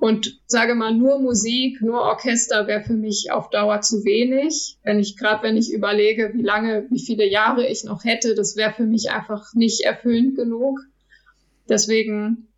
und 0.00 0.40
sage 0.46 0.74
mal, 0.74 0.94
nur 0.94 1.20
Musik, 1.20 1.82
nur 1.82 2.00
Orchester 2.00 2.66
wäre 2.66 2.82
für 2.82 2.94
mich 2.94 3.30
auf 3.30 3.50
Dauer 3.50 3.82
zu 3.82 4.02
wenig. 4.04 4.78
Wenn 4.82 4.98
ich, 4.98 5.18
gerade 5.18 5.42
wenn 5.42 5.58
ich 5.58 5.70
überlege, 5.70 6.32
wie 6.32 6.42
lange, 6.42 6.86
wie 6.90 6.98
viele 6.98 7.28
Jahre 7.28 7.68
ich 7.68 7.84
noch 7.84 8.02
hätte, 8.04 8.34
das 8.34 8.56
wäre 8.56 8.72
für 8.72 8.86
mich 8.86 9.10
einfach 9.10 9.52
nicht 9.52 9.82
erfüllend 9.82 10.36
genug. 10.36 10.80
Deswegen 11.68 12.48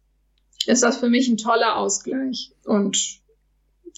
ist 0.67 0.85
das 0.85 0.99
für 0.99 1.09
mich 1.09 1.29
ein 1.29 1.37
toller 1.37 1.77
Ausgleich. 1.77 2.53
Und 2.65 3.21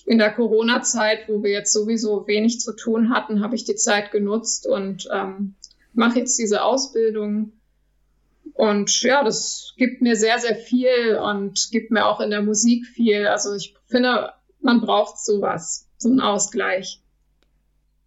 in 0.07 0.17
der 0.17 0.33
Corona-Zeit, 0.33 1.29
wo 1.29 1.43
wir 1.43 1.51
jetzt 1.51 1.75
sowieso 1.75 2.27
wenig 2.27 2.61
zu 2.61 2.75
tun 2.75 3.11
hatten, 3.11 3.43
habe 3.43 3.57
ich 3.57 3.65
die 3.65 3.77
Zeit 3.77 4.11
genutzt 4.11 4.67
und 4.67 5.07
ähm, 5.13 5.55
mache 5.93 6.19
jetzt 6.19 6.39
diese 6.39 6.63
Ausbildung 6.63 7.53
und 8.55 9.03
ja, 9.03 9.25
das 9.25 9.75
gibt 9.77 10.01
mir 10.01 10.15
sehr, 10.15 10.39
sehr 10.39 10.55
viel 10.55 11.17
und 11.17 11.69
gibt 11.73 11.91
mir 11.91 12.07
auch 12.07 12.21
in 12.21 12.31
der 12.31 12.41
Musik 12.41 12.87
viel. 12.87 13.27
Also 13.27 13.53
ich 13.55 13.75
finde, 13.87 14.33
man 14.61 14.81
braucht 14.81 15.19
sowas, 15.19 15.89
so 15.99 16.09
einen 16.09 16.21
Ausgleich. 16.21 17.03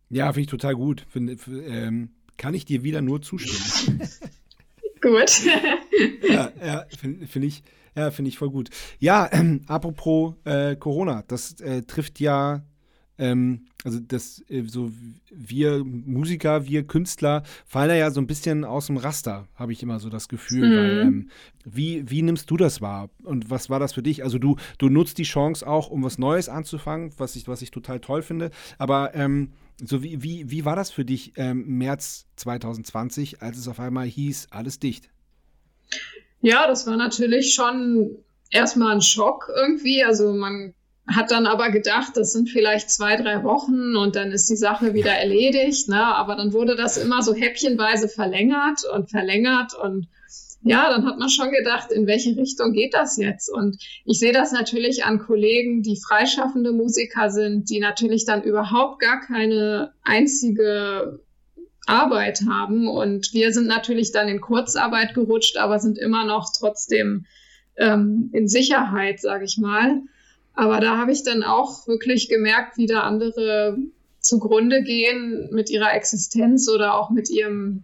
Ja, 0.09 0.27
finde 0.27 0.41
ich 0.41 0.47
total 0.47 0.75
gut. 0.75 1.05
Find, 1.09 1.37
ähm, 1.47 2.11
kann 2.37 2.53
ich 2.53 2.63
dir 2.63 2.83
wieder 2.83 3.01
nur 3.01 3.21
zustimmen. 3.21 4.01
gut. 5.01 5.45
ja, 6.29 6.51
ja 6.65 6.85
finde 6.97 7.27
find 7.27 7.43
ich, 7.43 7.61
ja, 7.93 8.09
find 8.11 8.29
ich 8.29 8.37
voll 8.37 8.49
gut. 8.49 8.69
Ja, 8.99 9.27
ähm, 9.33 9.63
apropos 9.67 10.33
äh, 10.45 10.77
Corona, 10.77 11.25
das 11.27 11.59
äh, 11.59 11.81
trifft 11.81 12.21
ja 12.21 12.63
ähm, 13.17 13.65
also 13.83 13.99
das, 13.99 14.43
äh, 14.49 14.63
so 14.63 14.91
wir 15.29 15.83
Musiker, 15.83 16.65
wir 16.67 16.85
Künstler 16.85 17.43
fallen 17.65 17.97
ja 17.97 18.11
so 18.11 18.21
ein 18.21 18.27
bisschen 18.27 18.65
aus 18.65 18.87
dem 18.87 18.97
Raster, 18.97 19.47
habe 19.55 19.71
ich 19.71 19.81
immer 19.81 19.99
so 19.99 20.09
das 20.09 20.27
Gefühl. 20.27 20.69
Mhm. 20.69 20.75
Weil, 20.75 20.99
ähm, 21.01 21.29
wie, 21.65 22.09
wie 22.09 22.21
nimmst 22.21 22.49
du 22.51 22.57
das 22.57 22.81
wahr? 22.81 23.09
Und 23.23 23.49
was 23.49 23.69
war 23.69 23.79
das 23.79 23.93
für 23.93 24.03
dich? 24.03 24.23
Also 24.23 24.39
du, 24.39 24.57
du 24.77 24.89
nutzt 24.89 25.17
die 25.17 25.23
Chance 25.23 25.65
auch, 25.65 25.89
um 25.89 26.03
was 26.03 26.17
Neues 26.17 26.49
anzufangen, 26.49 27.11
was 27.17 27.35
ich, 27.35 27.47
was 27.47 27.61
ich 27.61 27.71
total 27.71 27.99
toll 27.99 28.21
finde. 28.21 28.51
Aber 28.77 29.15
ähm, 29.15 29.53
so 29.83 30.03
wie, 30.03 30.23
wie, 30.23 30.49
wie 30.49 30.65
war 30.65 30.75
das 30.75 30.91
für 30.91 31.05
dich 31.05 31.33
ähm, 31.35 31.65
März 31.77 32.27
2020, 32.37 33.41
als 33.41 33.57
es 33.57 33.67
auf 33.67 33.79
einmal 33.79 34.07
hieß, 34.07 34.47
alles 34.51 34.79
dicht? 34.79 35.09
Ja, 36.41 36.67
das 36.67 36.87
war 36.87 36.97
natürlich 36.97 37.53
schon 37.53 38.17
erstmal 38.49 38.95
ein 38.95 39.01
Schock 39.01 39.49
irgendwie. 39.55 40.03
Also 40.03 40.33
man 40.33 40.73
hat 41.07 41.31
dann 41.31 41.47
aber 41.47 41.71
gedacht, 41.71 42.15
das 42.15 42.33
sind 42.33 42.49
vielleicht 42.49 42.89
zwei, 42.89 43.15
drei 43.15 43.43
Wochen 43.43 43.95
und 43.95 44.15
dann 44.15 44.31
ist 44.31 44.49
die 44.49 44.57
Sache 44.57 44.93
wieder 44.93 45.11
erledigt. 45.11 45.87
Ne? 45.87 46.03
Aber 46.03 46.35
dann 46.35 46.53
wurde 46.53 46.75
das 46.75 46.97
immer 46.97 47.21
so 47.21 47.33
häppchenweise 47.33 48.09
verlängert 48.09 48.81
und 48.93 49.09
verlängert 49.09 49.73
und 49.73 50.07
ja, 50.63 50.89
dann 50.89 51.05
hat 51.05 51.17
man 51.17 51.29
schon 51.29 51.51
gedacht, 51.51 51.91
in 51.91 52.07
welche 52.07 52.35
Richtung 52.35 52.73
geht 52.73 52.93
das 52.93 53.15
jetzt? 53.17 53.49
Und 53.49 53.77
ich 54.03 54.19
sehe 54.19 54.33
das 54.33 54.51
natürlich 54.51 55.05
an 55.05 55.19
Kollegen, 55.19 55.81
die 55.81 55.95
freischaffende 55.95 56.73
Musiker 56.73 57.29
sind, 57.29 57.69
die 57.69 57.79
natürlich 57.79 58.25
dann 58.25 58.43
überhaupt 58.43 58.99
gar 58.99 59.21
keine 59.21 59.93
einzige 60.03 61.21
Arbeit 61.85 62.41
haben. 62.49 62.87
Und 62.89 63.33
wir 63.33 63.53
sind 63.53 63.67
natürlich 63.67 64.11
dann 64.11 64.27
in 64.27 64.41
Kurzarbeit 64.41 65.13
gerutscht, 65.13 65.57
aber 65.57 65.79
sind 65.79 65.97
immer 65.97 66.25
noch 66.25 66.51
trotzdem 66.57 67.25
ähm, 67.77 68.29
in 68.33 68.47
Sicherheit, 68.47 69.21
sage 69.21 69.45
ich 69.45 69.57
mal. 69.57 70.01
Aber 70.57 70.79
da 70.79 70.97
habe 70.97 71.11
ich 71.11 71.23
dann 71.23 71.43
auch 71.43 71.87
wirklich 71.87 72.29
gemerkt, 72.29 72.77
wie 72.77 72.87
da 72.87 73.01
andere 73.01 73.77
zugrunde 74.19 74.81
gehen 74.81 75.49
mit 75.51 75.69
ihrer 75.69 75.93
Existenz 75.93 76.67
oder 76.67 76.95
auch 76.95 77.11
mit 77.11 77.29
ihrem 77.29 77.83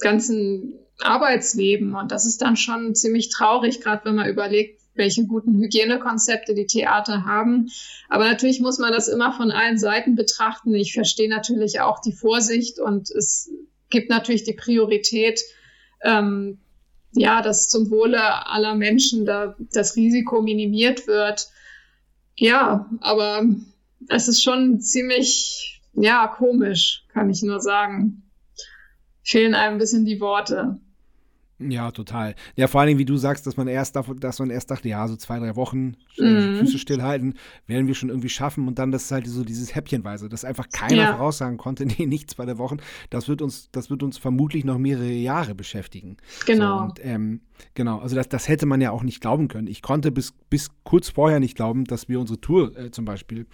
ganzen 0.00 0.74
Arbeitsleben. 0.98 1.94
Und 1.94 2.10
das 2.10 2.26
ist 2.26 2.42
dann 2.42 2.56
schon 2.56 2.96
ziemlich 2.96 3.30
traurig, 3.30 3.80
gerade 3.80 4.04
wenn 4.04 4.16
man 4.16 4.28
überlegt, 4.28 4.80
welche 4.94 5.26
guten 5.26 5.54
Hygienekonzepte 5.62 6.56
die 6.56 6.66
Theater 6.66 7.24
haben. 7.24 7.70
Aber 8.08 8.24
natürlich 8.24 8.60
muss 8.60 8.78
man 8.78 8.92
das 8.92 9.06
immer 9.06 9.32
von 9.32 9.52
allen 9.52 9.78
Seiten 9.78 10.16
betrachten. 10.16 10.74
Ich 10.74 10.94
verstehe 10.94 11.30
natürlich 11.30 11.80
auch 11.80 12.00
die 12.00 12.12
Vorsicht 12.12 12.80
und 12.80 13.12
es 13.12 13.48
gibt 13.90 14.10
natürlich 14.10 14.42
die 14.42 14.54
Priorität, 14.54 15.40
ähm, 16.02 16.58
ja, 17.12 17.42
dass 17.42 17.68
zum 17.68 17.92
Wohle 17.92 18.48
aller 18.48 18.74
Menschen 18.74 19.24
da 19.24 19.54
das 19.72 19.94
Risiko 19.94 20.42
minimiert 20.42 21.06
wird. 21.06 21.48
Ja, 22.38 22.88
aber 23.00 23.44
es 24.08 24.28
ist 24.28 24.44
schon 24.44 24.80
ziemlich, 24.80 25.82
ja, 25.94 26.28
komisch, 26.28 27.04
kann 27.12 27.30
ich 27.30 27.42
nur 27.42 27.60
sagen. 27.60 28.22
Fehlen 29.24 29.54
einem 29.54 29.74
ein 29.74 29.78
bisschen 29.78 30.04
die 30.04 30.20
Worte. 30.20 30.78
Ja, 31.60 31.90
total. 31.90 32.36
Ja, 32.54 32.68
vor 32.68 32.80
allen 32.80 32.88
Dingen, 32.88 33.00
wie 33.00 33.04
du 33.04 33.16
sagst, 33.16 33.46
dass 33.46 33.56
man 33.56 33.66
erst, 33.66 33.96
dass 33.96 34.38
man 34.38 34.50
erst 34.50 34.70
dachte, 34.70 34.88
ja, 34.88 35.08
so 35.08 35.16
zwei, 35.16 35.40
drei 35.40 35.56
Wochen 35.56 35.96
äh, 36.16 36.22
mhm. 36.22 36.56
Füße 36.58 36.78
stillhalten, 36.78 37.34
werden 37.66 37.88
wir 37.88 37.94
schon 37.94 38.10
irgendwie 38.10 38.28
schaffen. 38.28 38.68
Und 38.68 38.78
dann 38.78 38.92
das 38.92 39.04
ist 39.04 39.10
halt 39.10 39.26
so 39.26 39.44
dieses 39.44 39.74
Häppchenweise, 39.74 40.28
dass 40.28 40.44
einfach 40.44 40.68
keiner 40.68 40.96
ja. 40.96 41.16
voraussagen 41.16 41.56
konnte, 41.56 41.84
nee, 41.98 42.06
nicht 42.06 42.30
zwei, 42.30 42.44
drei 42.44 42.58
Wochen. 42.58 42.78
Das 43.10 43.28
wird 43.28 43.42
uns, 43.42 43.70
das 43.72 43.90
wird 43.90 44.04
uns 44.04 44.18
vermutlich 44.18 44.64
noch 44.64 44.78
mehrere 44.78 45.10
Jahre 45.10 45.56
beschäftigen. 45.56 46.16
Genau. 46.46 46.78
So, 46.78 46.84
und, 46.84 47.00
ähm, 47.04 47.40
genau, 47.74 47.98
also 47.98 48.14
das, 48.14 48.28
das 48.28 48.46
hätte 48.46 48.66
man 48.66 48.80
ja 48.80 48.92
auch 48.92 49.02
nicht 49.02 49.20
glauben 49.20 49.48
können. 49.48 49.66
Ich 49.66 49.82
konnte 49.82 50.12
bis, 50.12 50.32
bis 50.50 50.70
kurz 50.84 51.08
vorher 51.08 51.40
nicht 51.40 51.56
glauben, 51.56 51.84
dass 51.84 52.08
wir 52.08 52.20
unsere 52.20 52.40
Tour 52.40 52.76
äh, 52.76 52.90
zum 52.92 53.04
Beispiel 53.04 53.46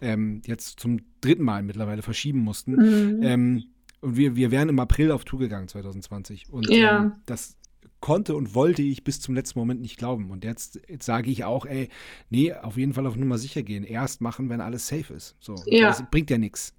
ähm, 0.00 0.40
jetzt 0.46 0.80
zum 0.80 1.00
dritten 1.20 1.42
Mal 1.42 1.62
mittlerweile 1.62 2.00
verschieben 2.00 2.38
mussten. 2.38 2.72
Mhm. 2.72 3.22
Ähm, 3.22 3.64
und 4.00 4.16
wir, 4.16 4.36
wir 4.36 4.50
wären 4.50 4.68
im 4.68 4.78
April 4.78 5.12
auf 5.12 5.24
Tour 5.24 5.40
gegangen 5.40 5.68
2020. 5.68 6.50
Und 6.50 6.68
ja. 6.70 7.02
ähm, 7.02 7.12
das 7.26 7.56
konnte 8.00 8.34
und 8.34 8.54
wollte 8.54 8.82
ich 8.82 9.04
bis 9.04 9.20
zum 9.20 9.34
letzten 9.34 9.58
Moment 9.58 9.80
nicht 9.80 9.98
glauben. 9.98 10.30
Und 10.30 10.44
jetzt, 10.44 10.80
jetzt 10.88 11.04
sage 11.04 11.30
ich 11.30 11.44
auch, 11.44 11.66
ey, 11.66 11.88
nee, 12.30 12.52
auf 12.52 12.76
jeden 12.76 12.94
Fall 12.94 13.06
auf 13.06 13.16
Nummer 13.16 13.38
sicher 13.38 13.62
gehen. 13.62 13.84
Erst 13.84 14.20
machen, 14.20 14.48
wenn 14.48 14.60
alles 14.60 14.88
safe 14.88 15.12
ist. 15.12 15.36
So, 15.40 15.54
ja. 15.66 15.88
Das 15.88 16.02
bringt 16.10 16.30
ja 16.30 16.38
nichts. 16.38 16.72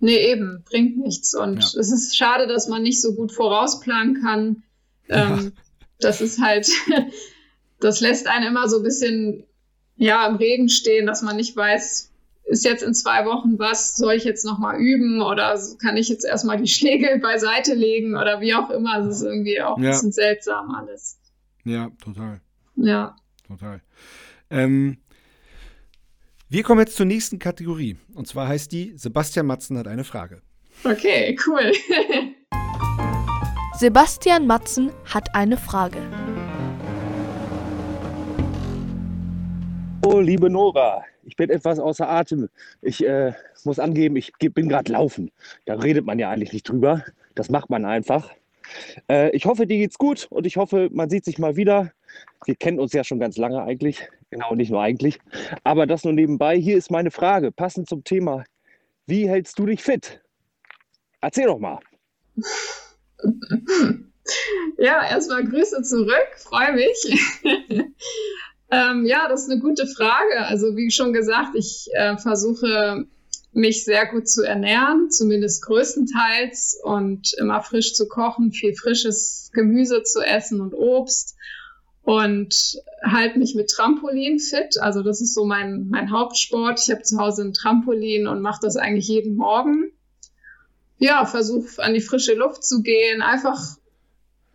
Nee, 0.00 0.30
eben, 0.30 0.62
bringt 0.68 0.98
nichts. 0.98 1.34
Und 1.34 1.54
ja. 1.54 1.80
es 1.80 1.90
ist 1.90 2.16
schade, 2.16 2.46
dass 2.46 2.68
man 2.68 2.82
nicht 2.82 3.00
so 3.00 3.14
gut 3.14 3.32
vorausplanen 3.32 4.22
kann. 4.22 4.62
Ähm, 5.08 5.38
ja. 5.38 5.50
Das 6.00 6.20
ist 6.20 6.40
halt, 6.40 6.68
das 7.80 8.00
lässt 8.00 8.26
einen 8.28 8.46
immer 8.46 8.68
so 8.68 8.76
ein 8.76 8.82
bisschen, 8.82 9.44
ja, 9.96 10.26
im 10.28 10.36
Regen 10.36 10.68
stehen, 10.68 11.06
dass 11.06 11.22
man 11.22 11.36
nicht 11.36 11.56
weiß, 11.56 12.12
ist 12.48 12.64
jetzt 12.64 12.82
in 12.82 12.94
zwei 12.94 13.26
Wochen 13.26 13.58
was, 13.58 13.94
soll 13.96 14.14
ich 14.14 14.24
jetzt 14.24 14.44
nochmal 14.44 14.80
üben 14.80 15.20
oder 15.20 15.58
kann 15.80 15.96
ich 15.96 16.08
jetzt 16.08 16.24
erstmal 16.24 16.56
die 16.56 16.66
Schläge 16.68 17.18
beiseite 17.22 17.74
legen 17.74 18.16
oder 18.16 18.40
wie 18.40 18.54
auch 18.54 18.70
immer. 18.70 18.98
Es 19.00 19.16
ist 19.16 19.22
irgendwie 19.22 19.60
auch 19.60 19.76
ein 19.76 19.84
ja. 19.84 19.90
bisschen 19.90 20.12
seltsam 20.12 20.74
alles. 20.74 21.20
Ja, 21.64 21.90
total. 22.02 22.40
Ja. 22.76 23.16
Total. 23.46 23.80
Ähm, 24.50 24.98
wir 26.48 26.62
kommen 26.62 26.80
jetzt 26.80 26.96
zur 26.96 27.06
nächsten 27.06 27.38
Kategorie. 27.38 27.96
Und 28.14 28.26
zwar 28.26 28.48
heißt 28.48 28.72
die, 28.72 28.94
Sebastian 28.96 29.46
Matzen 29.46 29.76
hat 29.76 29.86
eine 29.86 30.04
Frage. 30.04 30.40
Okay, 30.84 31.36
cool. 31.46 31.72
Sebastian 33.78 34.46
Matzen 34.46 34.90
hat 35.04 35.34
eine 35.34 35.56
Frage. 35.56 35.98
Oh, 40.04 40.20
liebe 40.20 40.48
Nora, 40.48 41.04
ich 41.28 41.36
bin 41.36 41.50
etwas 41.50 41.78
außer 41.78 42.08
Atem. 42.08 42.48
Ich 42.80 43.04
äh, 43.06 43.34
muss 43.64 43.78
angeben, 43.78 44.16
ich 44.16 44.32
bin 44.38 44.68
gerade 44.68 44.90
laufen. 44.90 45.30
Da 45.66 45.74
redet 45.74 46.06
man 46.06 46.18
ja 46.18 46.30
eigentlich 46.30 46.54
nicht 46.54 46.66
drüber. 46.66 47.04
Das 47.34 47.50
macht 47.50 47.68
man 47.68 47.84
einfach. 47.84 48.32
Äh, 49.10 49.30
ich 49.36 49.44
hoffe, 49.44 49.66
dir 49.66 49.76
geht's 49.76 49.98
gut 49.98 50.26
und 50.30 50.46
ich 50.46 50.56
hoffe, 50.56 50.88
man 50.90 51.10
sieht 51.10 51.26
sich 51.26 51.38
mal 51.38 51.56
wieder. 51.56 51.92
Wir 52.46 52.56
kennen 52.56 52.80
uns 52.80 52.94
ja 52.94 53.04
schon 53.04 53.20
ganz 53.20 53.36
lange 53.36 53.62
eigentlich. 53.62 54.08
Genau, 54.30 54.54
nicht 54.54 54.70
nur 54.70 54.80
eigentlich. 54.80 55.18
Aber 55.64 55.86
das 55.86 56.04
nur 56.04 56.14
nebenbei. 56.14 56.56
Hier 56.56 56.78
ist 56.78 56.90
meine 56.90 57.10
Frage, 57.10 57.52
passend 57.52 57.90
zum 57.90 58.04
Thema. 58.04 58.44
Wie 59.06 59.28
hältst 59.28 59.58
du 59.58 59.66
dich 59.66 59.82
fit? 59.82 60.22
Erzähl 61.20 61.46
doch 61.46 61.58
mal. 61.58 61.78
Ja, 64.76 65.08
erstmal 65.08 65.42
Grüße 65.42 65.82
zurück. 65.82 66.28
Freue 66.36 66.74
mich. 66.74 67.32
Ähm, 68.70 69.06
ja, 69.06 69.28
das 69.28 69.42
ist 69.44 69.50
eine 69.50 69.60
gute 69.60 69.86
Frage. 69.86 70.46
Also 70.46 70.76
wie 70.76 70.90
schon 70.90 71.12
gesagt, 71.12 71.54
ich 71.54 71.88
äh, 71.94 72.16
versuche 72.18 73.06
mich 73.52 73.84
sehr 73.84 74.06
gut 74.06 74.28
zu 74.28 74.42
ernähren, 74.42 75.10
zumindest 75.10 75.64
größtenteils 75.64 76.80
und 76.82 77.32
immer 77.38 77.62
frisch 77.62 77.94
zu 77.94 78.06
kochen, 78.06 78.52
viel 78.52 78.74
frisches 78.74 79.50
Gemüse 79.52 80.02
zu 80.02 80.20
essen 80.20 80.60
und 80.60 80.74
Obst 80.74 81.34
und 82.02 82.80
halte 83.02 83.38
mich 83.38 83.54
mit 83.54 83.70
Trampolin 83.70 84.38
fit. 84.38 84.78
Also 84.80 85.02
das 85.02 85.20
ist 85.20 85.34
so 85.34 85.44
mein, 85.44 85.88
mein 85.88 86.10
Hauptsport. 86.10 86.80
Ich 86.82 86.90
habe 86.90 87.02
zu 87.02 87.18
Hause 87.18 87.42
ein 87.42 87.52
Trampolin 87.52 88.26
und 88.26 88.40
mache 88.40 88.60
das 88.62 88.76
eigentlich 88.76 89.08
jeden 89.08 89.36
Morgen. 89.36 89.92
Ja, 90.98 91.26
versuche 91.26 91.82
an 91.82 91.94
die 91.94 92.00
frische 92.00 92.34
Luft 92.34 92.64
zu 92.64 92.82
gehen, 92.82 93.22
einfach 93.22 93.76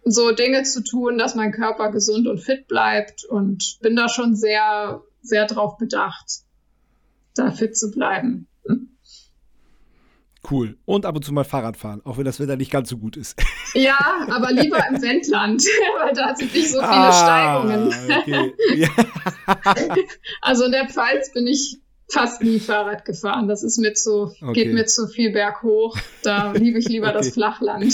so 0.05 0.31
Dinge 0.31 0.63
zu 0.63 0.83
tun, 0.83 1.17
dass 1.17 1.35
mein 1.35 1.51
Körper 1.51 1.91
gesund 1.91 2.27
und 2.27 2.39
fit 2.39 2.67
bleibt 2.67 3.23
und 3.25 3.77
bin 3.81 3.95
da 3.95 4.09
schon 4.09 4.35
sehr, 4.35 5.01
sehr 5.21 5.45
drauf 5.45 5.77
bedacht, 5.77 6.41
da 7.35 7.51
fit 7.51 7.77
zu 7.77 7.91
bleiben. 7.91 8.47
Cool. 10.49 10.77
Und 10.83 11.05
ab 11.05 11.15
und 11.15 11.23
zu 11.23 11.31
mal 11.31 11.45
Fahrrad 11.45 11.77
fahren, 11.77 12.01
auch 12.03 12.17
wenn 12.17 12.25
das 12.25 12.39
Wetter 12.39 12.57
nicht 12.57 12.71
ganz 12.71 12.89
so 12.89 12.97
gut 12.97 13.15
ist. 13.15 13.41
Ja, 13.73 14.27
aber 14.29 14.51
lieber 14.51 14.77
im 14.89 14.95
Wendland, 15.01 15.63
weil 15.99 16.13
da 16.13 16.35
sind 16.35 16.53
nicht 16.53 16.69
so 16.69 16.79
viele 16.79 16.89
ah, 16.89 17.11
Steigungen. 17.13 17.87
Okay. 17.87 18.53
Ja. 18.75 18.89
Also 20.41 20.65
in 20.65 20.71
der 20.71 20.89
Pfalz 20.89 21.31
bin 21.31 21.47
ich 21.47 21.79
fast 22.09 22.43
nie 22.43 22.59
Fahrrad 22.59 23.05
gefahren. 23.05 23.47
Das 23.47 23.63
ist 23.63 23.77
mir 23.77 23.93
zu, 23.93 24.33
okay. 24.41 24.53
geht 24.53 24.73
mir 24.73 24.85
zu 24.85 25.07
viel 25.07 25.31
berghoch. 25.31 25.97
Da 26.23 26.51
liebe 26.51 26.79
ich 26.79 26.89
lieber 26.89 27.07
okay. 27.07 27.17
das 27.17 27.29
Flachland. 27.29 27.93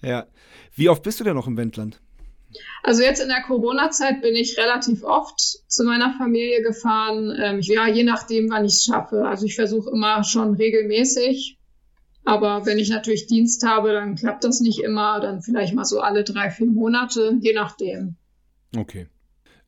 Ja. 0.00 0.26
Wie 0.74 0.88
oft 0.88 1.02
bist 1.02 1.20
du 1.20 1.24
denn 1.24 1.34
noch 1.34 1.46
im 1.46 1.56
Wendland? 1.56 2.00
Also 2.82 3.02
jetzt 3.02 3.20
in 3.20 3.28
der 3.28 3.42
Corona-Zeit 3.42 4.22
bin 4.22 4.34
ich 4.34 4.58
relativ 4.58 5.02
oft 5.02 5.40
zu 5.40 5.84
meiner 5.84 6.14
Familie 6.18 6.62
gefahren. 6.62 7.32
Ähm, 7.40 7.60
ja, 7.60 7.88
je 7.88 8.04
nachdem, 8.04 8.50
wann 8.50 8.64
ich 8.64 8.74
es 8.74 8.84
schaffe. 8.84 9.26
Also 9.26 9.46
ich 9.46 9.54
versuche 9.54 9.90
immer 9.90 10.22
schon 10.24 10.54
regelmäßig. 10.54 11.58
Aber 12.24 12.64
wenn 12.64 12.78
ich 12.78 12.88
natürlich 12.88 13.26
Dienst 13.26 13.66
habe, 13.66 13.92
dann 13.92 14.14
klappt 14.14 14.44
das 14.44 14.60
nicht 14.60 14.82
immer. 14.82 15.20
Dann 15.20 15.42
vielleicht 15.42 15.74
mal 15.74 15.84
so 15.84 16.00
alle 16.00 16.24
drei, 16.24 16.50
vier 16.50 16.66
Monate, 16.66 17.36
je 17.40 17.52
nachdem. 17.52 18.16
Okay. 18.76 19.08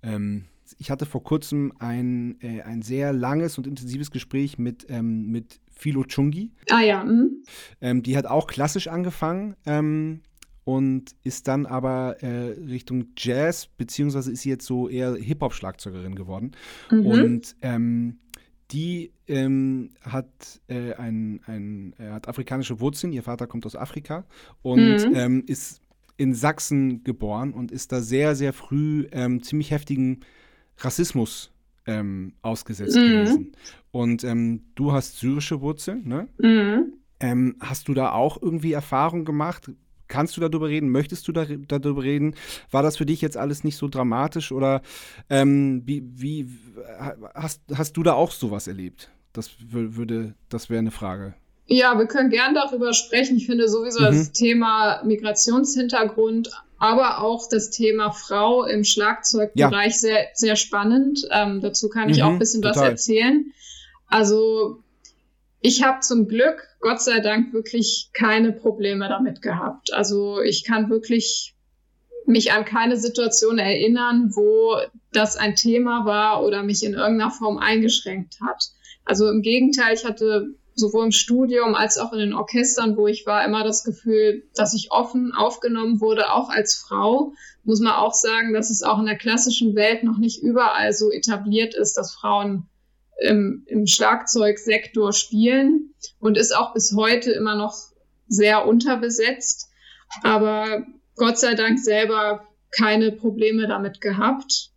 Ähm, 0.02 0.44
ich 0.78 0.90
hatte 0.90 1.06
vor 1.06 1.22
kurzem 1.22 1.72
ein, 1.78 2.40
äh, 2.40 2.62
ein 2.62 2.82
sehr 2.82 3.12
langes 3.12 3.58
und 3.58 3.66
intensives 3.66 4.10
Gespräch 4.10 4.58
mit, 4.58 4.86
ähm, 4.88 5.26
mit 5.30 5.60
Philo 5.74 6.04
Chungi. 6.04 6.52
Ah 6.70 6.80
ja. 6.80 7.04
Mhm. 7.04 7.42
Ähm, 7.80 8.02
die 8.02 8.16
hat 8.16 8.26
auch 8.26 8.46
klassisch 8.46 8.88
angefangen 8.88 9.56
ähm, 9.66 10.22
und 10.66 11.14
ist 11.22 11.46
dann 11.46 11.64
aber 11.64 12.16
äh, 12.24 12.56
Richtung 12.68 13.12
Jazz, 13.16 13.68
beziehungsweise 13.68 14.32
ist 14.32 14.42
sie 14.42 14.48
jetzt 14.48 14.66
so 14.66 14.88
eher 14.88 15.14
Hip-Hop-Schlagzeugerin 15.14 16.16
geworden. 16.16 16.50
Mhm. 16.90 17.06
Und 17.06 17.56
ähm, 17.62 18.18
die 18.72 19.12
ähm, 19.28 19.90
hat, 20.00 20.26
äh, 20.66 20.94
ein, 20.94 21.40
ein, 21.46 21.94
äh, 22.00 22.10
hat 22.10 22.26
afrikanische 22.26 22.80
Wurzeln, 22.80 23.12
ihr 23.12 23.22
Vater 23.22 23.46
kommt 23.46 23.64
aus 23.64 23.76
Afrika 23.76 24.24
und 24.62 25.08
mhm. 25.08 25.14
ähm, 25.14 25.44
ist 25.46 25.82
in 26.16 26.34
Sachsen 26.34 27.04
geboren 27.04 27.52
und 27.52 27.70
ist 27.70 27.92
da 27.92 28.00
sehr, 28.00 28.34
sehr 28.34 28.52
früh 28.52 29.06
ähm, 29.12 29.44
ziemlich 29.44 29.70
heftigen 29.70 30.22
Rassismus 30.78 31.52
ähm, 31.86 32.32
ausgesetzt 32.42 32.96
mhm. 32.96 33.02
gewesen. 33.02 33.52
Und 33.92 34.24
ähm, 34.24 34.62
du 34.74 34.90
hast 34.90 35.20
syrische 35.20 35.60
Wurzeln, 35.60 36.08
ne? 36.08 36.26
Mhm. 36.38 36.92
Ähm, 37.20 37.54
hast 37.60 37.86
du 37.86 37.94
da 37.94 38.10
auch 38.10 38.42
irgendwie 38.42 38.72
Erfahrung 38.72 39.24
gemacht? 39.24 39.70
Kannst 40.08 40.36
du 40.36 40.40
darüber 40.40 40.68
reden? 40.68 40.90
Möchtest 40.90 41.26
du 41.28 41.32
da, 41.32 41.44
darüber 41.44 42.02
reden? 42.02 42.34
War 42.70 42.82
das 42.82 42.96
für 42.96 43.06
dich 43.06 43.20
jetzt 43.20 43.36
alles 43.36 43.64
nicht 43.64 43.76
so 43.76 43.88
dramatisch 43.88 44.52
oder 44.52 44.82
ähm, 45.30 45.82
wie, 45.84 46.04
wie 46.14 46.48
hast, 47.34 47.62
hast 47.74 47.96
du 47.96 48.02
da 48.02 48.14
auch 48.14 48.30
sowas 48.30 48.66
erlebt? 48.66 49.10
Das 49.32 49.50
würde, 49.60 50.34
das 50.48 50.70
wäre 50.70 50.78
eine 50.78 50.90
Frage. 50.90 51.34
Ja, 51.66 51.98
wir 51.98 52.06
können 52.06 52.30
gern 52.30 52.54
darüber 52.54 52.94
sprechen. 52.94 53.36
Ich 53.36 53.46
finde 53.46 53.68
sowieso 53.68 54.00
mhm. 54.00 54.04
das 54.04 54.32
Thema 54.32 55.02
Migrationshintergrund, 55.04 56.50
aber 56.78 57.20
auch 57.22 57.48
das 57.48 57.70
Thema 57.70 58.12
Frau 58.12 58.64
im 58.64 58.84
Schlagzeugbereich 58.84 59.92
ja. 59.92 59.98
sehr, 59.98 60.26
sehr 60.34 60.56
spannend. 60.56 61.26
Ähm, 61.32 61.60
dazu 61.60 61.88
kann 61.88 62.08
ich 62.08 62.18
mhm, 62.18 62.22
auch 62.22 62.30
ein 62.30 62.38
bisschen 62.38 62.62
total. 62.62 62.82
was 62.82 62.88
erzählen. 62.88 63.52
Also 64.06 64.82
ich 65.66 65.82
habe 65.82 65.98
zum 65.98 66.28
Glück, 66.28 66.62
Gott 66.78 67.02
sei 67.02 67.18
Dank, 67.18 67.52
wirklich 67.52 68.10
keine 68.12 68.52
Probleme 68.52 69.08
damit 69.08 69.42
gehabt. 69.42 69.92
Also 69.92 70.40
ich 70.40 70.62
kann 70.62 70.90
wirklich 70.90 71.56
mich 72.24 72.52
an 72.52 72.64
keine 72.64 72.96
Situation 72.96 73.58
erinnern, 73.58 74.30
wo 74.36 74.76
das 75.12 75.36
ein 75.36 75.56
Thema 75.56 76.04
war 76.04 76.44
oder 76.44 76.62
mich 76.62 76.84
in 76.84 76.94
irgendeiner 76.94 77.32
Form 77.32 77.58
eingeschränkt 77.58 78.36
hat. 78.40 78.70
Also 79.04 79.28
im 79.28 79.42
Gegenteil, 79.42 79.92
ich 79.92 80.04
hatte 80.04 80.54
sowohl 80.76 81.06
im 81.06 81.10
Studium 81.12 81.74
als 81.74 81.98
auch 81.98 82.12
in 82.12 82.20
den 82.20 82.34
Orchestern, 82.34 82.96
wo 82.96 83.08
ich 83.08 83.26
war, 83.26 83.44
immer 83.44 83.64
das 83.64 83.82
Gefühl, 83.82 84.44
dass 84.54 84.72
ich 84.72 84.92
offen 84.92 85.32
aufgenommen 85.36 86.00
wurde, 86.00 86.32
auch 86.32 86.48
als 86.48 86.76
Frau. 86.76 87.32
Muss 87.64 87.80
man 87.80 87.94
auch 87.94 88.14
sagen, 88.14 88.52
dass 88.52 88.70
es 88.70 88.84
auch 88.84 89.00
in 89.00 89.06
der 89.06 89.18
klassischen 89.18 89.74
Welt 89.74 90.04
noch 90.04 90.18
nicht 90.18 90.44
überall 90.44 90.92
so 90.92 91.10
etabliert 91.10 91.74
ist, 91.74 91.94
dass 91.94 92.14
Frauen 92.14 92.68
im, 93.20 93.64
im 93.66 93.86
Schlagzeugsektor 93.86 95.12
spielen 95.12 95.94
und 96.18 96.36
ist 96.36 96.56
auch 96.56 96.74
bis 96.74 96.94
heute 96.94 97.32
immer 97.32 97.56
noch 97.56 97.74
sehr 98.28 98.66
unterbesetzt. 98.66 99.70
Aber 100.22 100.84
Gott 101.16 101.38
sei 101.38 101.54
Dank 101.54 101.78
selber 101.78 102.46
keine 102.70 103.12
Probleme 103.12 103.66
damit 103.66 104.00
gehabt. 104.00 104.70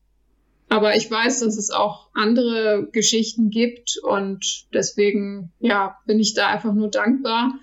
Aber 0.70 0.96
ich 0.96 1.10
weiß, 1.10 1.40
dass 1.40 1.58
es 1.58 1.72
auch 1.72 2.10
andere 2.14 2.88
Geschichten 2.92 3.50
gibt 3.50 3.98
und 4.04 4.68
deswegen, 4.72 5.52
ja, 5.60 5.98
bin 6.06 6.20
ich 6.20 6.36
da 6.36 6.48
einfach 6.48 6.74
nur 6.74 6.90
dankbar. 6.90 7.56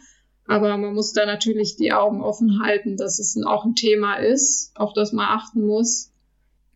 Aber 0.48 0.76
man 0.76 0.94
muss 0.94 1.12
da 1.12 1.24
natürlich 1.24 1.76
die 1.76 1.92
Augen 1.92 2.20
offen 2.20 2.62
halten, 2.62 2.96
dass 2.96 3.18
es 3.18 3.36
auch 3.44 3.64
ein 3.64 3.74
Thema 3.74 4.16
ist, 4.16 4.72
auf 4.74 4.92
das 4.92 5.12
man 5.12 5.26
achten 5.28 5.66
muss. 5.66 6.12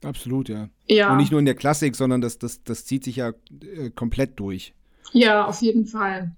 Absolut, 0.02 0.48
ja. 0.48 0.68
ja. 0.86 1.12
Und 1.12 1.18
nicht 1.18 1.30
nur 1.30 1.40
in 1.40 1.46
der 1.46 1.54
Klassik, 1.54 1.94
sondern 1.94 2.20
das, 2.20 2.38
das, 2.38 2.64
das 2.64 2.84
zieht 2.84 3.04
sich 3.04 3.16
ja 3.16 3.32
äh, 3.60 3.90
komplett 3.90 4.40
durch. 4.40 4.74
Ja, 5.12 5.46
auf 5.46 5.60
jeden 5.60 5.86
Fall. 5.86 6.32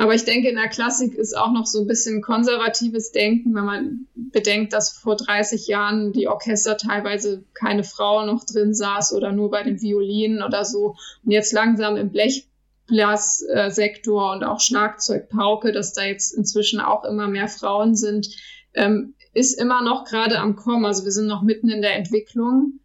Aber 0.00 0.14
ich 0.14 0.24
denke, 0.24 0.48
in 0.48 0.54
der 0.54 0.68
Klassik 0.68 1.14
ist 1.14 1.36
auch 1.36 1.50
noch 1.50 1.66
so 1.66 1.80
ein 1.80 1.88
bisschen 1.88 2.22
konservatives 2.22 3.10
Denken, 3.10 3.52
wenn 3.56 3.64
man 3.64 4.06
bedenkt, 4.14 4.72
dass 4.72 4.92
vor 4.92 5.16
30 5.16 5.66
Jahren 5.66 6.12
die 6.12 6.28
Orchester 6.28 6.76
teilweise 6.76 7.42
keine 7.52 7.82
Frau 7.82 8.24
noch 8.24 8.44
drin 8.44 8.74
saß 8.74 9.12
oder 9.14 9.32
nur 9.32 9.50
bei 9.50 9.64
den 9.64 9.82
Violinen 9.82 10.44
oder 10.44 10.64
so. 10.64 10.94
Und 11.24 11.32
jetzt 11.32 11.52
langsam 11.52 11.96
im 11.96 12.12
Blechblassektor 12.12 14.34
und 14.34 14.44
auch 14.44 14.60
Schlagzeug, 14.60 15.30
Pauke, 15.30 15.72
dass 15.72 15.94
da 15.94 16.04
jetzt 16.04 16.32
inzwischen 16.32 16.78
auch 16.78 17.02
immer 17.02 17.26
mehr 17.26 17.48
Frauen 17.48 17.96
sind, 17.96 18.28
ähm, 18.74 19.14
ist 19.38 19.58
immer 19.58 19.82
noch 19.82 20.04
gerade 20.04 20.38
am 20.38 20.56
Kommen. 20.56 20.84
Also 20.84 21.04
wir 21.04 21.12
sind 21.12 21.26
noch 21.26 21.42
mitten 21.42 21.70
in 21.70 21.82
der 21.82 21.94
Entwicklung, 21.94 22.80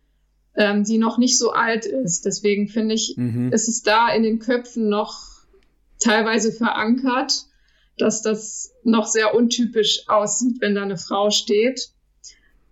ähm, 0.55 0.83
die 0.83 0.97
noch 0.97 1.17
nicht 1.17 1.37
so 1.37 1.51
alt 1.51 1.85
ist. 1.85 2.25
Deswegen 2.25 2.67
finde 2.67 2.95
ich, 2.95 3.15
mhm. 3.17 3.51
ist 3.51 3.67
es 3.67 3.81
da 3.81 4.13
in 4.13 4.23
den 4.23 4.39
Köpfen 4.39 4.89
noch 4.89 5.19
teilweise 5.99 6.51
verankert, 6.51 7.45
dass 7.97 8.21
das 8.21 8.73
noch 8.83 9.07
sehr 9.07 9.35
untypisch 9.35 10.03
aussieht, 10.07 10.57
wenn 10.61 10.75
da 10.75 10.83
eine 10.83 10.97
Frau 10.97 11.29
steht. 11.29 11.89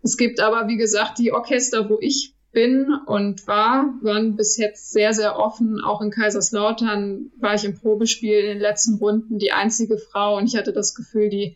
Es 0.04 0.18
gibt 0.18 0.40
aber, 0.40 0.68
wie 0.68 0.78
gesagt, 0.78 1.20
die 1.20 1.32
Orchester, 1.32 1.90
wo 1.90 1.98
ich 2.00 2.34
bin 2.52 2.94
und 3.06 3.48
war, 3.48 3.94
waren 4.02 4.36
bis 4.36 4.58
jetzt 4.58 4.92
sehr, 4.92 5.14
sehr 5.14 5.38
offen. 5.38 5.80
Auch 5.80 6.02
in 6.02 6.12
Kaiserslautern 6.12 7.32
war 7.40 7.56
ich 7.56 7.64
im 7.64 7.78
Probespiel 7.78 8.40
in 8.40 8.48
den 8.48 8.60
letzten 8.60 8.96
Runden 8.96 9.40
die 9.40 9.54
einzige 9.54 9.98
Frau 9.98 10.38
und 10.38 10.48
ich 10.48 10.58
hatte 10.58 10.74
das 10.74 10.96
Gefühl, 10.96 11.30
die, 11.30 11.56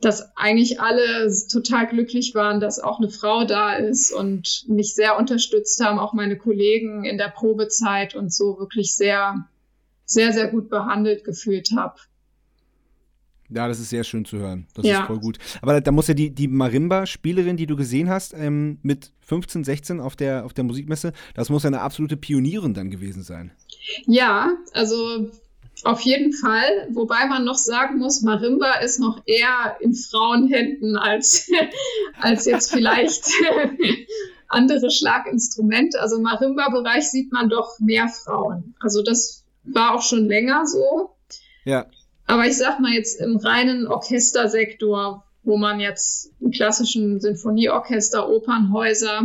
dass 0.00 0.36
eigentlich 0.36 0.80
alle 0.80 1.32
total 1.50 1.86
glücklich 1.86 2.34
waren, 2.34 2.60
dass 2.60 2.78
auch 2.78 2.98
eine 2.98 3.08
Frau 3.08 3.44
da 3.44 3.74
ist 3.74 4.12
und 4.12 4.64
mich 4.68 4.94
sehr 4.94 5.18
unterstützt 5.18 5.82
haben, 5.82 5.98
auch 5.98 6.12
meine 6.12 6.36
Kollegen 6.36 7.04
in 7.04 7.18
der 7.18 7.28
Probezeit 7.28 8.14
und 8.14 8.32
so 8.32 8.58
wirklich 8.58 8.94
sehr 8.94 9.46
sehr, 10.06 10.32
sehr 10.32 10.48
gut 10.48 10.70
behandelt 10.70 11.24
gefühlt 11.24 11.72
habe. 11.76 11.96
Ja, 13.48 13.68
das 13.68 13.78
ist 13.78 13.90
sehr 13.90 14.02
schön 14.02 14.24
zu 14.24 14.38
hören. 14.38 14.66
Das 14.74 14.84
ja. 14.84 15.00
ist 15.00 15.06
voll 15.06 15.20
gut. 15.20 15.38
Aber 15.62 15.80
da 15.80 15.92
muss 15.92 16.08
ja 16.08 16.14
die, 16.14 16.30
die 16.30 16.48
Marimba-Spielerin, 16.48 17.56
die 17.56 17.66
du 17.66 17.76
gesehen 17.76 18.08
hast, 18.08 18.34
ähm, 18.34 18.78
mit 18.82 19.12
15, 19.20 19.62
16 19.62 20.00
auf 20.00 20.16
der, 20.16 20.44
auf 20.44 20.52
der 20.52 20.64
Musikmesse, 20.64 21.12
das 21.34 21.48
muss 21.48 21.62
ja 21.62 21.68
eine 21.68 21.80
absolute 21.80 22.16
Pionierin 22.16 22.74
dann 22.74 22.90
gewesen 22.90 23.22
sein. 23.22 23.52
Ja, 24.06 24.56
also 24.72 25.30
auf 25.84 26.00
jeden 26.00 26.32
Fall. 26.32 26.88
Wobei 26.90 27.26
man 27.26 27.44
noch 27.44 27.56
sagen 27.56 27.98
muss, 27.98 28.22
Marimba 28.22 28.74
ist 28.76 28.98
noch 28.98 29.20
eher 29.26 29.76
in 29.80 29.94
Frauenhänden 29.94 30.96
als, 30.96 31.50
als 32.20 32.46
jetzt 32.46 32.72
vielleicht 32.72 33.26
andere 34.48 34.90
Schlaginstrumente. 34.90 36.00
Also 36.00 36.16
im 36.16 36.22
Marimba-Bereich 36.22 37.10
sieht 37.10 37.32
man 37.32 37.48
doch 37.48 37.78
mehr 37.78 38.08
Frauen. 38.08 38.74
Also 38.80 39.02
das 39.02 39.44
war 39.64 39.94
auch 39.94 40.02
schon 40.02 40.26
länger 40.26 40.66
so. 40.66 41.10
Ja. 41.64 41.86
Aber 42.26 42.46
ich 42.46 42.56
sag 42.56 42.80
mal 42.80 42.92
jetzt 42.92 43.20
im 43.20 43.36
reinen 43.36 43.86
Orchestersektor, 43.86 45.24
wo 45.42 45.56
man 45.56 45.78
jetzt 45.78 46.32
im 46.40 46.50
klassischen 46.50 47.20
Sinfonieorchester, 47.20 48.28
Opernhäuser, 48.28 49.22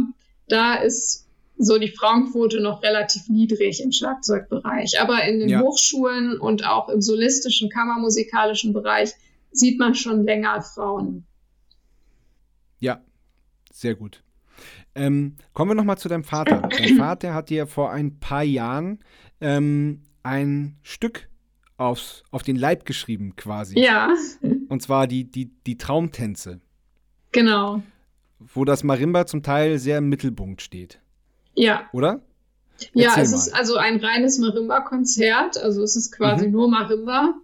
da 0.48 0.76
ist 0.76 1.28
so 1.64 1.78
die 1.78 1.90
Frauenquote 1.90 2.62
noch 2.62 2.84
relativ 2.84 3.30
niedrig 3.30 3.82
im 3.84 3.92
Schlagzeugbereich. 3.92 5.00
Aber 5.00 5.24
in 5.26 5.40
den 5.40 5.50
ja. 5.50 5.62
Hochschulen 5.62 6.40
und 6.40 6.66
auch 6.66 6.90
im 6.90 7.02
solistischen, 7.02 7.70
kammermusikalischen 7.70 8.74
Bereich 8.74 9.14
sieht 9.52 9.80
man 9.80 9.96
schon 9.96 10.24
länger 10.24 10.62
Frauen. 10.62 11.26
Ja, 12.80 13.02
sehr 13.72 13.96
gut. 13.96 14.24
Ähm, 14.96 15.36
kommen 15.54 15.72
wir 15.72 15.76
nochmal 15.76 15.98
zu 15.98 16.10
deinem 16.10 16.24
Vater. 16.24 16.62
Dein 16.70 16.98
Vater 16.98 17.34
hat 17.34 17.50
dir 17.50 17.68
vor 17.68 17.92
ein 17.92 18.20
paar 18.20 18.44
Jahren 18.44 19.00
ähm, 19.40 20.02
ein 20.24 20.78
Stück 20.82 21.30
aufs, 21.78 22.24
auf 22.32 22.44
den 22.44 22.56
Leib 22.56 22.86
geschrieben, 22.86 23.36
quasi. 23.36 23.80
Ja. 23.80 24.14
Und 24.70 24.82
zwar 24.82 25.08
die, 25.08 25.30
die, 25.30 25.52
die 25.66 25.78
Traumtänze. 25.78 26.62
Genau. 27.32 27.82
Wo 28.40 28.66
das 28.66 28.84
Marimba 28.84 29.26
zum 29.26 29.44
Teil 29.44 29.80
sehr 29.80 30.00
im 30.00 30.10
Mittelpunkt 30.10 30.62
steht. 30.62 31.02
Ja. 31.56 31.90
Oder? 31.94 32.22
Erzähl 32.80 33.02
ja, 33.02 33.16
es 33.20 33.32
mal. 33.32 33.38
ist 33.38 33.54
also 33.54 33.76
ein 33.76 33.98
reines 33.98 34.40
Marimba-Konzert. 34.40 35.58
Also 35.58 35.84
es 35.84 35.96
ist 35.96 36.12
quasi 36.12 36.48
mhm. 36.48 36.52
nur 36.54 36.70
Marimba. 36.70 37.36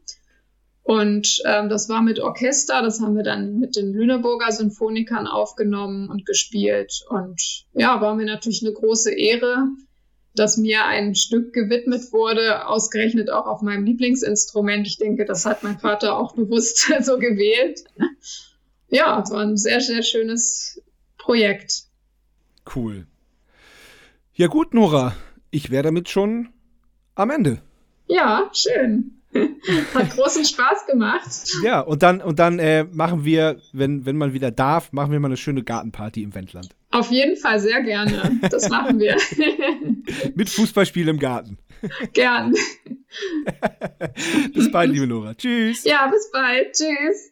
Und 0.87 1.41
ähm, 1.45 1.67
das 1.67 1.89
war 1.89 2.01
mit 2.01 2.21
Orchester, 2.21 2.81
das 2.81 3.01
haben 3.01 3.17
wir 3.17 3.23
dann 3.23 3.59
mit 3.59 3.75
den 3.75 3.91
Lüneburger 3.91 4.53
Sinfonikern 4.53 5.27
aufgenommen 5.27 6.09
und 6.09 6.25
gespielt. 6.25 7.03
Und 7.09 7.65
ja, 7.73 7.99
war 7.99 8.15
mir 8.15 8.25
natürlich 8.25 8.63
eine 8.63 8.71
große 8.71 9.13
Ehre, 9.13 9.67
dass 10.33 10.55
mir 10.55 10.85
ein 10.85 11.13
Stück 11.13 11.51
gewidmet 11.51 12.13
wurde, 12.13 12.67
ausgerechnet 12.67 13.29
auch 13.29 13.47
auf 13.47 13.61
meinem 13.61 13.83
Lieblingsinstrument. 13.83 14.87
Ich 14.87 14.97
denke, 14.97 15.25
das 15.25 15.45
hat 15.45 15.61
mein 15.61 15.77
Vater 15.77 16.17
auch 16.17 16.35
bewusst 16.35 16.89
so 17.01 17.19
gewählt. 17.19 17.83
Ja, 18.87 19.21
es 19.21 19.29
war 19.29 19.41
ein 19.41 19.57
sehr, 19.57 19.81
sehr 19.81 20.03
schönes 20.03 20.81
Projekt. 21.17 21.83
Cool. 22.73 23.07
Ja 24.37 24.45
gut, 24.45 24.75
Nora, 24.75 25.15
ich 25.49 25.71
wäre 25.71 25.81
damit 25.81 26.09
schon 26.09 26.49
am 27.15 27.31
Ende. 27.31 27.59
Ja, 28.05 28.51
schön. 28.53 29.19
Hat 29.95 30.11
großen 30.11 30.45
Spaß 30.45 30.85
gemacht. 30.85 31.27
Ja, 31.63 31.79
und 31.79 32.03
dann, 32.03 32.21
und 32.21 32.37
dann 32.37 32.59
äh, 32.59 32.83
machen 32.83 33.25
wir, 33.25 33.59
wenn, 33.73 34.05
wenn 34.05 34.15
man 34.15 34.33
wieder 34.33 34.51
darf, 34.51 34.93
machen 34.93 35.11
wir 35.11 35.19
mal 35.19 35.29
eine 35.29 35.37
schöne 35.37 35.63
Gartenparty 35.63 36.21
im 36.21 36.35
Wendland. 36.35 36.69
Auf 36.91 37.09
jeden 37.09 37.35
Fall 37.35 37.59
sehr 37.59 37.81
gerne. 37.81 38.39
Das 38.51 38.69
machen 38.69 38.99
wir. 38.99 39.17
Mit 40.35 40.51
Fußballspiel 40.51 41.07
im 41.07 41.17
Garten. 41.17 41.57
Gern. 42.13 42.53
bis 44.53 44.71
bald, 44.71 44.91
liebe 44.91 45.07
Nora. 45.07 45.33
Tschüss. 45.33 45.83
Ja, 45.83 46.11
bis 46.11 46.29
bald. 46.31 46.73
Tschüss. 46.73 47.31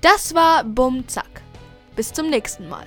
Das 0.00 0.34
war 0.34 0.64
Bum 0.64 1.06
Zack. 1.06 1.40
Bis 1.94 2.12
zum 2.12 2.30
nächsten 2.30 2.68
Mal. 2.68 2.86